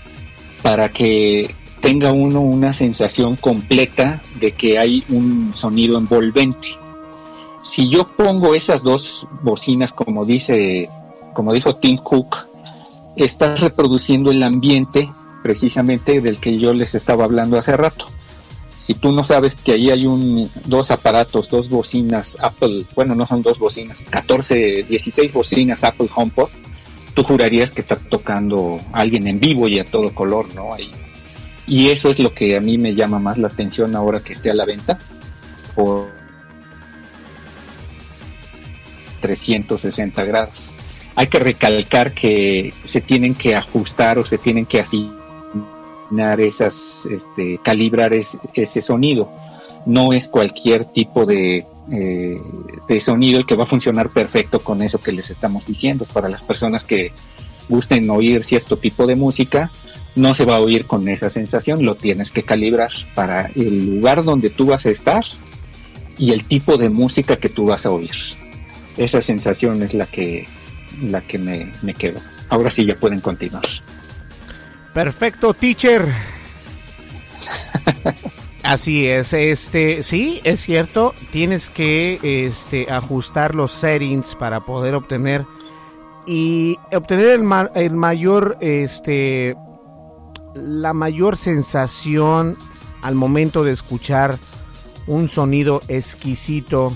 para 0.62 0.90
que 0.90 1.56
tenga 1.82 2.12
uno 2.12 2.42
una 2.42 2.76
sensación 2.76 3.36
completa 3.36 4.22
de 4.40 4.52
que 4.52 4.78
hay 4.78 5.04
un 5.10 5.56
sonido 5.56 5.98
envolvente. 5.98 6.68
Si 7.64 7.90
yo 7.90 8.10
pongo 8.16 8.54
esas 8.54 8.84
dos 8.84 9.28
bocinas, 9.42 9.92
como 9.92 10.24
dice, 10.24 10.88
como 11.34 11.52
dijo 11.52 11.78
Tim 11.78 11.98
Cook, 11.98 12.38
estás 13.16 13.60
reproduciendo 13.60 14.30
el 14.30 14.44
ambiente 14.44 15.10
precisamente 15.44 16.22
del 16.22 16.40
que 16.40 16.58
yo 16.58 16.74
les 16.74 16.96
estaba 16.96 17.26
hablando 17.26 17.58
hace 17.58 17.78
rato. 17.78 18.08
Si 18.78 18.96
tú 18.96 19.12
no 19.12 19.24
sabes 19.24 19.56
que 19.56 19.74
ahí 19.74 19.92
hay 19.92 20.06
un, 20.06 20.50
dos 20.66 20.90
aparatos, 20.90 21.50
dos 21.50 21.70
bocinas 21.70 22.38
Apple, 22.42 22.86
bueno, 22.96 23.14
no 23.14 23.28
son 23.28 23.42
dos 23.42 23.60
bocinas, 23.60 24.02
14, 24.10 24.84
16 24.84 25.32
bocinas 25.34 25.84
Apple 25.84 26.10
HomePod, 26.14 26.50
tú 27.14 27.24
jurarías 27.24 27.72
que 27.72 27.82
está 27.82 27.96
tocando 27.98 28.80
alguien 28.92 29.28
en 29.28 29.40
vivo 29.40 29.68
y 29.68 29.80
a 29.80 29.86
todo 29.86 30.14
color, 30.16 30.48
¿no? 30.56 30.72
y 31.66 31.90
eso 31.90 32.10
es 32.10 32.20
lo 32.20 32.34
que 32.34 32.58
a 32.58 32.60
mí 32.60 32.78
me 32.78 32.94
llama 32.94 33.20
más 33.20 33.38
la 33.38 33.48
atención 33.48 33.96
ahora 33.96 34.20
que 34.22 34.34
esté 34.34 34.50
a 34.50 34.54
la 34.54 34.66
venta, 34.66 34.98
por 35.76 36.10
360 39.22 40.24
grados. 40.26 40.70
Hay 41.16 41.28
que 41.28 41.40
recalcar 41.40 42.14
que 42.14 42.74
se 42.84 43.00
tienen 43.00 43.36
que 43.36 43.56
ajustar 43.56 44.20
o 44.20 44.26
se 44.26 44.38
tienen 44.38 44.66
que 44.66 44.82
afinar 44.82 45.23
esas, 46.40 47.06
este, 47.06 47.60
calibrar 47.64 48.14
ese 48.14 48.82
sonido. 48.82 49.32
No 49.86 50.14
es 50.14 50.28
cualquier 50.28 50.86
tipo 50.86 51.26
de, 51.26 51.66
eh, 51.92 52.42
de 52.88 53.02
sonido 53.02 53.46
que 53.46 53.56
va 53.56 53.64
a 53.64 53.68
funcionar 53.68 54.10
perfecto 54.10 54.60
con 54.60 54.82
eso 54.82 55.00
que 55.00 55.12
les 55.12 55.30
estamos 55.30 55.66
diciendo. 55.66 56.06
Para 56.14 56.30
las 56.30 56.44
personas 56.44 56.84
que 56.84 57.12
gusten 57.70 58.10
oír 58.10 58.44
cierto 58.44 58.78
tipo 58.78 59.08
de 59.08 59.16
música, 59.16 59.72
no 60.16 60.36
se 60.36 60.46
va 60.46 60.58
a 60.58 60.60
oír 60.60 60.86
con 60.86 61.08
esa 61.10 61.30
sensación, 61.30 61.84
lo 61.84 61.96
tienes 61.96 62.32
que 62.32 62.44
calibrar 62.44 62.92
para 63.16 63.50
el 63.56 63.96
lugar 63.96 64.24
donde 64.24 64.50
tú 64.50 64.68
vas 64.68 64.86
a 64.86 64.90
estar 64.90 65.24
y 66.18 66.32
el 66.32 66.46
tipo 66.46 66.78
de 66.78 66.90
música 66.90 67.38
que 67.38 67.50
tú 67.50 67.66
vas 67.66 67.86
a 67.86 67.92
oír 67.92 68.12
esa 68.98 69.22
sensación 69.22 69.82
es 69.82 69.94
la 69.94 70.06
que, 70.06 70.46
la 71.02 71.22
que 71.22 71.38
me, 71.38 71.72
me 71.82 71.94
quedo. 71.94 72.20
Ahora 72.50 72.72
sí 72.72 72.86
ya 72.86 72.96
pueden 72.96 73.20
continuar. 73.20 73.64
Perfecto, 74.94 75.54
teacher. 75.54 76.08
Así 78.64 79.08
es, 79.08 79.34
este, 79.34 80.04
sí, 80.04 80.40
es 80.46 80.62
cierto, 80.62 81.14
tienes 81.32 81.70
que 81.70 82.20
este, 82.24 82.90
ajustar 82.90 83.56
los 83.56 83.74
settings 83.74 84.36
para 84.36 84.64
poder 84.64 84.96
obtener 84.96 85.46
y 86.26 86.78
obtener 86.96 87.28
el, 87.28 87.44
el 87.76 87.92
mayor, 87.92 88.58
este, 88.62 89.58
la 90.56 90.94
mayor 90.94 91.36
sensación 91.36 92.56
al 93.02 93.16
momento 93.16 93.66
de 93.66 93.74
escuchar 93.74 94.38
un 95.08 95.28
sonido 95.28 95.82
exquisito 95.90 96.94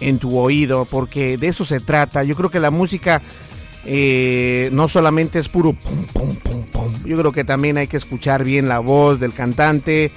en 0.00 0.18
tu 0.18 0.38
oído, 0.38 0.84
porque 0.84 1.38
de 1.38 1.46
eso 1.46 1.64
se 1.64 1.80
trata. 1.80 2.22
Yo 2.22 2.36
creo 2.36 2.50
que 2.50 2.60
la 2.60 2.70
música 2.70 3.22
eh, 3.88 4.68
no 4.72 4.88
solamente 4.88 5.38
es 5.38 5.48
puro 5.48 5.72
pum, 5.72 6.04
pum, 6.12 6.34
pum, 6.36 6.64
pum. 6.64 6.92
Yo 7.04 7.16
creo 7.16 7.30
que 7.30 7.44
también 7.44 7.78
hay 7.78 7.86
que 7.86 7.96
escuchar 7.96 8.42
bien 8.42 8.68
la 8.68 8.80
voz 8.80 9.20
del 9.20 9.32
cantante. 9.32 10.10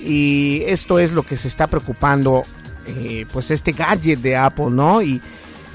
Y 0.00 0.62
esto 0.66 0.98
es 0.98 1.12
lo 1.12 1.22
que 1.22 1.36
se 1.36 1.48
está 1.48 1.68
preocupando 1.68 2.42
eh, 2.86 3.24
pues 3.32 3.52
este 3.52 3.72
gadget 3.72 4.18
de 4.18 4.36
Apple, 4.36 4.70
¿no? 4.70 5.00
Y, 5.00 5.22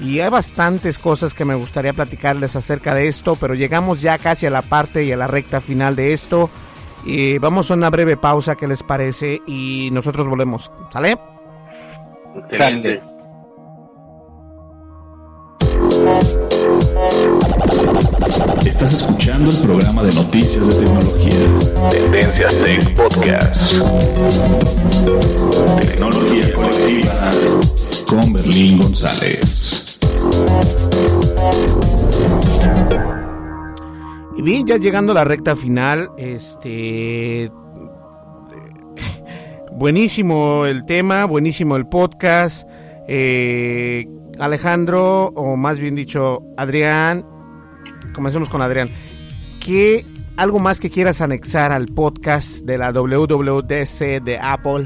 hay 0.02 0.30
bastantes 0.30 0.98
cosas 0.98 1.34
que 1.34 1.44
me 1.44 1.54
gustaría 1.54 1.92
platicarles 1.92 2.56
acerca 2.56 2.94
de 2.94 3.06
esto, 3.06 3.36
pero 3.36 3.52
llegamos 3.52 4.00
ya 4.00 4.16
casi 4.16 4.46
a 4.46 4.50
la 4.50 4.62
parte 4.62 5.04
y 5.04 5.12
a 5.12 5.16
la 5.16 5.26
recta 5.26 5.60
final 5.60 5.94
de 5.94 6.14
esto. 6.14 6.48
Y 7.04 7.36
vamos 7.36 7.70
a 7.70 7.74
una 7.74 7.90
breve 7.90 8.16
pausa, 8.16 8.54
¿qué 8.54 8.66
les 8.66 8.82
parece? 8.82 9.42
Y 9.46 9.90
nosotros 9.92 10.26
volvemos. 10.26 10.72
¿Sale? 10.90 11.18
Sale. 12.50 13.19
Estás 18.82 19.02
escuchando 19.02 19.50
el 19.50 19.58
programa 19.58 20.02
de 20.04 20.14
noticias 20.14 20.66
de 20.66 20.86
tecnología. 20.86 21.90
Tendencias 21.90 22.58
Tech 22.62 22.94
Podcast. 22.94 23.74
Tecnología 25.82 26.54
colectiva 26.54 27.30
con 28.08 28.32
Berlín 28.32 28.80
González. 28.80 29.98
Y 34.38 34.40
bien, 34.40 34.66
ya 34.66 34.78
llegando 34.78 35.12
a 35.12 35.14
la 35.14 35.24
recta 35.24 35.54
final, 35.56 36.12
este 36.16 37.52
buenísimo 39.72 40.64
el 40.64 40.86
tema, 40.86 41.26
buenísimo 41.26 41.76
el 41.76 41.86
podcast. 41.86 42.66
Eh, 43.06 44.06
Alejandro, 44.38 45.26
o 45.34 45.54
más 45.56 45.78
bien 45.78 45.94
dicho, 45.94 46.44
Adrián, 46.56 47.26
comencemos 48.12 48.48
con 48.48 48.62
Adrián. 48.62 48.90
¿Qué 49.64 50.04
algo 50.36 50.58
más 50.58 50.80
que 50.80 50.90
quieras 50.90 51.20
anexar 51.20 51.72
al 51.72 51.86
podcast 51.86 52.64
de 52.64 52.78
la 52.78 52.92
WWDC 52.92 54.22
de 54.22 54.38
Apple? 54.40 54.84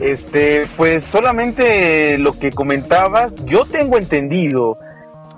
Este, 0.00 0.66
pues 0.76 1.04
solamente 1.04 2.18
lo 2.18 2.36
que 2.38 2.50
comentabas, 2.50 3.32
yo 3.44 3.64
tengo 3.64 3.98
entendido 3.98 4.76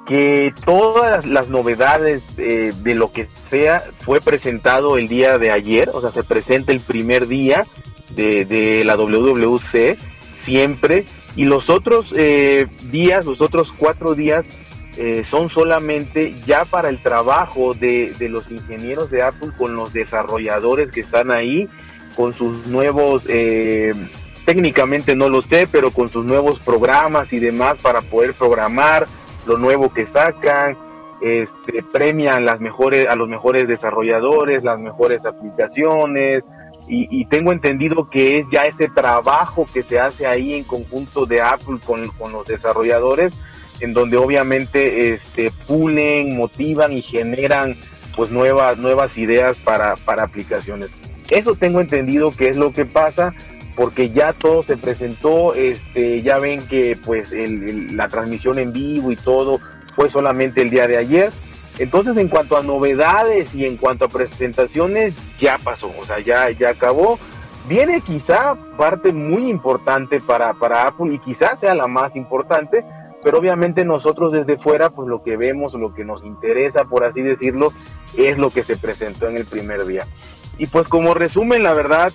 que 0.07 0.53
todas 0.65 1.27
las 1.27 1.49
novedades 1.49 2.23
eh, 2.39 2.73
de 2.83 2.95
lo 2.95 3.13
que 3.13 3.27
sea 3.27 3.81
fue 3.81 4.21
presentado 4.21 4.97
el 4.99 5.09
día 5.09 5.39
de 5.39 5.51
ayer, 5.51 5.91
o 5.93 6.01
sea, 6.01 6.11
se 6.11 6.25
presenta 6.25 6.73
el 6.73 6.81
primer 6.81 7.27
día 7.27 7.67
de, 8.15 8.83
la 8.85 8.97
WWC 8.97 9.99
siempre, 10.45 11.05
y 11.37 11.45
los 11.45 11.69
otros 11.69 12.15
eh, 12.17 12.67
días, 12.91 13.27
los 13.27 13.41
otros 13.41 13.73
cuatro 13.73 14.15
días, 14.15 14.47
eh, 14.97 15.25
son 15.25 15.51
solamente 15.51 16.35
ya 16.47 16.65
para 16.65 16.89
el 16.89 17.01
trabajo 17.01 17.75
de, 17.75 18.13
de, 18.19 18.29
los 18.29 18.51
ingenieros 18.51 19.11
de 19.11 19.23
Apple 19.23 19.51
con 19.57 19.75
los 19.75 19.93
desarrolladores 19.93 20.91
que 20.91 21.01
están 21.01 21.31
ahí, 21.31 21.69
con 22.15 22.33
sus 22.33 22.67
nuevos, 22.67 23.25
eh, 23.29 23.93
técnicamente 24.45 25.17
no 25.17 25.29
lo 25.29 25.43
sé, 25.43 25.67
pero 25.71 25.91
con 25.91 26.09
sus 26.09 26.25
nuevos 26.25 26.61
programas 26.61 27.33
y 27.33 27.41
demás 27.41 27.79
para 27.83 28.01
poder 28.03 28.35
programar 28.35 29.07
lo 29.47 29.59
nuevo 29.59 29.93
que 29.93 30.07
sacan, 30.07 30.79
este, 31.21 31.83
premian 31.83 32.45
las 32.45 32.61
mejores, 32.61 33.09
a 33.09 33.17
los 33.17 33.29
mejores 33.29 33.67
desarrolladores, 33.67 34.63
las 34.63 34.79
mejores 34.79 35.25
aplicaciones, 35.25 36.45
y, 36.87 37.09
y, 37.11 37.25
tengo 37.25 37.51
entendido 37.51 38.11
que 38.11 38.39
es 38.39 38.47
ya 38.53 38.67
ese 38.67 38.89
trabajo 38.89 39.65
que 39.73 39.83
se 39.83 39.99
hace 39.99 40.27
ahí 40.27 40.53
en 40.53 40.65
conjunto 40.65 41.25
de 41.25 41.41
Apple 41.41 41.79
con, 41.85 42.07
con 42.09 42.31
los 42.31 42.47
desarrolladores, 42.47 43.33
en 43.81 43.93
donde 43.93 44.17
obviamente 44.17 45.13
este, 45.13 45.51
pulen, 45.67 46.37
motivan 46.37 46.93
y 46.93 47.03
generan 47.03 47.75
pues 48.17 48.31
nuevas, 48.31 48.79
nuevas 48.79 49.19
ideas 49.19 49.59
para, 49.59 49.97
para 49.97 50.25
aplicaciones. 50.25 50.91
Eso 51.31 51.55
tengo 51.55 51.81
entendido 51.81 52.35
que 52.37 52.49
es 52.49 52.57
lo 52.57 52.73
que 52.73 52.85
pasa, 52.85 53.33
porque 53.77 54.11
ya 54.11 54.33
todo 54.33 54.63
se 54.63 54.77
presentó, 54.77 55.55
este, 55.55 56.23
ya 56.23 56.39
ven 56.39 56.67
que 56.67 56.97
pues 57.05 57.33
el, 57.33 57.69
el, 57.69 57.97
la 57.97 58.09
transmisión 58.09 58.59
en 58.59 58.73
vivo 58.73 59.11
y 59.11 59.17
todo 59.17 59.61
fue 59.95 60.11
solamente 60.11 60.63
el 60.63 60.71
día 60.71 60.87
de 60.87 60.99
ayer. 60.99 61.33
Entonces, 61.79 62.17
en 62.17 62.29
cuanto 62.29 62.57
a 62.57 62.63
novedades 62.63 63.53
y 63.55 63.67
en 63.67 63.77
cuanto 63.77 64.05
a 64.05 64.09
presentaciones, 64.09 65.17
ya 65.39 65.59
pasó, 65.59 65.93
o 66.01 66.05
sea, 66.05 66.21
ya, 66.21 66.51
ya 66.51 66.71
acabó. 66.71 67.19
Viene 67.67 68.01
quizá 68.01 68.55
parte 68.77 69.13
muy 69.13 69.49
importante 69.49 70.21
para, 70.21 70.53
para 70.55 70.87
Apple 70.87 71.15
y 71.15 71.19
quizás 71.19 71.59
sea 71.59 71.75
la 71.75 71.89
más 71.89 72.15
importante, 72.15 72.85
pero 73.25 73.39
obviamente 73.39 73.87
nosotros 73.87 74.33
desde 74.33 74.59
fuera, 74.59 74.91
pues 74.91 75.09
lo 75.09 75.23
que 75.23 75.39
vemos, 75.39 75.73
lo 75.73 75.95
que 75.95 76.05
nos 76.05 76.23
interesa, 76.23 76.85
por 76.85 77.05
así 77.05 77.23
decirlo, 77.23 77.73
es 78.19 78.37
lo 78.37 78.51
que 78.51 78.63
se 78.63 78.77
presentó 78.77 79.29
en 79.29 79.39
el 79.39 79.47
primer 79.47 79.85
día. 79.87 80.07
Y 80.59 80.67
pues 80.67 80.87
como 80.87 81.15
resumen, 81.15 81.63
la 81.63 81.73
verdad, 81.73 82.13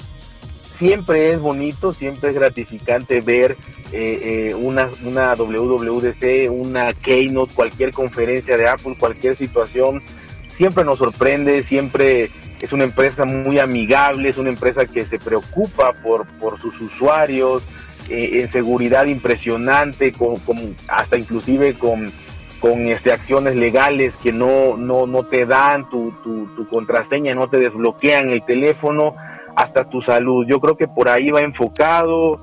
siempre 0.77 1.31
es 1.31 1.39
bonito, 1.39 1.93
siempre 1.93 2.29
es 2.29 2.35
gratificante 2.35 3.21
ver 3.21 3.57
eh, 3.91 4.51
eh, 4.51 4.55
una, 4.55 4.87
una 5.03 5.33
WWDC, 5.33 6.51
una 6.51 6.93
Keynote, 6.93 7.55
cualquier 7.55 7.91
conferencia 7.91 8.55
de 8.55 8.69
Apple, 8.69 8.95
cualquier 8.97 9.35
situación, 9.35 10.01
siempre 10.47 10.85
nos 10.85 10.99
sorprende, 10.99 11.63
siempre 11.63 12.29
es 12.61 12.71
una 12.71 12.83
empresa 12.83 13.25
muy 13.25 13.57
amigable, 13.57 14.29
es 14.29 14.37
una 14.37 14.49
empresa 14.49 14.85
que 14.85 15.05
se 15.05 15.17
preocupa 15.17 15.93
por, 16.03 16.27
por 16.39 16.59
sus 16.61 16.79
usuarios, 16.79 17.63
eh, 18.09 18.41
en 18.41 18.51
seguridad 18.51 19.05
impresionante, 19.05 20.11
con, 20.11 20.37
con, 20.37 20.75
hasta 20.87 21.17
inclusive 21.17 21.75
con, 21.75 22.11
con 22.59 22.87
este, 22.87 23.11
acciones 23.11 23.55
legales 23.55 24.13
que 24.21 24.31
no, 24.31 24.77
no, 24.77 25.07
no 25.07 25.25
te 25.25 25.45
dan 25.45 25.89
tu, 25.89 26.11
tu, 26.23 26.47
tu 26.55 26.67
contraseña, 26.67 27.35
no 27.35 27.49
te 27.49 27.57
desbloquean 27.57 28.29
el 28.29 28.43
teléfono 28.45 29.15
hasta 29.55 29.89
tu 29.89 30.01
salud. 30.01 30.45
Yo 30.47 30.59
creo 30.59 30.77
que 30.77 30.87
por 30.87 31.09
ahí 31.09 31.29
va 31.31 31.41
enfocado 31.41 32.39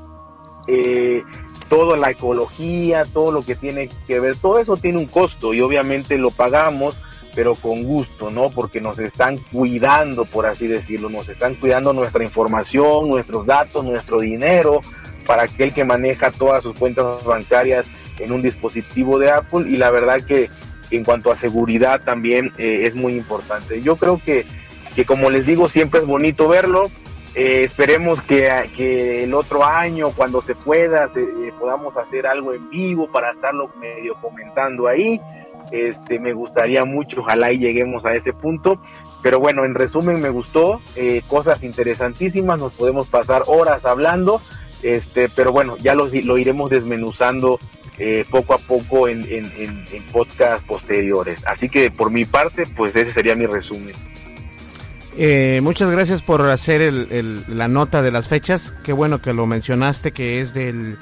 eh, 0.67 1.23
toda 1.69 1.97
la 1.97 2.11
ecología, 2.11 3.05
todo 3.05 3.33
lo 3.33 3.43
que 3.43 3.55
tiene 3.55 3.89
que 4.07 4.21
ver, 4.21 4.37
todo 4.37 4.59
eso 4.59 4.77
tiene 4.77 4.99
un 4.99 5.07
costo 5.07 5.55
y 5.55 5.61
obviamente 5.61 6.19
lo 6.19 6.31
pagamos, 6.31 7.03
pero 7.35 7.55
con 7.55 7.85
gusto, 7.85 8.31
¿no? 8.31 8.51
Porque 8.51 8.81
nos 8.81 8.99
están 8.99 9.39
cuidando, 9.53 10.25
por 10.25 10.47
así 10.47 10.67
decirlo, 10.67 11.09
nos 11.09 11.29
están 11.29 11.55
cuidando 11.55 11.93
nuestra 11.93 12.25
información, 12.25 13.09
nuestros 13.09 13.47
datos, 13.47 13.85
nuestro 13.85 14.21
dinero, 14.21 14.81
para 15.27 15.45
aquel 15.45 15.73
que 15.73 15.85
maneja 15.85 16.31
todas 16.31 16.63
sus 16.63 16.75
cuentas 16.75 17.25
bancarias 17.25 17.87
en 18.19 18.33
un 18.33 18.43
dispositivo 18.43 19.19
de 19.19 19.31
Apple 19.31 19.67
y 19.69 19.77
la 19.77 19.91
verdad 19.91 20.21
que 20.23 20.49
en 20.91 21.05
cuanto 21.05 21.33
a 21.33 21.37
seguridad 21.37 22.01
también 22.05 22.53
eh, 22.59 22.83
es 22.85 22.95
muy 22.95 23.15
importante. 23.15 23.83
Yo 23.83 23.97
creo 23.97 24.21
que, 24.25 24.47
que 24.95 25.05
como 25.05 25.31
les 25.31 25.45
digo, 25.45 25.69
siempre 25.69 26.01
es 26.01 26.07
bonito 26.07 26.49
verlo, 26.49 26.85
eh, 27.37 27.65
esperemos 27.65 28.23
que, 28.23 28.51
que, 28.75 29.25
el 29.25 29.35
otro 29.35 29.63
año, 29.63 30.11
cuando 30.17 30.41
se 30.41 30.55
pueda, 30.55 31.13
se, 31.13 31.21
eh, 31.21 31.53
podamos 31.61 31.95
hacer 31.99 32.27
algo 32.27 32.55
en 32.55 32.71
vivo 32.71 33.13
para 33.13 33.31
estarlo 33.31 33.71
medio 33.79 34.15
comentando 34.23 34.89
ahí. 34.89 35.21
Este, 35.71 36.19
me 36.19 36.33
gustaría 36.33 36.87
mucho, 36.87 37.21
ojalá 37.21 37.53
y 37.53 37.59
lleguemos 37.59 38.07
a 38.07 38.15
ese 38.15 38.33
punto. 38.33 38.81
Pero 39.23 39.39
bueno, 39.39 39.67
en 39.67 39.75
resumen, 39.75 40.23
me 40.23 40.31
gustó, 40.31 40.81
eh, 40.97 41.21
cosas 41.29 41.63
interesantísimas, 41.63 42.59
nos 42.59 42.73
podemos 42.73 43.09
pasar 43.09 43.43
horas 43.49 43.85
hablando, 43.85 44.41
este, 44.83 45.29
pero 45.29 45.53
bueno, 45.53 45.77
ya 45.79 45.95
lo, 45.95 46.07
lo 46.07 46.39
iremos 46.39 46.71
desmenuzando 46.71 47.59
eh, 47.99 48.25
poco 48.31 48.55
a 48.55 48.59
poco 48.59 49.09
en, 49.09 49.23
en, 49.25 49.51
en, 49.59 49.85
en 49.93 50.03
podcast 50.13 50.65
posteriores. 50.67 51.39
Así 51.47 51.69
que 51.69 51.91
por 51.91 52.11
mi 52.11 52.25
parte, 52.25 52.65
pues 52.77 52.95
ese 52.97 53.13
sería 53.13 53.35
mi 53.35 53.47
resumen. 53.47 53.95
Eh, 55.19 55.61
muchas 55.63 55.91
gracias 55.91 56.23
por 56.23 56.43
hacer 56.43 56.83
el, 56.83 57.09
el, 57.11 57.43
la 57.49 57.69
nota 57.69 58.03
de 58.03 58.11
las 58.11 58.29
fechas. 58.29 58.75
Qué 58.85 58.93
bueno 58.93 59.23
que 59.23 59.33
lo 59.33 59.47
mencionaste, 59.47 60.13
que 60.13 60.41
es 60.41 60.53
del 60.53 60.99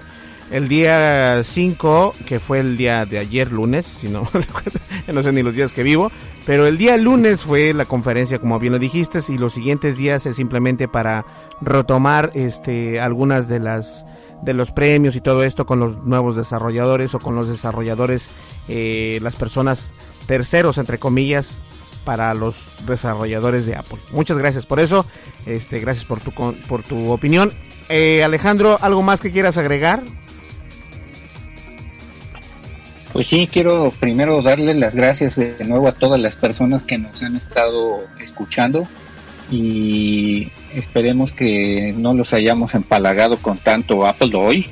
el 0.51 0.69
día 0.69 1.43
5, 1.43 2.15
que 2.27 2.39
fue 2.39 2.61
el 2.61 2.77
día 2.77 3.07
de 3.07 3.19
ayer 3.19 3.51
lunes, 3.51 3.87
si 3.87 4.09
no 4.09 4.29
no 5.13 5.23
sé 5.23 5.33
ni 5.33 5.43
los 5.43 5.55
días 5.55 5.73
que 5.73 5.83
vivo, 5.83 6.11
pero 6.47 6.67
el 6.67 6.79
día 6.79 6.97
lunes 6.97 7.41
fue 7.41 7.73
la 7.73 7.87
conferencia, 7.87 8.39
como 8.39 8.59
bien 8.59 8.73
lo 8.73 8.79
dijiste, 8.79 9.21
y 9.29 9.39
los 9.39 9.55
siguientes 9.55 9.97
días 9.97 10.27
es 10.27 10.37
simplemente 10.37 10.89
para 10.89 11.25
retomar 11.61 12.31
este 12.35 13.01
algunas 13.01 13.49
de 13.49 13.61
las 13.61 14.05
de 14.43 14.53
los 14.53 14.73
premios 14.73 15.17
y 15.17 15.21
todo 15.21 15.43
esto 15.43 15.65
con 15.65 15.81
los 15.81 16.05
nuevos 16.05 16.37
desarrolladores 16.37 17.15
o 17.15 17.19
con 17.19 17.35
los 17.35 17.49
desarrolladores, 17.49 18.31
eh, 18.69 19.19
las 19.23 19.37
personas 19.37 19.93
terceros, 20.27 20.77
entre 20.77 20.99
comillas, 20.99 21.61
para 22.05 22.35
los 22.35 22.69
desarrolladores 22.87 23.65
de 23.65 23.77
Apple. 23.77 23.99
Muchas 24.13 24.37
gracias 24.37 24.67
por 24.67 24.81
eso. 24.81 25.07
Este, 25.47 25.79
gracias 25.79 26.05
por 26.05 26.21
tu 26.21 26.33
por 26.33 26.83
tu 26.83 27.11
opinión. 27.11 27.51
Eh, 27.89 28.23
Alejandro, 28.23 28.79
¿algo 28.83 29.03
más 29.03 29.21
que 29.21 29.33
quieras 29.33 29.57
agregar? 29.57 30.03
Pues 33.15 33.29
sí, 33.29 33.49
quiero 33.51 33.93
primero 33.99 34.43
darle 34.43 34.75
las 34.75 34.95
gracias 34.95 35.37
de 35.37 35.65
nuevo 35.67 35.89
a 35.89 35.93
todas 35.93 36.21
las 36.21 36.35
personas 36.35 36.83
que 36.83 36.99
nos 36.99 37.23
han 37.23 37.37
estado 37.37 38.03
escuchando 38.21 38.87
y 39.51 40.49
esperemos 40.75 41.33
que 41.33 41.95
no 41.97 42.13
los 42.13 42.35
hayamos 42.35 42.75
empalagado 42.75 43.39
con 43.39 43.57
tanto 43.57 44.07
Apple 44.07 44.33
hoy, 44.35 44.67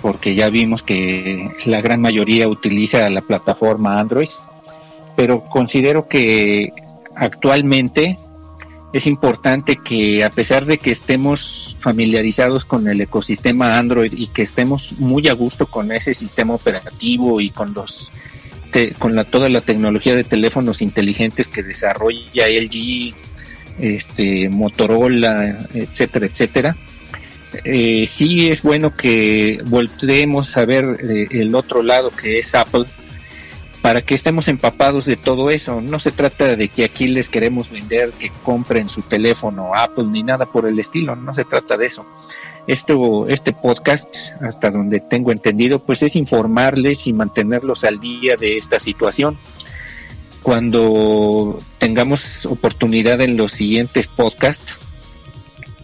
porque 0.00 0.34
ya 0.34 0.48
vimos 0.48 0.82
que 0.82 1.50
la 1.64 1.80
gran 1.80 2.00
mayoría 2.00 2.48
utiliza 2.48 3.08
la 3.10 3.20
plataforma 3.20 4.00
Android 4.00 4.30
pero 5.16 5.40
considero 5.42 6.08
que 6.08 6.72
actualmente 7.14 8.18
es 8.92 9.06
importante 9.06 9.76
que 9.76 10.22
a 10.22 10.30
pesar 10.30 10.66
de 10.66 10.78
que 10.78 10.90
estemos 10.90 11.76
familiarizados 11.80 12.64
con 12.64 12.88
el 12.88 13.00
ecosistema 13.00 13.78
Android 13.78 14.12
y 14.14 14.26
que 14.26 14.42
estemos 14.42 14.98
muy 14.98 15.28
a 15.28 15.32
gusto 15.32 15.66
con 15.66 15.92
ese 15.92 16.12
sistema 16.14 16.54
operativo 16.54 17.40
y 17.40 17.50
con 17.50 17.72
los 17.74 18.12
con 18.98 19.14
la, 19.14 19.24
toda 19.24 19.50
la 19.50 19.60
tecnología 19.60 20.14
de 20.14 20.24
teléfonos 20.24 20.80
inteligentes 20.80 21.48
que 21.48 21.62
desarrolla 21.62 22.48
LG, 22.48 23.14
este, 23.78 24.48
Motorola, 24.48 25.58
etcétera, 25.74 26.26
etcétera. 26.26 26.76
Eh, 27.64 28.06
sí 28.06 28.48
es 28.48 28.62
bueno 28.62 28.94
que 28.94 29.58
volteemos 29.66 30.56
a 30.56 30.64
ver 30.64 30.84
eh, 31.02 31.28
el 31.32 31.54
otro 31.54 31.82
lado 31.82 32.10
que 32.10 32.38
es 32.38 32.54
Apple 32.54 32.86
para 33.82 34.00
que 34.00 34.14
estemos 34.14 34.46
empapados 34.46 35.06
de 35.06 35.16
todo 35.16 35.50
eso. 35.50 35.80
No 35.80 35.98
se 35.98 36.12
trata 36.12 36.56
de 36.56 36.68
que 36.68 36.84
aquí 36.84 37.08
les 37.08 37.28
queremos 37.28 37.68
vender 37.68 38.12
que 38.12 38.30
compren 38.44 38.88
su 38.88 39.02
teléfono 39.02 39.74
Apple 39.74 40.04
ni 40.04 40.22
nada 40.22 40.46
por 40.46 40.66
el 40.66 40.78
estilo, 40.78 41.16
no 41.16 41.34
se 41.34 41.44
trata 41.44 41.76
de 41.76 41.86
eso. 41.86 42.06
Esto, 42.68 43.26
este 43.26 43.52
podcast, 43.52 44.14
hasta 44.40 44.70
donde 44.70 45.00
tengo 45.00 45.32
entendido, 45.32 45.80
pues 45.80 46.04
es 46.04 46.14
informarles 46.14 47.08
y 47.08 47.12
mantenerlos 47.12 47.82
al 47.82 47.98
día 47.98 48.36
de 48.36 48.56
esta 48.56 48.78
situación. 48.78 49.36
Cuando 50.44 51.58
tengamos 51.78 52.46
oportunidad 52.46 53.20
en 53.20 53.36
los 53.36 53.50
siguientes 53.50 54.06
podcasts, 54.06 54.76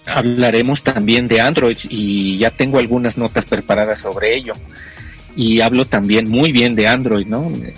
hablaremos 0.07 0.85
también 0.85 1.27
de 1.27 1.41
Android 1.41 1.79
y 1.89 2.39
ya 2.39 2.53
tengo 2.53 2.79
algunas 2.79 3.19
notas 3.19 3.45
preparadas 3.45 3.99
sobre 3.99 4.37
ello 4.37 4.55
y 5.37 5.61
hablo 5.61 5.85
también 5.85 6.31
muy 6.31 6.53
bien 6.53 6.75
de 6.75 6.89
Android, 6.89 7.27
¿no? 7.27 7.49
Eh, 7.51 7.75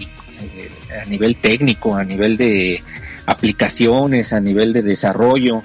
eh, 0.00 1.00
a 1.02 1.04
nivel 1.06 1.36
técnico, 1.36 1.94
a 1.96 2.04
nivel 2.04 2.36
de 2.36 2.80
aplicaciones, 3.26 4.32
a 4.32 4.40
nivel 4.40 4.72
de 4.72 4.82
desarrollo. 4.82 5.62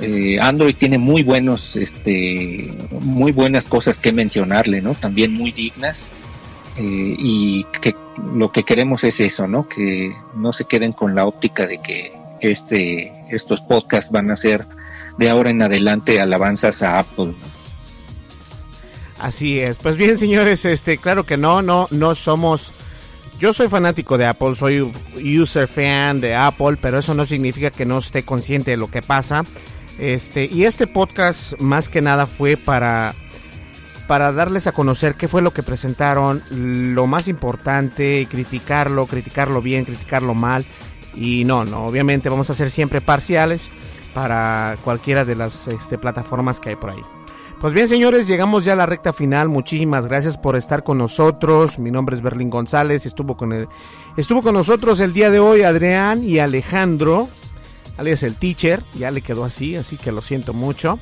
Eh, 0.00 0.38
Android 0.40 0.76
tiene 0.76 0.98
muy 0.98 1.22
buenos, 1.22 1.74
este, 1.76 2.72
muy 3.00 3.32
buenas 3.32 3.66
cosas 3.66 3.98
que 3.98 4.12
mencionarle, 4.12 4.80
¿no? 4.80 4.94
También 4.94 5.34
muy 5.34 5.52
dignas. 5.52 6.10
y 6.80 7.64
que 7.82 7.96
lo 8.36 8.52
que 8.52 8.62
queremos 8.62 9.02
es 9.02 9.18
eso, 9.20 9.48
¿no? 9.48 9.68
Que 9.68 10.12
no 10.36 10.52
se 10.52 10.64
queden 10.64 10.92
con 10.92 11.16
la 11.16 11.26
óptica 11.26 11.66
de 11.66 11.78
que 11.78 12.12
este, 12.40 13.12
estos 13.30 13.62
podcasts 13.62 14.12
van 14.12 14.30
a 14.30 14.36
ser 14.36 14.64
de 15.18 15.28
ahora 15.28 15.50
en 15.50 15.60
adelante 15.60 16.20
alabanzas 16.20 16.84
a 16.84 17.00
Apple. 17.00 17.34
¿no? 17.36 17.57
Así 19.20 19.60
es. 19.60 19.78
Pues 19.78 19.96
bien, 19.96 20.16
señores, 20.16 20.64
este, 20.64 20.98
claro 20.98 21.24
que 21.24 21.36
no, 21.36 21.62
no, 21.62 21.88
no 21.90 22.14
somos. 22.14 22.72
Yo 23.38 23.54
soy 23.54 23.68
fanático 23.68 24.18
de 24.18 24.26
Apple, 24.26 24.56
soy 24.56 24.92
user 25.16 25.68
fan 25.68 26.20
de 26.20 26.34
Apple, 26.34 26.76
pero 26.80 26.98
eso 26.98 27.14
no 27.14 27.24
significa 27.24 27.70
que 27.70 27.86
no 27.86 27.98
esté 27.98 28.24
consciente 28.24 28.72
de 28.72 28.76
lo 28.76 28.90
que 28.90 29.02
pasa. 29.02 29.44
Este, 29.98 30.44
y 30.46 30.64
este 30.64 30.86
podcast 30.86 31.60
más 31.60 31.88
que 31.88 32.00
nada 32.00 32.26
fue 32.26 32.56
para 32.56 33.14
para 34.06 34.32
darles 34.32 34.66
a 34.66 34.72
conocer 34.72 35.14
qué 35.14 35.28
fue 35.28 35.42
lo 35.42 35.50
que 35.50 35.62
presentaron, 35.62 36.42
lo 36.50 37.06
más 37.06 37.28
importante, 37.28 38.26
criticarlo, 38.28 39.04
criticarlo 39.06 39.60
bien, 39.60 39.84
criticarlo 39.84 40.34
mal. 40.34 40.64
Y 41.14 41.44
no, 41.44 41.64
no, 41.64 41.84
obviamente 41.84 42.30
vamos 42.30 42.48
a 42.48 42.54
ser 42.54 42.70
siempre 42.70 43.02
parciales 43.02 43.70
para 44.14 44.78
cualquiera 44.82 45.26
de 45.26 45.36
las 45.36 45.68
este, 45.68 45.98
plataformas 45.98 46.58
que 46.58 46.70
hay 46.70 46.76
por 46.76 46.90
ahí. 46.90 47.17
Pues 47.60 47.74
bien, 47.74 47.88
señores, 47.88 48.28
llegamos 48.28 48.64
ya 48.64 48.74
a 48.74 48.76
la 48.76 48.86
recta 48.86 49.12
final. 49.12 49.48
Muchísimas 49.48 50.06
gracias 50.06 50.38
por 50.38 50.54
estar 50.54 50.84
con 50.84 50.96
nosotros. 50.96 51.80
Mi 51.80 51.90
nombre 51.90 52.14
es 52.14 52.22
Berlín 52.22 52.50
González. 52.50 53.04
Estuvo 53.04 53.36
con 53.36 53.52
el, 53.52 53.66
estuvo 54.16 54.42
con 54.42 54.54
nosotros 54.54 55.00
el 55.00 55.12
día 55.12 55.28
de 55.28 55.40
hoy 55.40 55.62
Adrián 55.62 56.22
y 56.22 56.38
Alejandro, 56.38 57.28
alias 57.96 58.22
el 58.22 58.36
teacher. 58.36 58.84
Ya 58.94 59.10
le 59.10 59.22
quedó 59.22 59.44
así, 59.44 59.74
así 59.74 59.96
que 59.96 60.12
lo 60.12 60.20
siento 60.20 60.52
mucho. 60.52 61.00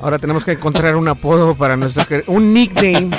Ahora 0.00 0.18
tenemos 0.18 0.44
que 0.44 0.52
encontrar 0.52 0.96
un 0.96 1.06
apodo 1.06 1.54
para 1.54 1.76
nuestro 1.76 2.04
un 2.26 2.52
nickname, 2.52 3.16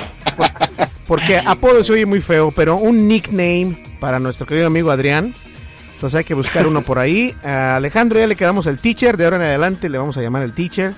porque 1.07 1.37
apodo 1.37 1.81
se 1.81 1.93
oye 1.93 2.05
muy 2.05 2.19
feo, 2.19 2.51
pero 2.51 2.75
un 2.75 3.07
nickname 3.07 3.77
para 4.01 4.19
nuestro 4.19 4.45
querido 4.45 4.67
amigo 4.67 4.91
Adrián. 4.91 5.33
Entonces 5.93 6.17
hay 6.17 6.25
que 6.25 6.33
buscar 6.33 6.67
uno 6.67 6.81
por 6.81 6.99
ahí. 6.99 7.33
A 7.41 7.77
Alejandro 7.77 8.19
ya 8.19 8.27
le 8.27 8.35
quedamos 8.35 8.67
el 8.67 8.79
teacher. 8.79 9.15
De 9.15 9.23
ahora 9.23 9.37
en 9.37 9.43
adelante 9.43 9.87
le 9.87 9.97
vamos 9.97 10.17
a 10.17 10.21
llamar 10.21 10.43
el 10.43 10.53
teacher. 10.53 10.93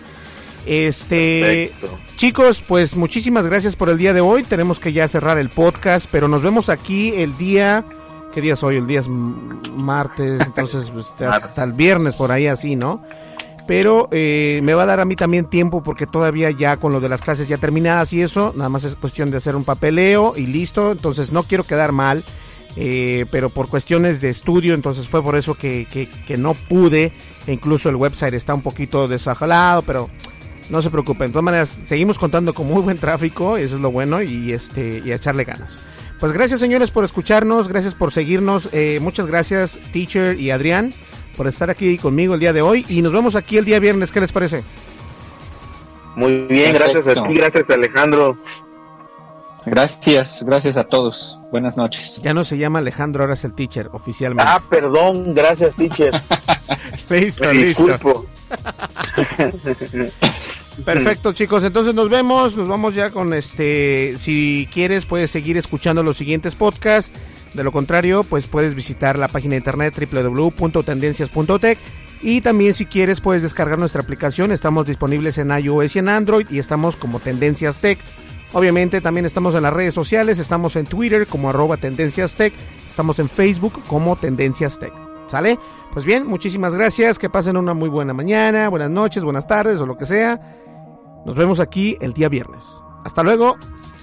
Este, 0.65 1.71
chicos, 2.15 2.63
pues 2.67 2.95
muchísimas 2.95 3.45
gracias 3.45 3.75
por 3.75 3.89
el 3.89 3.97
día 3.97 4.13
de 4.13 4.21
hoy. 4.21 4.43
Tenemos 4.43 4.79
que 4.79 4.93
ya 4.93 5.07
cerrar 5.07 5.37
el 5.37 5.49
podcast, 5.49 6.07
pero 6.11 6.27
nos 6.27 6.41
vemos 6.41 6.69
aquí 6.69 7.13
el 7.15 7.37
día. 7.37 7.85
¿Qué 8.33 8.41
día 8.41 8.53
es 8.53 8.63
hoy? 8.63 8.77
El 8.77 8.87
día 8.87 8.99
es 8.99 9.07
martes, 9.07 10.41
entonces 10.41 10.89
pues, 10.89 11.07
hasta 11.21 11.63
el 11.63 11.73
viernes 11.73 12.15
por 12.15 12.31
ahí 12.31 12.47
así, 12.47 12.75
¿no? 12.75 13.01
Pero 13.67 14.09
eh, 14.11 14.59
me 14.63 14.73
va 14.73 14.83
a 14.83 14.85
dar 14.85 14.99
a 14.99 15.05
mí 15.05 15.15
también 15.15 15.45
tiempo 15.45 15.81
porque 15.81 16.05
todavía 16.05 16.51
ya 16.51 16.77
con 16.77 16.91
lo 16.91 16.99
de 16.99 17.09
las 17.09 17.21
clases 17.21 17.47
ya 17.47 17.57
terminadas 17.57 18.13
y 18.13 18.21
eso, 18.21 18.53
nada 18.55 18.69
más 18.69 18.83
es 18.83 18.95
cuestión 18.95 19.31
de 19.31 19.37
hacer 19.37 19.55
un 19.55 19.63
papeleo 19.63 20.33
y 20.35 20.47
listo. 20.47 20.91
Entonces 20.91 21.31
no 21.31 21.43
quiero 21.43 21.63
quedar 21.63 21.91
mal, 21.91 22.23
eh, 22.75 23.25
pero 23.31 23.49
por 23.49 23.67
cuestiones 23.67 24.21
de 24.21 24.29
estudio, 24.29 24.75
entonces 24.75 25.07
fue 25.07 25.23
por 25.23 25.35
eso 25.35 25.55
que, 25.55 25.87
que, 25.91 26.07
que 26.07 26.37
no 26.37 26.53
pude. 26.53 27.11
E 27.47 27.53
incluso 27.53 27.89
el 27.89 27.95
website 27.95 28.35
está 28.35 28.53
un 28.53 28.61
poquito 28.61 29.07
desajalado, 29.07 29.81
pero 29.81 30.09
no 30.69 30.81
se 30.81 30.89
preocupen. 30.89 31.27
De 31.27 31.33
todas 31.33 31.45
maneras, 31.45 31.79
seguimos 31.83 32.19
contando 32.19 32.53
con 32.53 32.67
muy 32.67 32.81
buen 32.81 32.97
tráfico, 32.97 33.57
eso 33.57 33.75
es 33.75 33.81
lo 33.81 33.91
bueno, 33.91 34.21
y 34.21 34.51
este, 34.53 35.01
y 35.03 35.11
a 35.11 35.15
echarle 35.15 35.43
ganas. 35.43 35.79
Pues 36.19 36.31
gracias 36.31 36.59
señores 36.59 36.91
por 36.91 37.03
escucharnos, 37.03 37.67
gracias 37.67 37.93
por 37.93 38.11
seguirnos, 38.11 38.69
eh, 38.71 38.99
muchas 39.01 39.27
gracias 39.27 39.77
teacher 39.91 40.39
y 40.39 40.49
Adrián 40.49 40.93
por 41.35 41.47
estar 41.47 41.69
aquí 41.69 41.97
conmigo 41.97 42.35
el 42.35 42.39
día 42.39 42.53
de 42.53 42.61
hoy 42.61 42.85
y 42.87 43.01
nos 43.01 43.11
vemos 43.11 43.35
aquí 43.35 43.57
el 43.57 43.65
día 43.65 43.79
viernes, 43.79 44.11
¿qué 44.13 44.21
les 44.21 44.31
parece? 44.31 44.63
Muy 46.15 46.47
bien, 46.47 46.73
gracias 46.73 47.05
a 47.07 47.27
ti, 47.27 47.33
gracias 47.33 47.65
Alejandro. 47.69 48.37
Gracias, 49.65 50.43
gracias 50.45 50.77
a 50.77 50.83
todos. 50.83 51.39
Buenas 51.51 51.75
noches. 51.75 52.21
Ya 52.23 52.33
no 52.33 52.43
se 52.43 52.57
llama 52.57 52.79
Alejandro, 52.79 53.23
ahora 53.23 53.33
es 53.33 53.43
el 53.45 53.53
teacher 53.53 53.89
oficialmente. 53.93 54.43
Ah, 54.47 54.61
perdón, 54.69 55.33
gracias 55.33 55.75
teacher. 55.75 56.13
listo, 57.09 57.51
listo. 57.51 58.25
Perfecto, 60.85 61.33
chicos. 61.33 61.63
Entonces 61.63 61.95
nos 61.95 62.09
vemos. 62.09 62.57
Nos 62.57 62.67
vamos 62.67 62.95
ya 62.95 63.09
con 63.09 63.33
este. 63.33 64.17
Si 64.17 64.67
quieres, 64.71 65.05
puedes 65.05 65.31
seguir 65.31 65.57
escuchando 65.57 66.03
los 66.03 66.17
siguientes 66.17 66.55
podcasts. 66.55 67.11
De 67.53 67.63
lo 67.63 67.71
contrario, 67.71 68.23
pues 68.23 68.47
puedes 68.47 68.75
visitar 68.75 69.17
la 69.17 69.29
página 69.29 69.51
de 69.51 69.57
internet 69.57 69.93
www.tendencias.tech. 69.97 71.79
Y 72.21 72.41
también, 72.41 72.73
si 72.73 72.85
quieres, 72.85 73.21
puedes 73.21 73.43
descargar 73.43 73.79
nuestra 73.79 74.01
aplicación. 74.01 74.51
Estamos 74.51 74.85
disponibles 74.87 75.37
en 75.37 75.51
iOS 75.51 75.95
y 75.95 75.99
en 75.99 76.09
Android. 76.09 76.47
Y 76.49 76.59
estamos 76.59 76.97
como 76.97 77.19
Tendencias 77.19 77.79
Tech. 77.79 77.99
Obviamente 78.55 79.01
también 79.01 79.25
estamos 79.25 79.53
en 79.53 79.63
las 79.63 79.73
redes 79.73 79.93
sociales, 79.93 80.39
estamos 80.39 80.77
en 80.77 80.85
Twitter 80.85 81.27
como 81.27 81.49
arroba 81.49 81.75
Tendencias 81.75 82.37
Tech, 82.37 82.53
estamos 82.87 83.19
en 83.19 83.27
Facebook 83.27 83.83
como 83.85 84.15
Tendencias 84.15 84.79
Tech. 84.79 84.93
¿Sale? 85.27 85.59
Pues 85.91 86.05
bien, 86.05 86.25
muchísimas 86.25 86.73
gracias, 86.73 87.19
que 87.19 87.29
pasen 87.29 87.57
una 87.57 87.73
muy 87.73 87.89
buena 87.89 88.13
mañana, 88.13 88.69
buenas 88.69 88.89
noches, 88.89 89.25
buenas 89.25 89.45
tardes 89.45 89.81
o 89.81 89.85
lo 89.85 89.97
que 89.97 90.05
sea. 90.05 90.39
Nos 91.25 91.35
vemos 91.35 91.59
aquí 91.59 91.97
el 91.99 92.13
día 92.13 92.29
viernes. 92.29 92.63
Hasta 93.03 93.23
luego. 93.23 93.57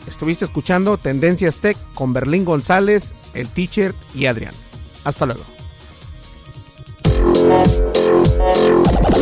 Estuviste 0.06 0.44
escuchando 0.44 0.98
Tendencias 0.98 1.62
Tech 1.62 1.78
con 1.94 2.12
Berlín 2.12 2.44
González, 2.44 3.14
el 3.32 3.48
teacher 3.48 3.94
y 4.14 4.26
Adrián. 4.26 4.52
Hasta 5.04 5.24
luego. 5.24 5.44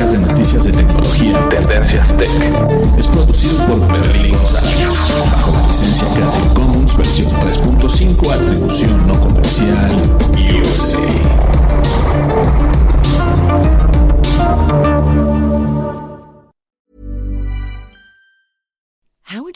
Podcast 0.00 0.12
de 0.12 0.18
noticias 0.18 0.64
de 0.64 0.72
tecnología 0.72 1.48
Tendencias 1.48 2.08
Tech. 2.16 2.28
Es 2.98 3.06
producido 3.06 3.66
por 3.66 3.92
Berlín 3.92 4.32
González, 4.32 4.88
bajo 5.32 5.52
la 5.52 5.68
licencia 5.68 6.08
Creative 6.12 6.54
Commons 6.54 6.96
versión 6.96 7.30
3.5, 7.32 8.32
atribución 8.32 9.06
no 9.06 9.20
comercial 9.20 9.90
USA. 10.38 11.39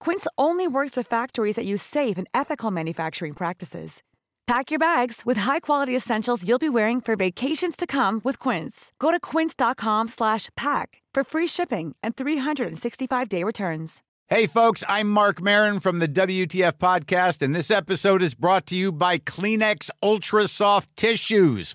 Quince 0.00 0.26
only 0.36 0.68
works 0.68 0.94
with 0.96 1.08
factories 1.08 1.56
that 1.56 1.66
use 1.66 1.82
safe 1.82 2.16
and 2.18 2.28
ethical 2.32 2.70
manufacturing 2.70 3.32
practices. 3.34 4.02
Pack 4.46 4.70
your 4.70 4.78
bags 4.78 5.22
with 5.24 5.38
high-quality 5.38 5.96
essentials 5.96 6.46
you'll 6.46 6.58
be 6.58 6.68
wearing 6.68 7.00
for 7.00 7.16
vacations 7.16 7.76
to 7.76 7.86
come 7.86 8.20
with 8.24 8.38
Quince. 8.38 8.92
Go 8.98 9.10
to 9.10 9.18
quince.com/pack 9.18 11.02
for 11.14 11.24
free 11.24 11.46
shipping 11.46 11.96
and 12.02 12.14
365-day 12.14 13.42
returns. 13.42 14.02
Hey 14.28 14.46
folks, 14.46 14.82
I'm 14.88 15.10
Mark 15.10 15.42
Marin 15.42 15.80
from 15.80 15.98
the 15.98 16.08
WTF 16.08 16.78
podcast 16.78 17.42
and 17.42 17.54
this 17.54 17.70
episode 17.70 18.22
is 18.22 18.34
brought 18.34 18.66
to 18.68 18.74
you 18.74 18.90
by 18.90 19.18
Kleenex 19.18 19.90
Ultra 20.02 20.48
Soft 20.48 20.88
Tissues 20.96 21.74